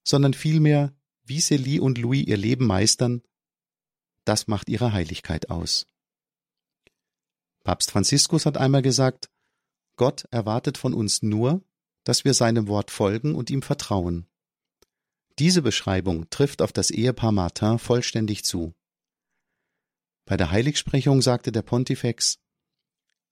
sondern 0.03 0.33
vielmehr, 0.33 0.93
wie 1.23 1.39
Celie 1.39 1.79
und 1.79 1.97
Louis 1.97 2.25
ihr 2.25 2.37
Leben 2.37 2.65
meistern, 2.65 3.21
das 4.25 4.47
macht 4.47 4.69
ihre 4.69 4.93
Heiligkeit 4.93 5.49
aus. 5.49 5.87
Papst 7.63 7.91
Franziskus 7.91 8.45
hat 8.45 8.57
einmal 8.57 8.81
gesagt, 8.81 9.29
Gott 9.95 10.25
erwartet 10.31 10.77
von 10.77 10.93
uns 10.93 11.21
nur, 11.21 11.63
dass 12.03 12.23
wir 12.25 12.33
seinem 12.33 12.67
Wort 12.67 12.91
folgen 12.91 13.35
und 13.35 13.49
ihm 13.49 13.61
vertrauen. 13.61 14.27
Diese 15.37 15.61
Beschreibung 15.61 16.29
trifft 16.29 16.61
auf 16.61 16.71
das 16.71 16.91
Ehepaar 16.91 17.31
Martin 17.31 17.79
vollständig 17.79 18.43
zu. 18.43 18.73
Bei 20.25 20.37
der 20.37 20.51
Heiligsprechung 20.51 21.21
sagte 21.21 21.51
der 21.51 21.61
Pontifex, 21.61 22.39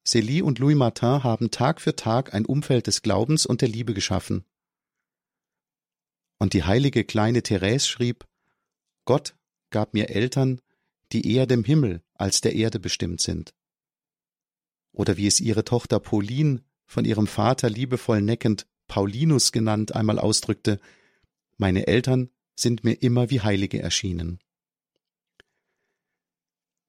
Célie 0.06 0.42
und 0.42 0.60
Louis 0.60 0.76
Martin 0.76 1.24
haben 1.24 1.52
Tag 1.52 1.82
für 1.82 1.96
Tag 1.96 2.34
ein 2.34 2.46
Umfeld 2.46 2.88
des 2.88 3.02
Glaubens 3.02 3.46
und 3.46 3.62
der 3.62 3.68
Liebe 3.68 3.94
geschaffen. 3.94 4.46
Und 6.40 6.54
die 6.54 6.64
heilige 6.64 7.04
kleine 7.04 7.44
Therese 7.44 7.88
schrieb, 7.88 8.26
Gott 9.06 9.36
gab 9.70 9.94
mir 9.94 10.10
Eltern, 10.10 10.62
die 11.12 11.34
eher 11.34 11.46
dem 11.46 11.64
Himmel 11.64 12.04
als 12.14 12.42
der 12.42 12.56
Erde 12.56 12.80
bestimmt 12.80 13.22
sind. 13.22 13.54
Oder 14.98 15.16
wie 15.16 15.28
es 15.28 15.40
ihre 15.40 15.64
Tochter 15.64 16.00
Pauline 16.00 16.64
von 16.88 17.06
ihrem 17.06 17.28
Vater 17.28 17.70
liebevoll 17.70 18.20
neckend 18.20 18.66
Paulinus 18.88 19.52
genannt 19.52 19.94
einmal 19.94 20.18
ausdrückte, 20.18 20.80
meine 21.58 21.86
Eltern 21.86 22.32
sind 22.56 22.84
mir 22.84 22.94
immer 22.94 23.30
wie 23.30 23.42
Heilige 23.42 23.80
erschienen. 23.80 24.40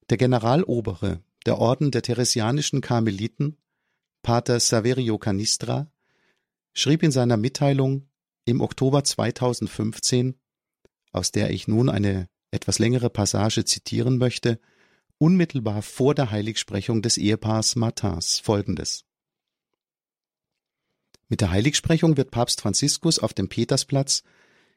Der 0.09 0.16
Generalobere 0.16 1.22
der 1.44 1.59
Orden 1.59 1.90
der 1.90 2.00
Theresianischen 2.00 2.80
Karmeliten, 2.80 3.59
Pater 4.22 4.59
Saverio 4.59 5.18
Canistra, 5.18 5.90
schrieb 6.72 7.02
in 7.02 7.12
seiner 7.12 7.36
Mitteilung 7.36 8.09
im 8.46 8.62
Oktober 8.62 9.04
2015, 9.04 10.34
aus 11.12 11.30
der 11.30 11.50
ich 11.50 11.68
nun 11.68 11.90
eine 11.90 12.28
etwas 12.52 12.78
längere 12.78 13.11
Passage 13.11 13.66
zitieren 13.66 14.16
möchte, 14.16 14.59
unmittelbar 15.18 15.82
vor 15.82 16.14
der 16.14 16.30
Heiligsprechung 16.30 17.02
des 17.02 17.18
Ehepaars 17.18 17.76
Martins 17.76 18.38
folgendes. 18.38 19.04
Mit 21.28 21.40
der 21.40 21.50
Heiligsprechung 21.50 22.16
wird 22.16 22.30
Papst 22.30 22.60
Franziskus 22.60 23.18
auf 23.18 23.34
dem 23.34 23.48
Petersplatz 23.48 24.22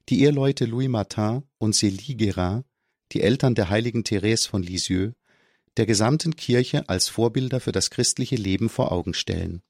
die 0.10 0.22
Eheleute 0.24 0.66
Louis 0.66 0.90
Martin 0.90 1.44
und 1.58 1.76
Célie 1.76 2.18
Guérin, 2.18 2.64
die 3.12 3.22
Eltern 3.22 3.56
der 3.56 3.70
heiligen 3.70 4.04
Therese 4.04 4.50
von 4.50 4.64
Lisieux, 4.64 5.14
der 5.78 5.86
gesamten 5.86 6.36
Kirche 6.36 6.90
als 6.90 7.08
Vorbilder 7.08 7.60
für 7.60 7.72
das 7.72 7.90
christliche 7.90 8.36
Leben 8.36 8.68
vor 8.68 8.92
Augen 8.92 9.14
stellen. 9.14 9.62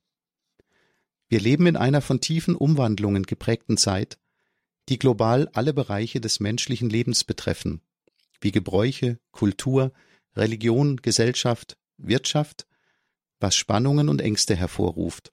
Wir 1.28 1.40
leben 1.40 1.68
in 1.68 1.78
einer 1.78 2.02
von 2.02 2.22
tiefen 2.22 2.56
Umwandlungen 2.56 3.24
geprägten 3.24 3.78
Zeit, 3.78 4.18
die 4.90 4.98
global 4.98 5.50
alle 5.54 5.74
Bereiche 5.74 6.20
des 6.20 6.40
menschlichen 6.40 6.90
Lebens 6.90 7.24
betreffen, 7.24 7.82
wie 8.42 8.52
Gebräuche, 8.52 9.20
Kultur, 9.32 9.94
Religion, 10.36 10.98
Gesellschaft, 10.98 11.78
Wirtschaft, 11.98 12.66
was 13.40 13.56
Spannungen 13.56 14.10
und 14.10 14.22
Ängste 14.22 14.56
hervorruft. 14.56 15.32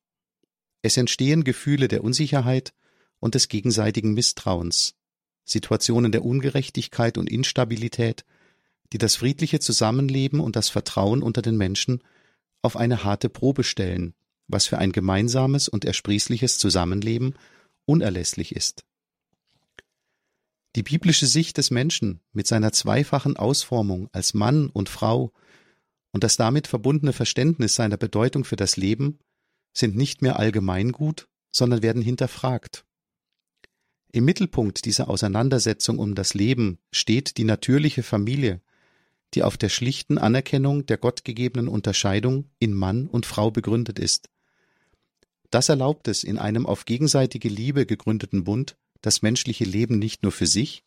Es 0.82 0.96
entstehen 0.96 1.44
Gefühle 1.44 1.88
der 1.88 2.04
Unsicherheit 2.04 2.72
und 3.20 3.34
des 3.34 3.48
gegenseitigen 3.48 4.14
Misstrauens, 4.14 4.94
Situationen 5.44 6.12
der 6.12 6.24
Ungerechtigkeit 6.24 7.18
und 7.18 7.28
Instabilität, 7.28 8.24
die 8.92 8.98
das 8.98 9.16
friedliche 9.16 9.60
Zusammenleben 9.60 10.40
und 10.40 10.56
das 10.56 10.68
Vertrauen 10.68 11.22
unter 11.22 11.42
den 11.42 11.56
Menschen 11.56 12.02
auf 12.62 12.76
eine 12.76 13.04
harte 13.04 13.28
Probe 13.28 13.64
stellen, 13.64 14.14
was 14.46 14.66
für 14.66 14.78
ein 14.78 14.92
gemeinsames 14.92 15.68
und 15.68 15.84
ersprießliches 15.84 16.58
Zusammenleben 16.58 17.34
unerlässlich 17.84 18.54
ist. 18.54 18.84
Die 20.78 20.84
biblische 20.84 21.26
Sicht 21.26 21.58
des 21.58 21.72
Menschen 21.72 22.20
mit 22.32 22.46
seiner 22.46 22.70
zweifachen 22.70 23.36
Ausformung 23.36 24.08
als 24.12 24.32
Mann 24.32 24.70
und 24.70 24.88
Frau 24.88 25.32
und 26.12 26.22
das 26.22 26.36
damit 26.36 26.68
verbundene 26.68 27.12
Verständnis 27.12 27.74
seiner 27.74 27.96
Bedeutung 27.96 28.44
für 28.44 28.54
das 28.54 28.76
Leben 28.76 29.18
sind 29.72 29.96
nicht 29.96 30.22
mehr 30.22 30.38
Allgemeingut, 30.38 31.26
sondern 31.50 31.82
werden 31.82 32.00
hinterfragt 32.00 32.84
Im 34.12 34.24
Mittelpunkt 34.24 34.84
dieser 34.84 35.10
Auseinandersetzung 35.10 35.98
um 35.98 36.14
das 36.14 36.34
Leben 36.34 36.78
steht 36.92 37.38
die 37.38 37.44
natürliche 37.44 38.04
Familie, 38.04 38.60
die 39.34 39.42
auf 39.42 39.56
der 39.56 39.70
schlichten 39.70 40.16
Anerkennung 40.16 40.86
der 40.86 40.98
gottgegebenen 40.98 41.66
Unterscheidung 41.66 42.52
in 42.60 42.72
Mann 42.72 43.08
und 43.08 43.26
Frau 43.26 43.50
begründet 43.50 43.98
ist. 43.98 44.30
Das 45.50 45.70
erlaubt 45.70 46.06
es 46.06 46.22
in 46.22 46.38
einem 46.38 46.66
auf 46.66 46.84
gegenseitige 46.84 47.48
Liebe 47.48 47.84
gegründeten 47.84 48.44
Bund, 48.44 48.76
das 49.00 49.22
menschliche 49.22 49.64
Leben 49.64 49.98
nicht 49.98 50.22
nur 50.22 50.32
für 50.32 50.46
sich, 50.46 50.84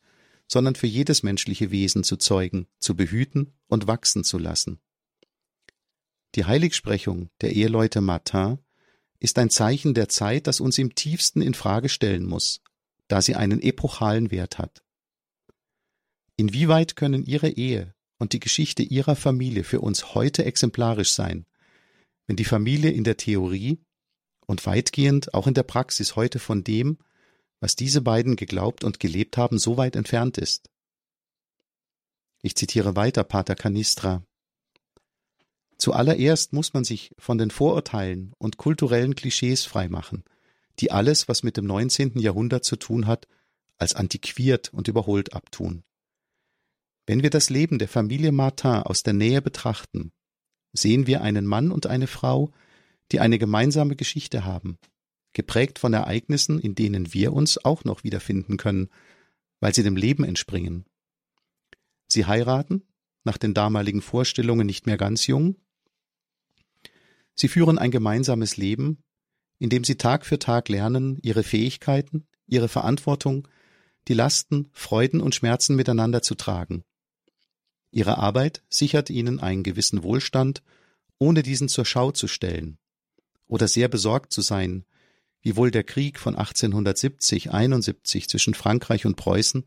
sondern 0.48 0.76
für 0.76 0.88
jedes 0.88 1.24
menschliche 1.24 1.72
Wesen 1.72 2.04
zu 2.04 2.18
zeugen, 2.18 2.68
zu 2.80 2.96
behüten 2.96 3.54
und 3.68 3.88
wachsen 3.88 4.24
zu 4.24 4.38
lassen. 4.38 4.80
Die 6.36 6.46
Heiligsprechung 6.46 7.30
der 7.42 7.54
Eheleute 7.54 8.02
Martin 8.02 8.60
ist 9.20 9.38
ein 9.38 9.50
Zeichen 9.50 9.94
der 9.94 10.10
Zeit, 10.10 10.48
das 10.48 10.60
uns 10.60 10.78
im 10.78 10.96
tiefsten 10.96 11.42
in 11.42 11.54
Frage 11.54 11.90
stellen 11.90 12.26
muss, 12.26 12.62
da 13.08 13.22
sie 13.22 13.36
einen 13.36 13.62
epochalen 13.62 14.32
Wert 14.32 14.58
hat. 14.58 14.84
Inwieweit 16.38 16.96
können 16.96 17.24
Ihre 17.24 17.50
Ehe 17.50 17.94
und 18.18 18.34
die 18.34 18.40
Geschichte 18.40 18.84
Ihrer 18.84 19.16
Familie 19.16 19.64
für 19.64 19.82
uns 19.82 20.16
heute 20.16 20.44
exemplarisch 20.46 21.12
sein, 21.12 21.46
wenn 22.28 22.36
die 22.36 22.46
Familie 22.46 22.92
in 22.92 23.04
der 23.04 23.18
Theorie 23.18 23.80
und 24.48 24.66
weitgehend 24.66 25.34
auch 25.34 25.48
in 25.48 25.54
der 25.54 25.64
Praxis 25.64 26.16
heute 26.16 26.40
von 26.40 26.64
dem, 26.64 26.98
was 27.62 27.78
diese 27.78 28.02
beiden 28.02 28.36
geglaubt 28.36 28.84
und 28.84 29.00
gelebt 29.00 29.38
haben, 29.38 29.58
so 29.58 29.78
weit 29.78 29.96
entfernt 29.96 30.38
ist. 30.38 30.70
Ich 32.42 32.56
zitiere 32.56 32.96
weiter 32.96 33.24
Pater 33.24 33.56
Canistra. 33.56 34.24
Zuallererst 35.78 36.54
muss 36.54 36.74
man 36.74 36.84
sich 36.84 37.12
von 37.18 37.38
den 37.38 37.52
Vorurteilen 37.52 38.34
und 38.38 38.58
kulturellen 38.58 39.16
Klischees 39.16 39.64
freimachen, 39.64 40.24
die 40.80 40.92
alles, 40.92 41.28
was 41.28 41.44
mit 41.44 41.56
dem 41.56 41.66
19. 41.66 42.20
Jahrhundert 42.20 42.66
zu 42.66 42.76
tun 42.76 43.08
hat, 43.08 43.28
als 43.78 43.96
antiquiert 43.96 44.74
und 44.74 44.88
überholt 44.88 45.34
abtun. 45.34 45.84
Wenn 47.06 47.24
wir 47.24 47.30
das 47.30 47.50
Leben 47.50 47.80
der 47.80 47.88
Familie 47.88 48.32
Martin 48.32 48.84
aus 48.84 49.04
der 49.04 49.14
Nähe 49.14 49.42
betrachten, 49.42 50.12
sehen 50.74 51.08
wir 51.08 51.22
einen 51.22 51.46
Mann 51.46 51.72
und 51.72 51.88
eine 51.88 52.08
Frau, 52.08 52.52
die 53.12 53.20
eine 53.20 53.38
gemeinsame 53.38 53.96
Geschichte 53.96 54.46
haben, 54.46 54.78
geprägt 55.34 55.80
von 55.80 55.94
Ereignissen, 55.94 56.60
in 56.60 56.76
denen 56.76 57.14
wir 57.14 57.34
uns 57.34 57.64
auch 57.64 57.84
noch 57.84 58.04
wiederfinden 58.04 58.58
können, 58.58 58.90
weil 59.60 59.74
sie 59.74 59.84
dem 59.84 59.96
Leben 59.96 60.24
entspringen. 60.24 60.86
Sie 62.08 62.26
heiraten, 62.26 62.84
nach 63.24 63.38
den 63.38 63.54
damaligen 63.54 64.02
Vorstellungen 64.02 64.66
nicht 64.66 64.86
mehr 64.86 64.98
ganz 64.98 65.28
jung. 65.28 65.56
Sie 67.36 67.48
führen 67.48 67.78
ein 67.78 67.92
gemeinsames 67.92 68.58
Leben, 68.58 69.04
in 69.60 69.70
dem 69.70 69.84
sie 69.84 69.96
Tag 69.96 70.26
für 70.26 70.40
Tag 70.40 70.70
lernen, 70.70 71.20
ihre 71.22 71.44
Fähigkeiten, 71.44 72.28
ihre 72.48 72.68
Verantwortung, 72.68 73.48
die 74.08 74.14
Lasten, 74.14 74.70
Freuden 74.74 75.22
und 75.22 75.36
Schmerzen 75.36 75.76
miteinander 75.76 76.22
zu 76.22 76.36
tragen. 76.36 76.84
Ihre 77.92 78.18
Arbeit 78.18 78.64
sichert 78.70 79.10
ihnen 79.10 79.40
einen 79.40 79.64
gewissen 79.64 80.02
Wohlstand, 80.02 80.64
ohne 81.20 81.44
diesen 81.44 81.70
zur 81.70 81.86
Schau 81.86 82.12
zu 82.12 82.28
stellen 82.28 82.80
oder 83.52 83.68
sehr 83.68 83.90
besorgt 83.90 84.34
zu 84.34 84.42
sein, 84.42 84.86
wie 85.42 85.56
wohl 85.56 85.72
der 85.72 85.84
Krieg 85.84 86.20
von 86.20 86.36
1870, 86.36 87.52
71 87.52 88.30
zwischen 88.30 88.54
Frankreich 88.54 89.06
und 89.06 89.16
Preußen 89.16 89.66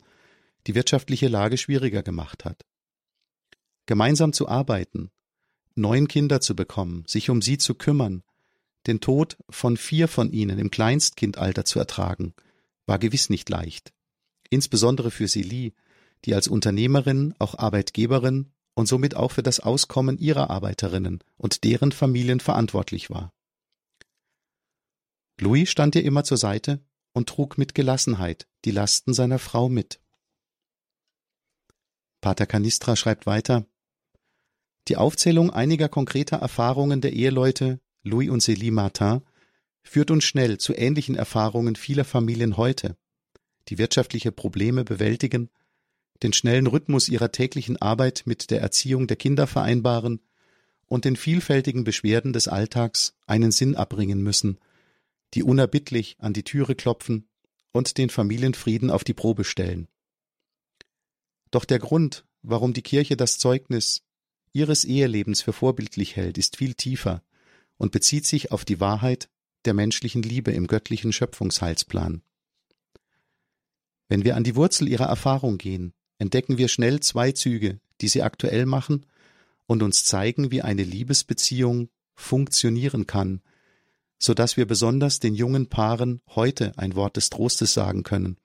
die 0.67 0.75
wirtschaftliche 0.75 1.29
Lage 1.29 1.59
schwieriger 1.59 2.03
gemacht 2.03 2.45
hat. 2.45 2.65
Gemeinsam 3.87 4.33
zu 4.33 4.49
arbeiten, 4.49 5.11
neun 5.75 6.09
Kinder 6.09 6.41
zu 6.41 6.57
bekommen, 6.57 7.05
sich 7.07 7.29
um 7.29 7.43
sie 7.43 7.59
zu 7.59 7.75
kümmern, 7.75 8.23
den 8.87 9.01
Tod 9.01 9.37
von 9.51 9.77
vier 9.77 10.09
von 10.09 10.33
ihnen 10.33 10.59
im 10.59 10.71
Kleinstkindalter 10.71 11.65
zu 11.65 11.79
ertragen, 11.79 12.35
war 12.87 12.99
gewiss 12.99 13.31
nicht 13.31 13.49
leicht. 13.49 13.93
Insbesondere 14.51 15.11
für 15.11 15.27
Celie, 15.27 15.73
die 16.25 16.35
als 16.35 16.49
Unternehmerin, 16.49 17.35
auch 17.39 17.59
Arbeitgeberin 17.59 18.53
und 18.75 18.87
somit 18.87 19.17
auch 19.17 19.33
für 19.33 19.43
das 19.43 19.61
Auskommen 19.61 20.19
ihrer 20.19 20.51
Arbeiterinnen 20.51 21.21
und 21.37 21.65
deren 21.65 21.93
Familien 21.93 22.41
verantwortlich 22.41 23.11
war. 23.11 23.33
Louis 25.41 25.69
stand 25.69 25.97
ihr 25.97 26.05
immer 26.05 26.25
zur 26.25 26.37
Seite 26.37 26.81
und 27.13 27.29
trug 27.29 27.59
mit 27.59 27.75
Gelassenheit 27.75 28.47
die 28.65 28.71
Lasten 28.71 29.15
seiner 29.15 29.39
Frau 29.39 29.69
mit. 29.69 30.01
Pater 32.21 32.47
Canistra 32.47 32.97
schreibt 32.97 33.27
weiter 33.27 33.67
Die 34.89 34.97
Aufzählung 34.97 35.51
einiger 35.51 35.89
konkreter 35.89 36.37
Erfahrungen 36.37 37.01
der 37.01 37.13
Eheleute 37.13 37.81
Louis 38.03 38.31
und 38.31 38.43
Célie 38.43 38.73
Martin 38.73 39.23
führt 39.83 40.11
uns 40.11 40.25
schnell 40.25 40.59
zu 40.59 40.73
ähnlichen 40.75 41.17
Erfahrungen 41.17 41.77
vieler 41.77 42.05
Familien 42.05 42.57
heute, 42.57 42.97
die 43.69 43.79
wirtschaftliche 43.79 44.31
Probleme 44.31 44.85
bewältigen, 44.85 45.51
den 46.23 46.33
schnellen 46.33 46.67
Rhythmus 46.67 47.09
ihrer 47.09 47.33
täglichen 47.33 47.77
Arbeit 47.83 48.23
mit 48.25 48.51
der 48.51 48.61
Erziehung 48.61 49.09
der 49.09 49.17
Kinder 49.17 49.47
vereinbaren 49.47 50.21
und 50.87 51.05
den 51.05 51.17
vielfältigen 51.17 51.83
Beschwerden 51.83 52.33
des 52.33 52.47
Alltags 52.47 53.17
einen 53.27 53.51
Sinn 53.51 53.75
abbringen 53.75 54.23
müssen– 54.23 54.59
die 55.35 55.43
unerbittlich 55.43 56.17
an 56.19 56.33
die 56.33 56.45
Türe 56.45 56.75
klopfen 56.75 57.29
und 57.73 57.99
den 57.99 58.11
Familienfrieden 58.11 58.91
auf 58.91 59.05
die 59.05 59.15
Probe 59.15 59.45
stellen. 59.45 59.89
Doch 61.51 61.65
der 61.65 61.79
Grund, 61.79 62.25
warum 62.43 62.73
die 62.73 62.83
Kirche 62.83 63.17
das 63.17 63.39
Zeugnis 63.39 64.03
ihres 64.53 64.85
Ehelebens 64.85 65.43
für 65.43 65.53
vorbildlich 65.53 66.17
hält, 66.17 66.39
ist 66.39 66.57
viel 66.57 66.75
tiefer 66.75 67.23
und 67.77 67.93
bezieht 67.93 68.27
sich 68.27 68.53
auf 68.53 68.65
die 68.65 68.81
Wahrheit 68.81 69.29
der 69.65 69.75
menschlichen 69.75 70.23
Liebe 70.23 70.53
im 70.53 70.67
göttlichen 70.67 71.13
Schöpfungsheilsplan. 71.13 72.23
Wenn 74.09 74.25
wir 74.25 74.37
an 74.37 74.45
die 74.45 74.55
Wurzel 74.55 74.89
ihrer 74.89 75.07
Erfahrung 75.07 75.59
gehen, 75.59 75.93
entdecken 76.19 76.59
wir 76.59 76.69
schnell 76.69 77.01
zwei 77.01 77.33
Züge, 77.33 77.81
die 78.01 78.09
sie 78.09 78.23
aktuell 78.23 78.67
machen 78.67 79.07
und 79.67 79.83
uns 79.83 80.05
zeigen, 80.05 80.51
wie 80.51 80.63
eine 80.63 80.85
Liebesbeziehung 80.85 81.89
funktionieren 82.15 83.07
kann, 83.07 83.41
so 84.25 84.33
dass 84.33 84.57
wir 84.57 84.67
besonders 84.67 85.21
den 85.21 85.35
jungen 85.35 85.69
Paaren 85.69 86.23
heute 86.35 86.73
ein 86.79 86.95
Wort 86.95 87.17
des 87.17 87.29
Trostes 87.29 87.75
sagen 87.75 88.05
können, 88.05 88.39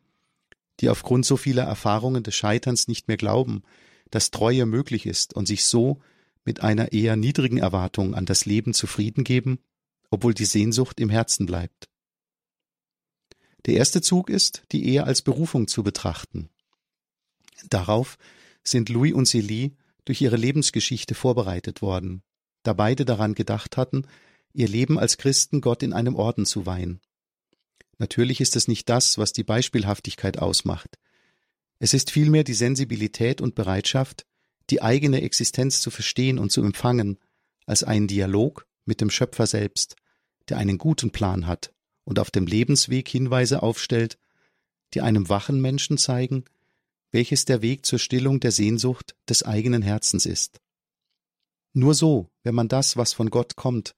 die 0.82 0.90
aufgrund 0.90 1.26
so 1.26 1.38
vieler 1.38 1.64
Erfahrungen 1.64 2.22
des 2.22 2.36
Scheiterns 2.36 2.90
nicht 2.90 3.08
mehr 3.08 3.16
glauben, 3.16 3.64
dass 4.12 4.30
Treue 4.30 4.66
möglich 4.66 5.06
ist 5.06 5.34
und 5.34 5.48
sich 5.48 5.64
so 5.64 6.02
mit 6.44 6.62
einer 6.62 6.92
eher 6.92 7.16
niedrigen 7.16 7.60
Erwartung 7.60 8.14
an 8.14 8.26
das 8.26 8.46
Leben 8.46 8.74
zufrieden 8.74 9.24
geben, 9.24 9.60
obwohl 10.10 10.34
die 10.34 10.46
Sehnsucht 10.46 11.00
im 11.00 11.10
Herzen 11.10 11.46
bleibt. 11.46 11.88
Der 13.66 13.76
erste 13.76 14.02
Zug 14.02 14.30
ist, 14.30 14.64
die 14.74 14.86
Ehe 14.86 15.06
als 15.06 15.22
Berufung 15.22 15.68
zu 15.68 15.84
betrachten. 15.84 16.50
Darauf 17.70 18.18
sind 18.64 18.90
Louis 18.90 19.14
und 19.14 19.28
Célie 19.28 19.76
durch 20.04 20.22
ihre 20.22 20.38
Lebensgeschichte 20.38 21.16
vorbereitet 21.16 21.82
worden, 21.82 22.22
da 22.64 22.74
beide 22.74 23.06
daran 23.06 23.34
gedacht 23.34 23.78
hatten, 23.78 24.06
ihr 24.54 24.68
Leben 24.68 25.00
als 25.00 25.18
Christen 25.18 25.62
Gott 25.62 25.84
in 25.84 25.94
einem 25.94 26.16
Orden 26.16 26.46
zu 26.46 26.66
weihen. 26.66 27.02
Natürlich 27.98 28.42
ist 28.42 28.56
es 28.56 28.68
nicht 28.68 28.90
das, 28.90 29.18
was 29.18 29.34
die 29.34 29.44
Beispielhaftigkeit 29.44 30.40
ausmacht. 30.40 30.98
Es 31.80 31.94
ist 31.94 32.12
vielmehr 32.12 32.44
die 32.44 32.54
Sensibilität 32.54 33.42
und 33.42 33.56
Bereitschaft, 33.56 34.26
die 34.70 34.82
eigene 34.82 35.22
Existenz 35.22 35.82
zu 35.82 35.92
verstehen 35.92 36.40
und 36.40 36.52
zu 36.52 36.62
empfangen, 36.62 37.18
als 37.66 37.84
einen 37.84 38.08
Dialog 38.08 38.66
mit 38.86 39.02
dem 39.02 39.10
Schöpfer 39.10 39.48
selbst, 39.48 39.96
der 40.48 40.58
einen 40.58 40.78
guten 40.78 41.12
Plan 41.12 41.48
hat 41.48 41.74
und 42.04 42.20
auf 42.20 42.32
dem 42.32 42.48
Lebensweg 42.48 43.08
Hinweise 43.08 43.62
aufstellt, 43.62 44.18
die 44.94 45.02
einem 45.02 45.30
wachen 45.30 45.62
Menschen 45.62 45.98
zeigen, 45.98 46.46
welches 47.12 47.46
der 47.46 47.62
Weg 47.62 47.86
zur 47.86 48.00
Stillung 48.00 48.40
der 48.40 48.52
Sehnsucht 48.52 49.16
des 49.28 49.44
eigenen 49.44 49.82
Herzens 49.82 50.26
ist. 50.26 50.60
Nur 51.74 51.94
so, 51.94 52.30
wenn 52.44 52.56
man 52.56 52.68
das, 52.68 52.98
was 52.98 53.14
von 53.14 53.30
Gott 53.30 53.56
kommt, 53.56 53.96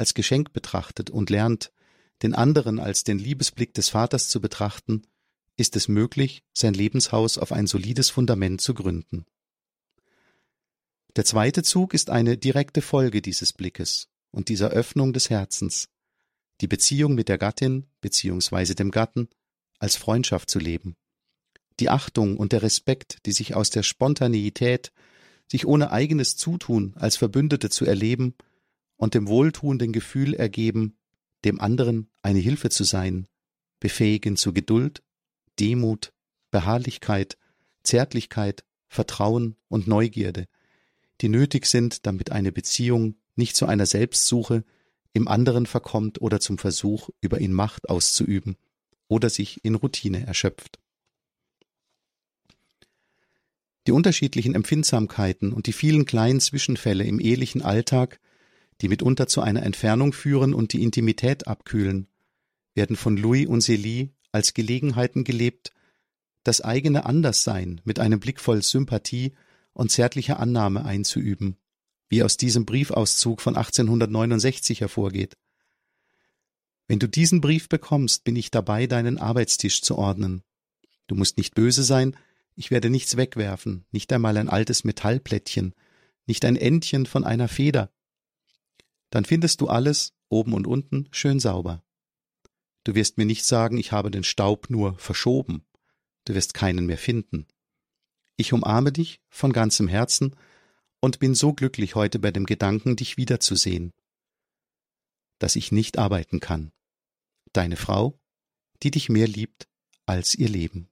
als 0.00 0.14
Geschenk 0.14 0.52
betrachtet 0.52 1.10
und 1.10 1.30
lernt, 1.30 1.72
den 2.22 2.34
anderen 2.34 2.80
als 2.80 3.04
den 3.04 3.18
Liebesblick 3.18 3.74
des 3.74 3.90
Vaters 3.90 4.28
zu 4.28 4.40
betrachten, 4.40 5.02
ist 5.56 5.76
es 5.76 5.88
möglich, 5.88 6.42
sein 6.54 6.74
Lebenshaus 6.74 7.38
auf 7.38 7.52
ein 7.52 7.66
solides 7.66 8.08
Fundament 8.10 8.60
zu 8.62 8.74
gründen. 8.74 9.26
Der 11.16 11.24
zweite 11.24 11.62
Zug 11.62 11.92
ist 11.92 12.08
eine 12.08 12.38
direkte 12.38 12.82
Folge 12.82 13.20
dieses 13.20 13.52
Blickes 13.52 14.08
und 14.30 14.48
dieser 14.48 14.70
Öffnung 14.70 15.12
des 15.12 15.28
Herzens, 15.28 15.90
die 16.62 16.68
Beziehung 16.68 17.14
mit 17.14 17.28
der 17.28 17.38
Gattin 17.38 17.86
bzw. 18.00 18.74
dem 18.74 18.90
Gatten 18.90 19.28
als 19.78 19.96
Freundschaft 19.96 20.48
zu 20.48 20.58
leben, 20.58 20.96
die 21.78 21.90
Achtung 21.90 22.38
und 22.38 22.52
der 22.52 22.62
Respekt, 22.62 23.18
die 23.26 23.32
sich 23.32 23.54
aus 23.54 23.68
der 23.70 23.82
Spontaneität, 23.82 24.92
sich 25.46 25.66
ohne 25.66 25.90
eigenes 25.90 26.36
Zutun 26.36 26.94
als 26.96 27.16
Verbündete 27.16 27.68
zu 27.68 27.84
erleben 27.84 28.34
und 29.00 29.14
dem 29.14 29.28
wohltuenden 29.28 29.92
Gefühl 29.92 30.34
ergeben, 30.34 30.94
dem 31.46 31.58
anderen 31.58 32.10
eine 32.20 32.38
Hilfe 32.38 32.68
zu 32.68 32.84
sein, 32.84 33.26
befähigen 33.80 34.36
zu 34.36 34.52
Geduld, 34.52 35.02
Demut, 35.58 36.12
Beharrlichkeit, 36.50 37.38
Zärtlichkeit, 37.82 38.62
Vertrauen 38.88 39.56
und 39.68 39.86
Neugierde, 39.86 40.46
die 41.22 41.30
nötig 41.30 41.64
sind, 41.64 42.04
damit 42.04 42.30
eine 42.30 42.52
Beziehung 42.52 43.14
nicht 43.36 43.56
zu 43.56 43.64
einer 43.64 43.86
Selbstsuche 43.86 44.64
im 45.14 45.28
anderen 45.28 45.64
verkommt 45.64 46.20
oder 46.20 46.38
zum 46.38 46.58
Versuch, 46.58 47.08
über 47.22 47.40
ihn 47.40 47.54
Macht 47.54 47.88
auszuüben 47.88 48.58
oder 49.08 49.30
sich 49.30 49.64
in 49.64 49.76
Routine 49.76 50.26
erschöpft. 50.26 50.78
Die 53.86 53.92
unterschiedlichen 53.92 54.54
Empfindsamkeiten 54.54 55.54
und 55.54 55.66
die 55.66 55.72
vielen 55.72 56.04
kleinen 56.04 56.40
Zwischenfälle 56.40 57.04
im 57.04 57.18
ehelichen 57.18 57.62
Alltag, 57.62 58.20
die 58.80 58.88
mitunter 58.88 59.26
zu 59.26 59.40
einer 59.42 59.62
Entfernung 59.62 60.12
führen 60.12 60.54
und 60.54 60.72
die 60.72 60.82
Intimität 60.82 61.46
abkühlen, 61.46 62.08
werden 62.74 62.96
von 62.96 63.16
Louis 63.16 63.46
und 63.46 63.62
Célie 63.62 64.10
als 64.32 64.54
Gelegenheiten 64.54 65.24
gelebt, 65.24 65.72
das 66.44 66.60
eigene 66.60 67.04
Anderssein 67.04 67.80
mit 67.84 67.98
einem 67.98 68.20
Blick 68.20 68.40
voll 68.40 68.62
Sympathie 68.62 69.32
und 69.72 69.90
zärtlicher 69.90 70.40
Annahme 70.40 70.84
einzuüben, 70.84 71.56
wie 72.08 72.22
aus 72.22 72.36
diesem 72.36 72.64
Briefauszug 72.64 73.40
von 73.40 73.56
1869 73.56 74.80
hervorgeht. 74.80 75.36
Wenn 76.88 76.98
du 76.98 77.08
diesen 77.08 77.40
Brief 77.40 77.68
bekommst, 77.68 78.24
bin 78.24 78.34
ich 78.36 78.50
dabei, 78.50 78.86
deinen 78.86 79.18
Arbeitstisch 79.18 79.82
zu 79.82 79.96
ordnen. 79.96 80.42
Du 81.06 81.14
musst 81.14 81.36
nicht 81.36 81.54
böse 81.54 81.84
sein, 81.84 82.16
ich 82.56 82.70
werde 82.70 82.90
nichts 82.90 83.16
wegwerfen, 83.16 83.84
nicht 83.92 84.12
einmal 84.12 84.36
ein 84.36 84.48
altes 84.48 84.84
Metallplättchen, 84.84 85.74
nicht 86.26 86.44
ein 86.44 86.56
Endchen 86.56 87.06
von 87.06 87.24
einer 87.24 87.48
Feder. 87.48 87.90
Dann 89.10 89.24
findest 89.24 89.60
du 89.60 89.68
alles, 89.68 90.14
oben 90.28 90.54
und 90.54 90.66
unten, 90.66 91.08
schön 91.10 91.40
sauber. 91.40 91.82
Du 92.84 92.94
wirst 92.94 93.18
mir 93.18 93.26
nicht 93.26 93.44
sagen, 93.44 93.76
ich 93.76 93.92
habe 93.92 94.10
den 94.10 94.24
Staub 94.24 94.70
nur 94.70 94.96
verschoben. 94.98 95.64
Du 96.24 96.34
wirst 96.34 96.54
keinen 96.54 96.86
mehr 96.86 96.98
finden. 96.98 97.46
Ich 98.36 98.52
umarme 98.52 98.92
dich 98.92 99.20
von 99.28 99.52
ganzem 99.52 99.88
Herzen 99.88 100.34
und 101.00 101.18
bin 101.18 101.34
so 101.34 101.52
glücklich 101.52 101.94
heute 101.94 102.18
bei 102.18 102.30
dem 102.30 102.46
Gedanken, 102.46 102.96
dich 102.96 103.16
wiederzusehen, 103.16 103.92
dass 105.38 105.56
ich 105.56 105.72
nicht 105.72 105.98
arbeiten 105.98 106.40
kann 106.40 106.72
deine 107.52 107.76
Frau, 107.76 108.18
die 108.82 108.90
dich 108.90 109.08
mehr 109.08 109.26
liebt 109.26 109.68
als 110.06 110.34
ihr 110.34 110.48
Leben. 110.48 110.88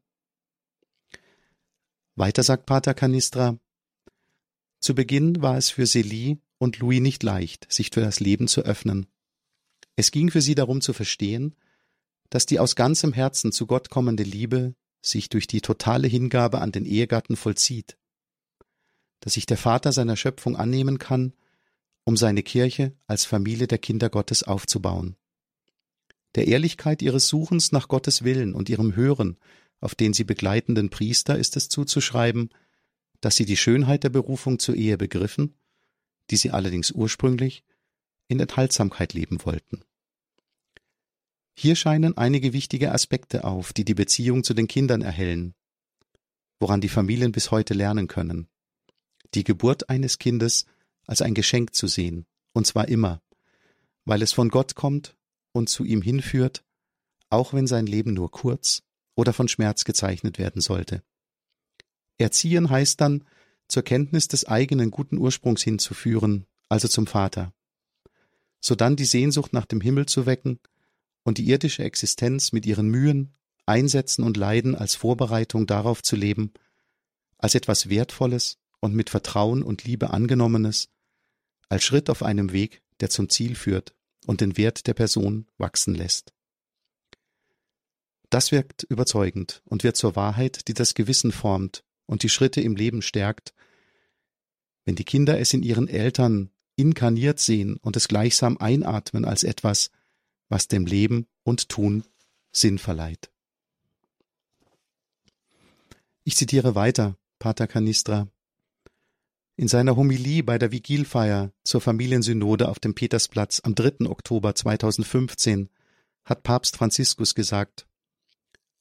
Weiter 2.15 2.43
sagt 2.43 2.67
Pater 2.67 2.95
Canistra, 2.95 3.59
zu 4.81 4.95
Beginn 4.95 5.43
war 5.43 5.57
es 5.57 5.71
für 5.71 5.87
Celie 5.87 6.39
und 6.59 6.79
Louis 6.79 7.01
nicht 7.01 7.23
leicht, 7.23 7.71
sich 7.73 7.91
für 7.93 8.01
das 8.01 8.21
Leben 8.21 8.49
zu 8.49 8.63
öffnen. 8.63 9.07
Es 9.97 10.11
ging 10.11 10.31
für 10.31 10.43
sie 10.43 10.55
darum 10.55 10.81
zu 10.81 10.93
verstehen, 10.93 11.57
dass 12.31 12.47
die 12.47 12.59
aus 12.59 12.77
ganzem 12.77 13.13
Herzen 13.13 13.53
zu 13.53 13.67
Gott 13.67 13.91
kommende 13.91 14.23
Liebe 14.23 14.75
sich 15.01 15.29
durch 15.29 15.47
die 15.47 15.61
totale 15.61 16.09
Hingabe 16.09 16.61
an 16.61 16.73
den 16.73 16.85
Ehegatten 16.85 17.37
vollzieht, 17.37 17.97
dass 19.21 19.35
sich 19.35 19.47
der 19.47 19.57
Vater 19.57 19.93
seiner 19.93 20.17
Schöpfung 20.17 20.57
annehmen 20.57 20.99
kann, 20.99 21.33
um 22.05 22.17
seine 22.17 22.43
Kirche 22.43 22.95
als 23.07 23.25
Familie 23.25 23.67
der 23.67 23.79
Kinder 23.79 24.11
Gottes 24.11 24.43
aufzubauen 24.43 25.17
der 26.35 26.47
Ehrlichkeit 26.47 27.01
ihres 27.01 27.27
Suchens 27.27 27.73
nach 27.73 27.89
Gottes 27.89 28.23
Willen 28.23 28.55
und 28.55 28.69
ihrem 28.69 28.95
Hören 28.95 29.39
auf 29.81 29.95
den 29.95 30.13
sie 30.13 30.25
begleitenden 30.25 30.91
Priester 30.91 31.39
ist 31.39 31.57
es 31.57 31.69
zuzuschreiben, 31.69 32.51
dass 33.21 33.37
sie 33.37 33.45
die 33.45 33.57
Schönheit 33.57 34.05
der 34.05 34.11
Berufung 34.11 34.59
zur 34.59 34.75
Ehe 34.75 34.99
begriffen, 34.99 35.55
die 36.31 36.37
sie 36.37 36.51
allerdings 36.51 36.91
ursprünglich 36.91 37.65
in 38.29 38.41
Enthaltsamkeit 38.41 39.15
leben 39.15 39.45
wollten. 39.45 39.83
Hier 41.57 41.75
scheinen 41.75 42.17
einige 42.17 42.53
wichtige 42.53 42.93
Aspekte 42.93 43.45
auf, 43.45 43.73
die 43.73 43.85
die 43.85 43.95
Beziehung 43.95 44.45
zu 44.45 44.55
den 44.55 44.69
Kindern 44.69 45.03
erhellen, 45.03 45.55
woran 46.61 46.81
die 46.81 46.89
Familien 46.89 47.33
bis 47.33 47.51
heute 47.51 47.75
lernen 47.75 48.07
können. 48.07 48.49
Die 49.35 49.45
Geburt 49.45 49.89
eines 49.89 50.19
Kindes 50.19 50.67
als 51.07 51.23
ein 51.23 51.35
Geschenk 51.35 51.75
zu 51.75 51.87
sehen, 51.87 52.27
und 52.53 52.67
zwar 52.67 52.89
immer, 52.89 53.21
weil 54.05 54.23
es 54.23 54.33
von 54.33 54.51
Gott 54.51 54.75
kommt 54.75 55.17
und 55.53 55.69
zu 55.69 55.85
ihm 55.85 56.03
hinführt, 56.03 56.65
auch 57.31 57.53
wenn 57.53 57.67
sein 57.67 57.87
Leben 57.87 58.15
nur 58.15 58.31
kurz 58.31 58.83
oder 59.17 59.33
von 59.33 59.49
Schmerz 59.49 59.85
gezeichnet 59.85 60.39
werden 60.39 60.63
sollte. 60.63 61.03
Erziehen 62.19 62.71
heißt 62.71 63.01
dann, 63.01 63.25
zur 63.69 63.83
Kenntnis 63.83 64.29
des 64.29 64.47
eigenen 64.47 64.91
guten 64.91 65.19
Ursprungs 65.19 65.63
hinzuführen, 65.63 66.47
also 66.69 66.89
zum 66.89 67.07
Vater. 67.07 67.53
Sodann 68.61 68.97
die 68.97 69.05
Sehnsucht 69.05 69.53
nach 69.53 69.67
dem 69.67 69.81
Himmel 69.81 70.07
zu 70.07 70.27
wecken 70.27 70.59
und 71.23 71.39
die 71.39 71.49
irdische 71.49 71.85
Existenz 71.85 72.53
mit 72.53 72.67
ihren 72.67 72.89
Mühen, 72.89 73.35
Einsätzen 73.67 74.25
und 74.25 74.37
Leiden 74.37 74.75
als 74.75 74.95
Vorbereitung 74.95 75.67
darauf 75.67 76.03
zu 76.03 76.17
leben, 76.17 76.53
als 77.37 77.55
etwas 77.55 77.91
Wertvolles 77.91 78.59
und 78.81 78.95
mit 78.95 79.11
Vertrauen 79.11 79.63
und 79.63 79.85
Liebe 79.85 80.11
angenommenes, 80.11 80.89
als 81.69 81.85
Schritt 81.85 82.09
auf 82.09 82.23
einem 82.23 82.53
Weg, 82.53 82.83
der 83.01 83.11
zum 83.11 83.29
Ziel 83.29 83.55
führt 83.55 83.95
und 84.27 84.41
den 84.41 84.57
Wert 84.57 84.87
der 84.87 84.95
Person 84.95 85.47
wachsen 85.59 85.95
lässt. 85.95 86.33
Das 88.31 88.51
wirkt 88.51 88.85
überzeugend 88.85 89.63
und 89.67 89.85
wird 89.85 89.97
zur 89.97 90.17
Wahrheit, 90.17 90.69
die 90.69 90.75
das 90.75 90.95
Gewissen 90.95 91.33
formt 91.33 91.85
und 92.09 92.25
die 92.25 92.29
Schritte 92.29 92.61
im 92.61 92.75
Leben 92.75 93.03
stärkt, 93.03 93.55
wenn 94.85 94.97
die 94.97 95.05
Kinder 95.05 95.39
es 95.39 95.53
in 95.53 95.63
ihren 95.63 95.87
Eltern 95.87 96.51
inkarniert 96.75 97.39
sehen 97.39 97.77
und 97.77 97.97
es 97.97 98.09
gleichsam 98.09 98.57
einatmen 98.57 99.25
als 99.25 99.43
etwas, 99.45 99.91
was 100.49 100.67
dem 100.67 100.87
Leben 100.87 101.27
und 101.45 101.69
Tun 101.69 102.05
Sinn 102.51 102.79
verleiht. 102.79 103.31
Ich 106.25 106.37
zitiere 106.37 106.75
weiter 106.75 107.17
Pater 107.39 107.67
Canistra. 107.67 108.29
In 109.57 109.69
seiner 109.69 109.97
Homilie 109.97 110.43
bei 110.43 110.57
der 110.57 110.73
Vigilfeier 110.73 111.53
zur 111.65 111.81
Familiensynode 111.81 112.69
auf 112.69 112.79
dem 112.79 112.95
Petersplatz 112.95 113.61
am 113.65 113.75
3. 113.75 114.07
Oktober 114.07 114.55
2015 114.55 115.69
hat 116.25 116.43
Papst 116.43 116.77
Franziskus 116.77 117.35
gesagt, 117.35 117.87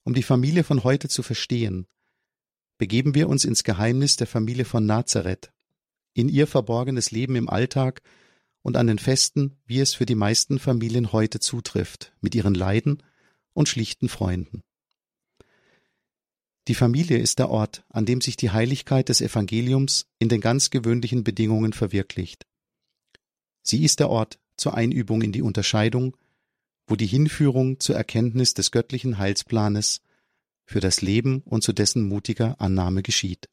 um 0.03 0.13
die 0.13 0.23
Familie 0.23 0.63
von 0.63 0.83
heute 0.83 1.09
zu 1.09 1.23
verstehen, 1.23 1.87
begeben 2.77 3.15
wir 3.15 3.29
uns 3.29 3.45
ins 3.45 3.63
Geheimnis 3.63 4.17
der 4.17 4.27
Familie 4.27 4.65
von 4.65 4.85
Nazareth, 4.85 5.51
in 6.13 6.29
ihr 6.29 6.47
verborgenes 6.47 7.11
Leben 7.11 7.35
im 7.35 7.49
Alltag 7.49 8.01
und 8.61 8.77
an 8.77 8.87
den 8.87 8.99
Festen, 8.99 9.55
wie 9.65 9.79
es 9.79 9.93
für 9.93 10.05
die 10.05 10.15
meisten 10.15 10.59
Familien 10.59 11.11
heute 11.11 11.39
zutrifft, 11.39 12.13
mit 12.21 12.35
ihren 12.35 12.53
Leiden 12.53 13.03
und 13.53 13.69
schlichten 13.69 14.09
Freunden. 14.09 14.61
Die 16.67 16.75
Familie 16.75 17.17
ist 17.17 17.39
der 17.39 17.49
Ort, 17.49 17.85
an 17.89 18.05
dem 18.05 18.19
sich 18.19 18.35
die 18.35 18.51
Heiligkeit 18.51 19.07
des 19.07 19.21
Evangeliums 19.21 20.07
in 20.19 20.27
den 20.27 20.41
ganz 20.41 20.69
gewöhnlichen 20.69 21.23
Bedingungen 21.23 21.71
verwirklicht. 21.71 22.45
Sie 23.63 23.83
ist 23.83 23.99
der 23.99 24.09
Ort 24.09 24.37
zur 24.57 24.73
Einübung 24.73 25.21
in 25.21 25.31
die 25.31 25.41
Unterscheidung, 25.41 26.17
wo 26.85 26.95
die 26.95 27.05
Hinführung 27.05 27.79
zur 27.79 27.95
Erkenntnis 27.95 28.53
des 28.53 28.71
göttlichen 28.71 29.17
Heilsplanes 29.17 30.01
für 30.67 30.81
das 30.81 31.01
Leben 31.01 31.41
und 31.41 31.63
zu 31.63 31.73
dessen 31.73 32.07
mutiger 32.07 32.59
Annahme 32.61 33.01
geschieht. 33.01 33.49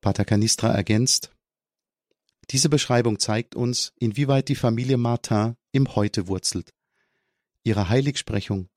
Pater 0.00 0.24
Canistra 0.24 0.72
ergänzt, 0.72 1.32
diese 2.50 2.68
Beschreibung 2.68 3.18
zeigt 3.18 3.54
uns, 3.54 3.92
inwieweit 3.98 4.48
die 4.48 4.56
Familie 4.56 4.96
Martin 4.96 5.56
im 5.72 5.94
Heute 5.94 6.26
wurzelt. 6.26 6.72
Ihre 7.62 7.88
Heiligsprechung 7.88 8.68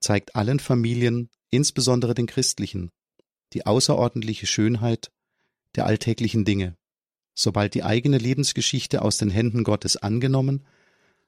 zeigt 0.00 0.34
allen 0.34 0.58
Familien, 0.58 1.30
insbesondere 1.50 2.14
den 2.14 2.26
christlichen, 2.26 2.90
die 3.52 3.64
außerordentliche 3.64 4.46
Schönheit 4.46 5.10
der 5.76 5.86
alltäglichen 5.86 6.44
Dinge, 6.44 6.76
sobald 7.34 7.74
die 7.74 7.84
eigene 7.84 8.18
Lebensgeschichte 8.18 9.02
aus 9.02 9.16
den 9.16 9.30
Händen 9.30 9.64
Gottes 9.64 9.96
angenommen 9.96 10.66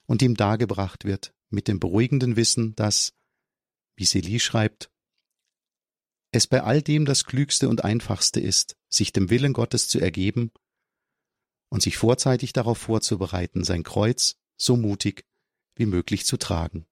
und 0.07 0.21
ihm 0.21 0.35
dargebracht 0.35 1.05
wird, 1.05 1.33
mit 1.49 1.69
dem 1.69 1.81
beruhigenden 1.81 2.37
Wissen, 2.37 2.75
dass, 2.75 3.13
wie 3.97 4.05
Celie 4.05 4.41
schreibt, 4.41 4.91
es 6.35 6.47
bei 6.47 6.63
all 6.63 6.83
dem 6.83 7.05
das 7.05 7.25
Klügste 7.25 7.69
und 7.69 7.85
Einfachste 7.85 8.41
ist, 8.41 8.77
sich 8.89 9.13
dem 9.13 9.31
Willen 9.31 9.53
Gottes 9.53 9.87
zu 9.87 10.01
ergeben 10.01 10.51
und 11.69 11.83
sich 11.83 11.97
vorzeitig 11.97 12.53
darauf 12.53 12.79
vorzubereiten, 12.79 13.63
sein 13.63 13.85
Kreuz 13.85 14.37
so 14.57 14.77
mutig 14.77 15.25
wie 15.77 15.87
möglich 15.87 16.27
zu 16.27 16.37
tragen. 16.37 16.87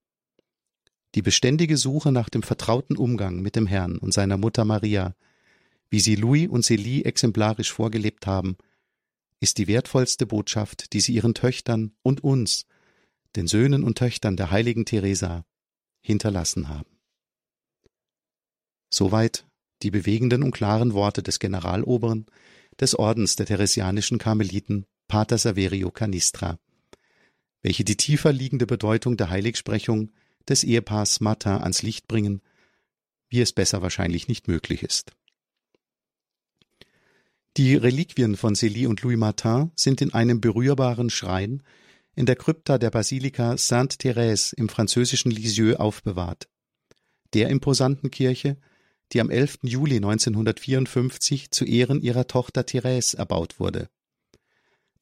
Die 1.15 1.23
beständige 1.23 1.77
Suche 1.77 2.13
nach 2.13 2.29
dem 2.29 2.43
vertrauten 2.43 2.97
Umgang 2.97 3.41
mit 3.41 3.57
dem 3.57 3.67
Herrn 3.67 3.99
und 3.99 4.15
seiner 4.15 4.39
Mutter 4.39 4.65
Maria, 4.65 5.15
wie 5.91 6.01
sie 6.01 6.15
Louis 6.15 6.49
und 6.49 6.65
Célie 6.65 7.05
exemplarisch 7.05 7.73
vorgelebt 7.73 8.27
haben, 8.27 8.57
ist 9.41 9.59
die 9.59 9.67
wertvollste 9.67 10.25
Botschaft, 10.25 10.93
die 10.93 11.01
sie 11.01 11.15
ihren 11.15 11.35
Töchtern 11.35 11.93
und 12.03 12.23
uns, 12.23 12.67
den 13.35 13.47
Söhnen 13.47 13.83
und 13.83 13.99
Töchtern 13.99 14.37
der 14.37 14.53
heiligen 14.53 14.85
Teresa, 14.85 15.45
hinterlassen 16.01 16.69
haben. 16.69 16.92
Soweit 18.93 19.47
die 19.83 19.91
bewegenden 19.91 20.43
und 20.43 20.53
klaren 20.53 20.93
Worte 20.93 21.23
des 21.23 21.39
Generaloberen 21.39 22.27
des 22.79 22.95
Ordens 22.95 23.37
der 23.37 23.47
Theresianischen 23.47 24.19
Karmeliten, 24.19 24.85
Pater 25.09 25.39
Saverio 25.39 25.91
Canistra, 25.91 26.59
welche 27.63 27.85
die 27.85 27.97
tiefer 27.97 28.33
liegende 28.33 28.67
Bedeutung 28.67 29.17
der 29.17 29.31
Heiligsprechung 29.31 30.11
des 30.47 30.63
Ehepaars 30.63 31.21
Martin 31.21 31.53
ans 31.53 31.83
Licht 31.83 32.07
bringen, 32.07 32.43
wie 33.29 33.41
es 33.41 33.53
besser 33.53 33.81
wahrscheinlich 33.81 34.29
nicht 34.29 34.47
möglich 34.47 34.83
ist. 34.83 35.13
Die 37.57 37.75
Reliquien 37.77 38.37
von 38.37 38.55
Célie 38.55 38.89
und 38.89 39.03
Louis 39.03 39.19
Martin 39.19 39.73
sind 39.75 40.01
in 40.01 40.13
einem 40.13 40.41
berührbaren 40.41 41.11
Schrein 41.11 41.63
in 42.15 42.27
der 42.27 42.37
Krypta 42.37 42.79
der 42.79 42.91
Basilika 42.91 43.55
Sainte-Thérèse 43.57 44.55
im 44.57 44.69
französischen 44.69 45.31
Lisieux 45.31 45.79
aufbewahrt. 45.79 46.49
Der 47.33 47.49
imposanten 47.49 48.11
Kirche, 48.11 48.59
die 49.13 49.21
am 49.21 49.31
11. 49.31 49.59
Juli 49.63 49.97
1954 49.97 51.51
zu 51.51 51.65
Ehren 51.65 52.01
ihrer 52.01 52.27
Tochter 52.27 52.63
Thérèse 52.63 53.17
erbaut 53.17 53.61
wurde. 53.61 53.89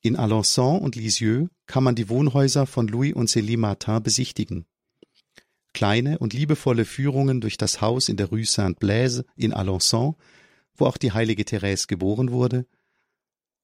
In 0.03 0.17
Alençon 0.17 0.79
und 0.79 0.97
Lisieux 0.97 1.49
kann 1.67 1.85
man 1.85 1.95
die 1.95 2.09
Wohnhäuser 2.09 2.67
von 2.67 2.89
Louis 2.89 3.13
und 3.13 3.29
Célie 3.29 3.59
Martin 3.59 4.03
besichtigen. 4.03 4.67
Kleine 5.73 6.19
und 6.19 6.33
liebevolle 6.33 6.85
Führungen 6.85 7.41
durch 7.41 7.57
das 7.57 7.81
Haus 7.81 8.09
in 8.09 8.17
der 8.17 8.31
Rue 8.31 8.45
Saint-Blaise 8.45 9.25
in 9.37 9.53
Alençon, 9.53 10.15
wo 10.75 10.87
auch 10.87 10.97
die 10.97 11.13
heilige 11.13 11.45
Thérèse 11.45 11.87
geboren 11.87 12.33
wurde, 12.33 12.67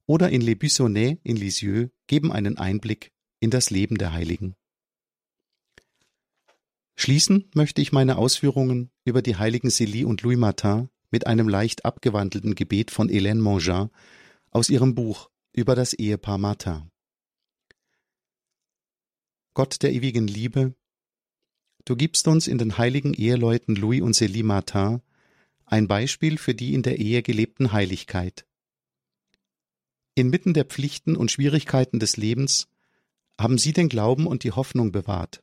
oder 0.07 0.31
in 0.31 0.41
Les 0.41 0.55
Buissonnets 0.55 1.19
in 1.25 1.37
Lisieux 1.37 1.91
geben 2.07 2.31
einen 2.31 2.59
Einblick 2.59 3.13
in 3.41 3.51
das 3.51 3.71
Leben 3.71 3.99
der 3.99 4.13
Heiligen. 4.13 4.55
Schließen 6.97 7.51
möchte 7.55 7.83
ich 7.83 7.93
meine 7.93 8.17
Ausführungen 8.17 8.91
über 9.05 9.21
die 9.21 9.37
heiligen 9.37 9.69
Célie 9.69 10.07
und 10.07 10.23
Louis 10.23 10.39
Martin 10.39 10.89
mit 11.11 11.27
einem 11.27 11.49
leicht 11.49 11.85
abgewandelten 11.85 12.55
Gebet 12.55 12.91
von 12.91 13.09
Hélène 13.09 13.41
Mongin 13.41 13.91
aus 14.51 14.71
ihrem 14.71 14.95
Buch 14.95 15.31
über 15.53 15.75
das 15.75 15.93
Ehepaar 15.93 16.39
Martin. 16.39 16.91
Gott 19.53 19.83
der 19.83 19.93
ewigen 19.93 20.27
Liebe, 20.27 20.75
du 21.85 21.97
gibst 21.97 22.29
uns 22.29 22.47
in 22.47 22.59
den 22.59 22.79
heiligen 22.79 23.15
Eheleuten 23.15 23.77
Louis 23.77 24.03
und 24.03 24.15
Célie 24.15 24.45
Martin 24.45 25.03
ein 25.67 25.89
Beispiel 25.89 26.39
für 26.39 26.55
die 26.55 26.75
in 26.75 26.83
der 26.83 26.99
Ehe 26.99 27.23
gelebten 27.23 27.73
Heiligkeit. 27.73 28.47
Inmitten 30.15 30.55
der 30.55 30.65
Pflichten 30.65 31.15
und 31.15 31.31
Schwierigkeiten 31.31 31.99
des 31.99 32.17
Lebens 32.17 32.69
haben 33.39 33.59
sie 33.59 33.75
den 33.75 33.91
Glauben 33.91 34.27
und 34.27 34.45
die 34.45 34.53
Hoffnung 34.53 34.93
bewahrt. 34.93 35.43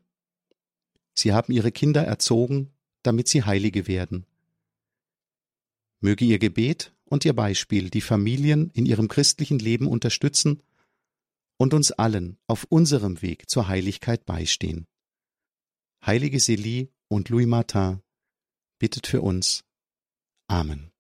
Sie 1.16 1.34
haben 1.34 1.53
ihre 1.53 1.72
Kinder 1.72 2.03
erzogen, 2.03 2.72
damit 3.03 3.28
sie 3.28 3.43
Heilige 3.43 3.88
werden. 3.88 4.26
Möge 5.99 6.26
ihr 6.26 6.39
Gebet 6.39 6.93
und 7.05 7.26
ihr 7.26 7.34
Beispiel 7.34 7.89
die 7.89 8.01
Familien 8.01 8.72
in 8.74 8.86
ihrem 8.86 9.07
christlichen 9.07 9.59
Leben 9.59 9.88
unterstützen 9.88 10.61
und 11.57 11.74
uns 11.74 11.91
allen 11.91 12.38
auf 12.47 12.66
unserem 12.70 13.22
Weg 13.22 13.49
zur 13.49 13.68
Heiligkeit 13.68 14.26
beistehen. 14.26 14.88
Heilige 16.05 16.39
Celie 16.39 16.89
und 17.07 17.30
Louis 17.30 17.47
Martin, 17.47 18.01
bittet 18.80 19.07
für 19.07 19.22
uns. 19.22 19.64
Amen. 20.47 20.92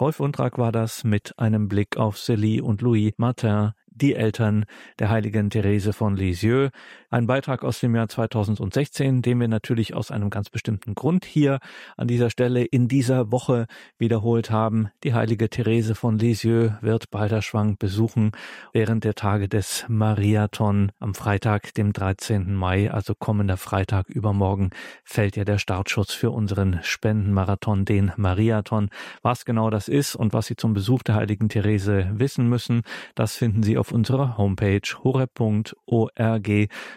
Rolf 0.00 0.18
Untrag 0.18 0.58
war 0.58 0.72
das 0.72 1.04
mit 1.04 1.38
einem 1.38 1.68
Blick 1.68 1.96
auf 1.96 2.16
Célie 2.16 2.60
und 2.60 2.82
Louis 2.82 3.12
Martin, 3.16 3.74
die 3.94 4.14
Eltern 4.14 4.64
der 4.98 5.10
heiligen 5.10 5.50
Therese 5.50 5.92
von 5.92 6.16
Lisieux. 6.16 6.70
Ein 7.10 7.26
Beitrag 7.26 7.62
aus 7.62 7.78
dem 7.78 7.94
Jahr 7.94 8.08
2016, 8.08 9.22
den 9.22 9.38
wir 9.38 9.46
natürlich 9.46 9.94
aus 9.94 10.10
einem 10.10 10.30
ganz 10.30 10.50
bestimmten 10.50 10.94
Grund 10.94 11.24
hier 11.24 11.60
an 11.96 12.08
dieser 12.08 12.28
Stelle 12.28 12.64
in 12.64 12.88
dieser 12.88 13.30
Woche 13.30 13.66
wiederholt 13.98 14.50
haben. 14.50 14.88
Die 15.04 15.14
heilige 15.14 15.48
Therese 15.48 15.94
von 15.94 16.18
Lisieux 16.18 16.72
wird 16.80 17.10
Balderschwang 17.10 17.76
besuchen 17.78 18.32
während 18.72 19.04
der 19.04 19.14
Tage 19.14 19.48
des 19.48 19.84
Mariathon 19.88 20.90
am 20.98 21.14
Freitag, 21.14 21.72
dem 21.74 21.92
13. 21.92 22.52
Mai, 22.52 22.90
also 22.90 23.14
kommender 23.14 23.56
Freitag 23.56 24.08
übermorgen, 24.08 24.70
fällt 25.04 25.36
ja 25.36 25.44
der 25.44 25.58
Startschuss 25.58 26.12
für 26.12 26.32
unseren 26.32 26.80
Spendenmarathon, 26.82 27.84
den 27.84 28.12
Mariathon. 28.16 28.90
Was 29.22 29.44
genau 29.44 29.70
das 29.70 29.86
ist 29.86 30.16
und 30.16 30.32
was 30.32 30.46
Sie 30.46 30.56
zum 30.56 30.74
Besuch 30.74 31.04
der 31.04 31.14
heiligen 31.14 31.48
Therese 31.48 32.10
wissen 32.14 32.48
müssen, 32.48 32.82
das 33.14 33.36
finden 33.36 33.62
Sie 33.62 33.78
auf 33.78 33.83
unserer 33.92 34.36
Homepage 34.38 34.80
horeb.org 35.02 36.48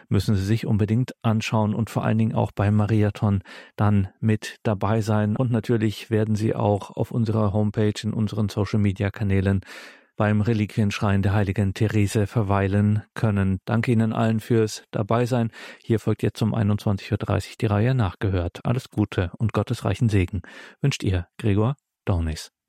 müssen 0.10 0.36
Sie 0.36 0.46
sich 0.46 0.66
unbedingt 0.66 1.14
anschauen 1.22 1.74
und 1.74 1.90
vor 1.90 2.04
allen 2.04 2.18
Dingen 2.18 2.36
auch 2.36 2.52
beim 2.52 2.76
Mariathon 2.76 3.44
dann 3.76 4.10
mit 4.20 4.58
dabei 4.64 5.02
sein. 5.02 5.36
Und 5.36 5.52
natürlich 5.52 6.10
werden 6.10 6.36
Sie 6.36 6.56
auch 6.56 6.92
auf 6.92 7.12
unserer 7.12 7.54
Homepage 7.54 7.94
in 8.04 8.14
unseren 8.14 8.50
Social 8.50 8.80
Media 8.80 9.10
Kanälen 9.10 9.62
beim 10.18 10.42
Reliquienschrein 10.42 11.22
der 11.22 11.34
heiligen 11.34 11.74
Therese 11.74 12.28
verweilen 12.28 13.04
können. 13.14 13.60
Danke 13.66 13.92
Ihnen 13.92 14.12
allen 14.12 14.40
fürs 14.40 14.84
Dabeisein. 14.92 15.52
Hier 15.82 16.00
folgt 16.00 16.24
jetzt 16.24 16.42
um 16.42 16.54
21.30 16.54 17.12
Uhr 17.12 17.56
die 17.62 17.66
Reihe 17.68 17.96
nachgehört. 17.96 18.60
Alles 18.66 18.90
Gute 18.90 19.32
und 19.38 19.54
Gottes 19.54 19.86
reichen 19.86 20.10
Segen 20.10 20.42
wünscht 20.82 21.04
ihr 21.04 21.28
Gregor 21.38 21.76
Dornis. 22.04 22.57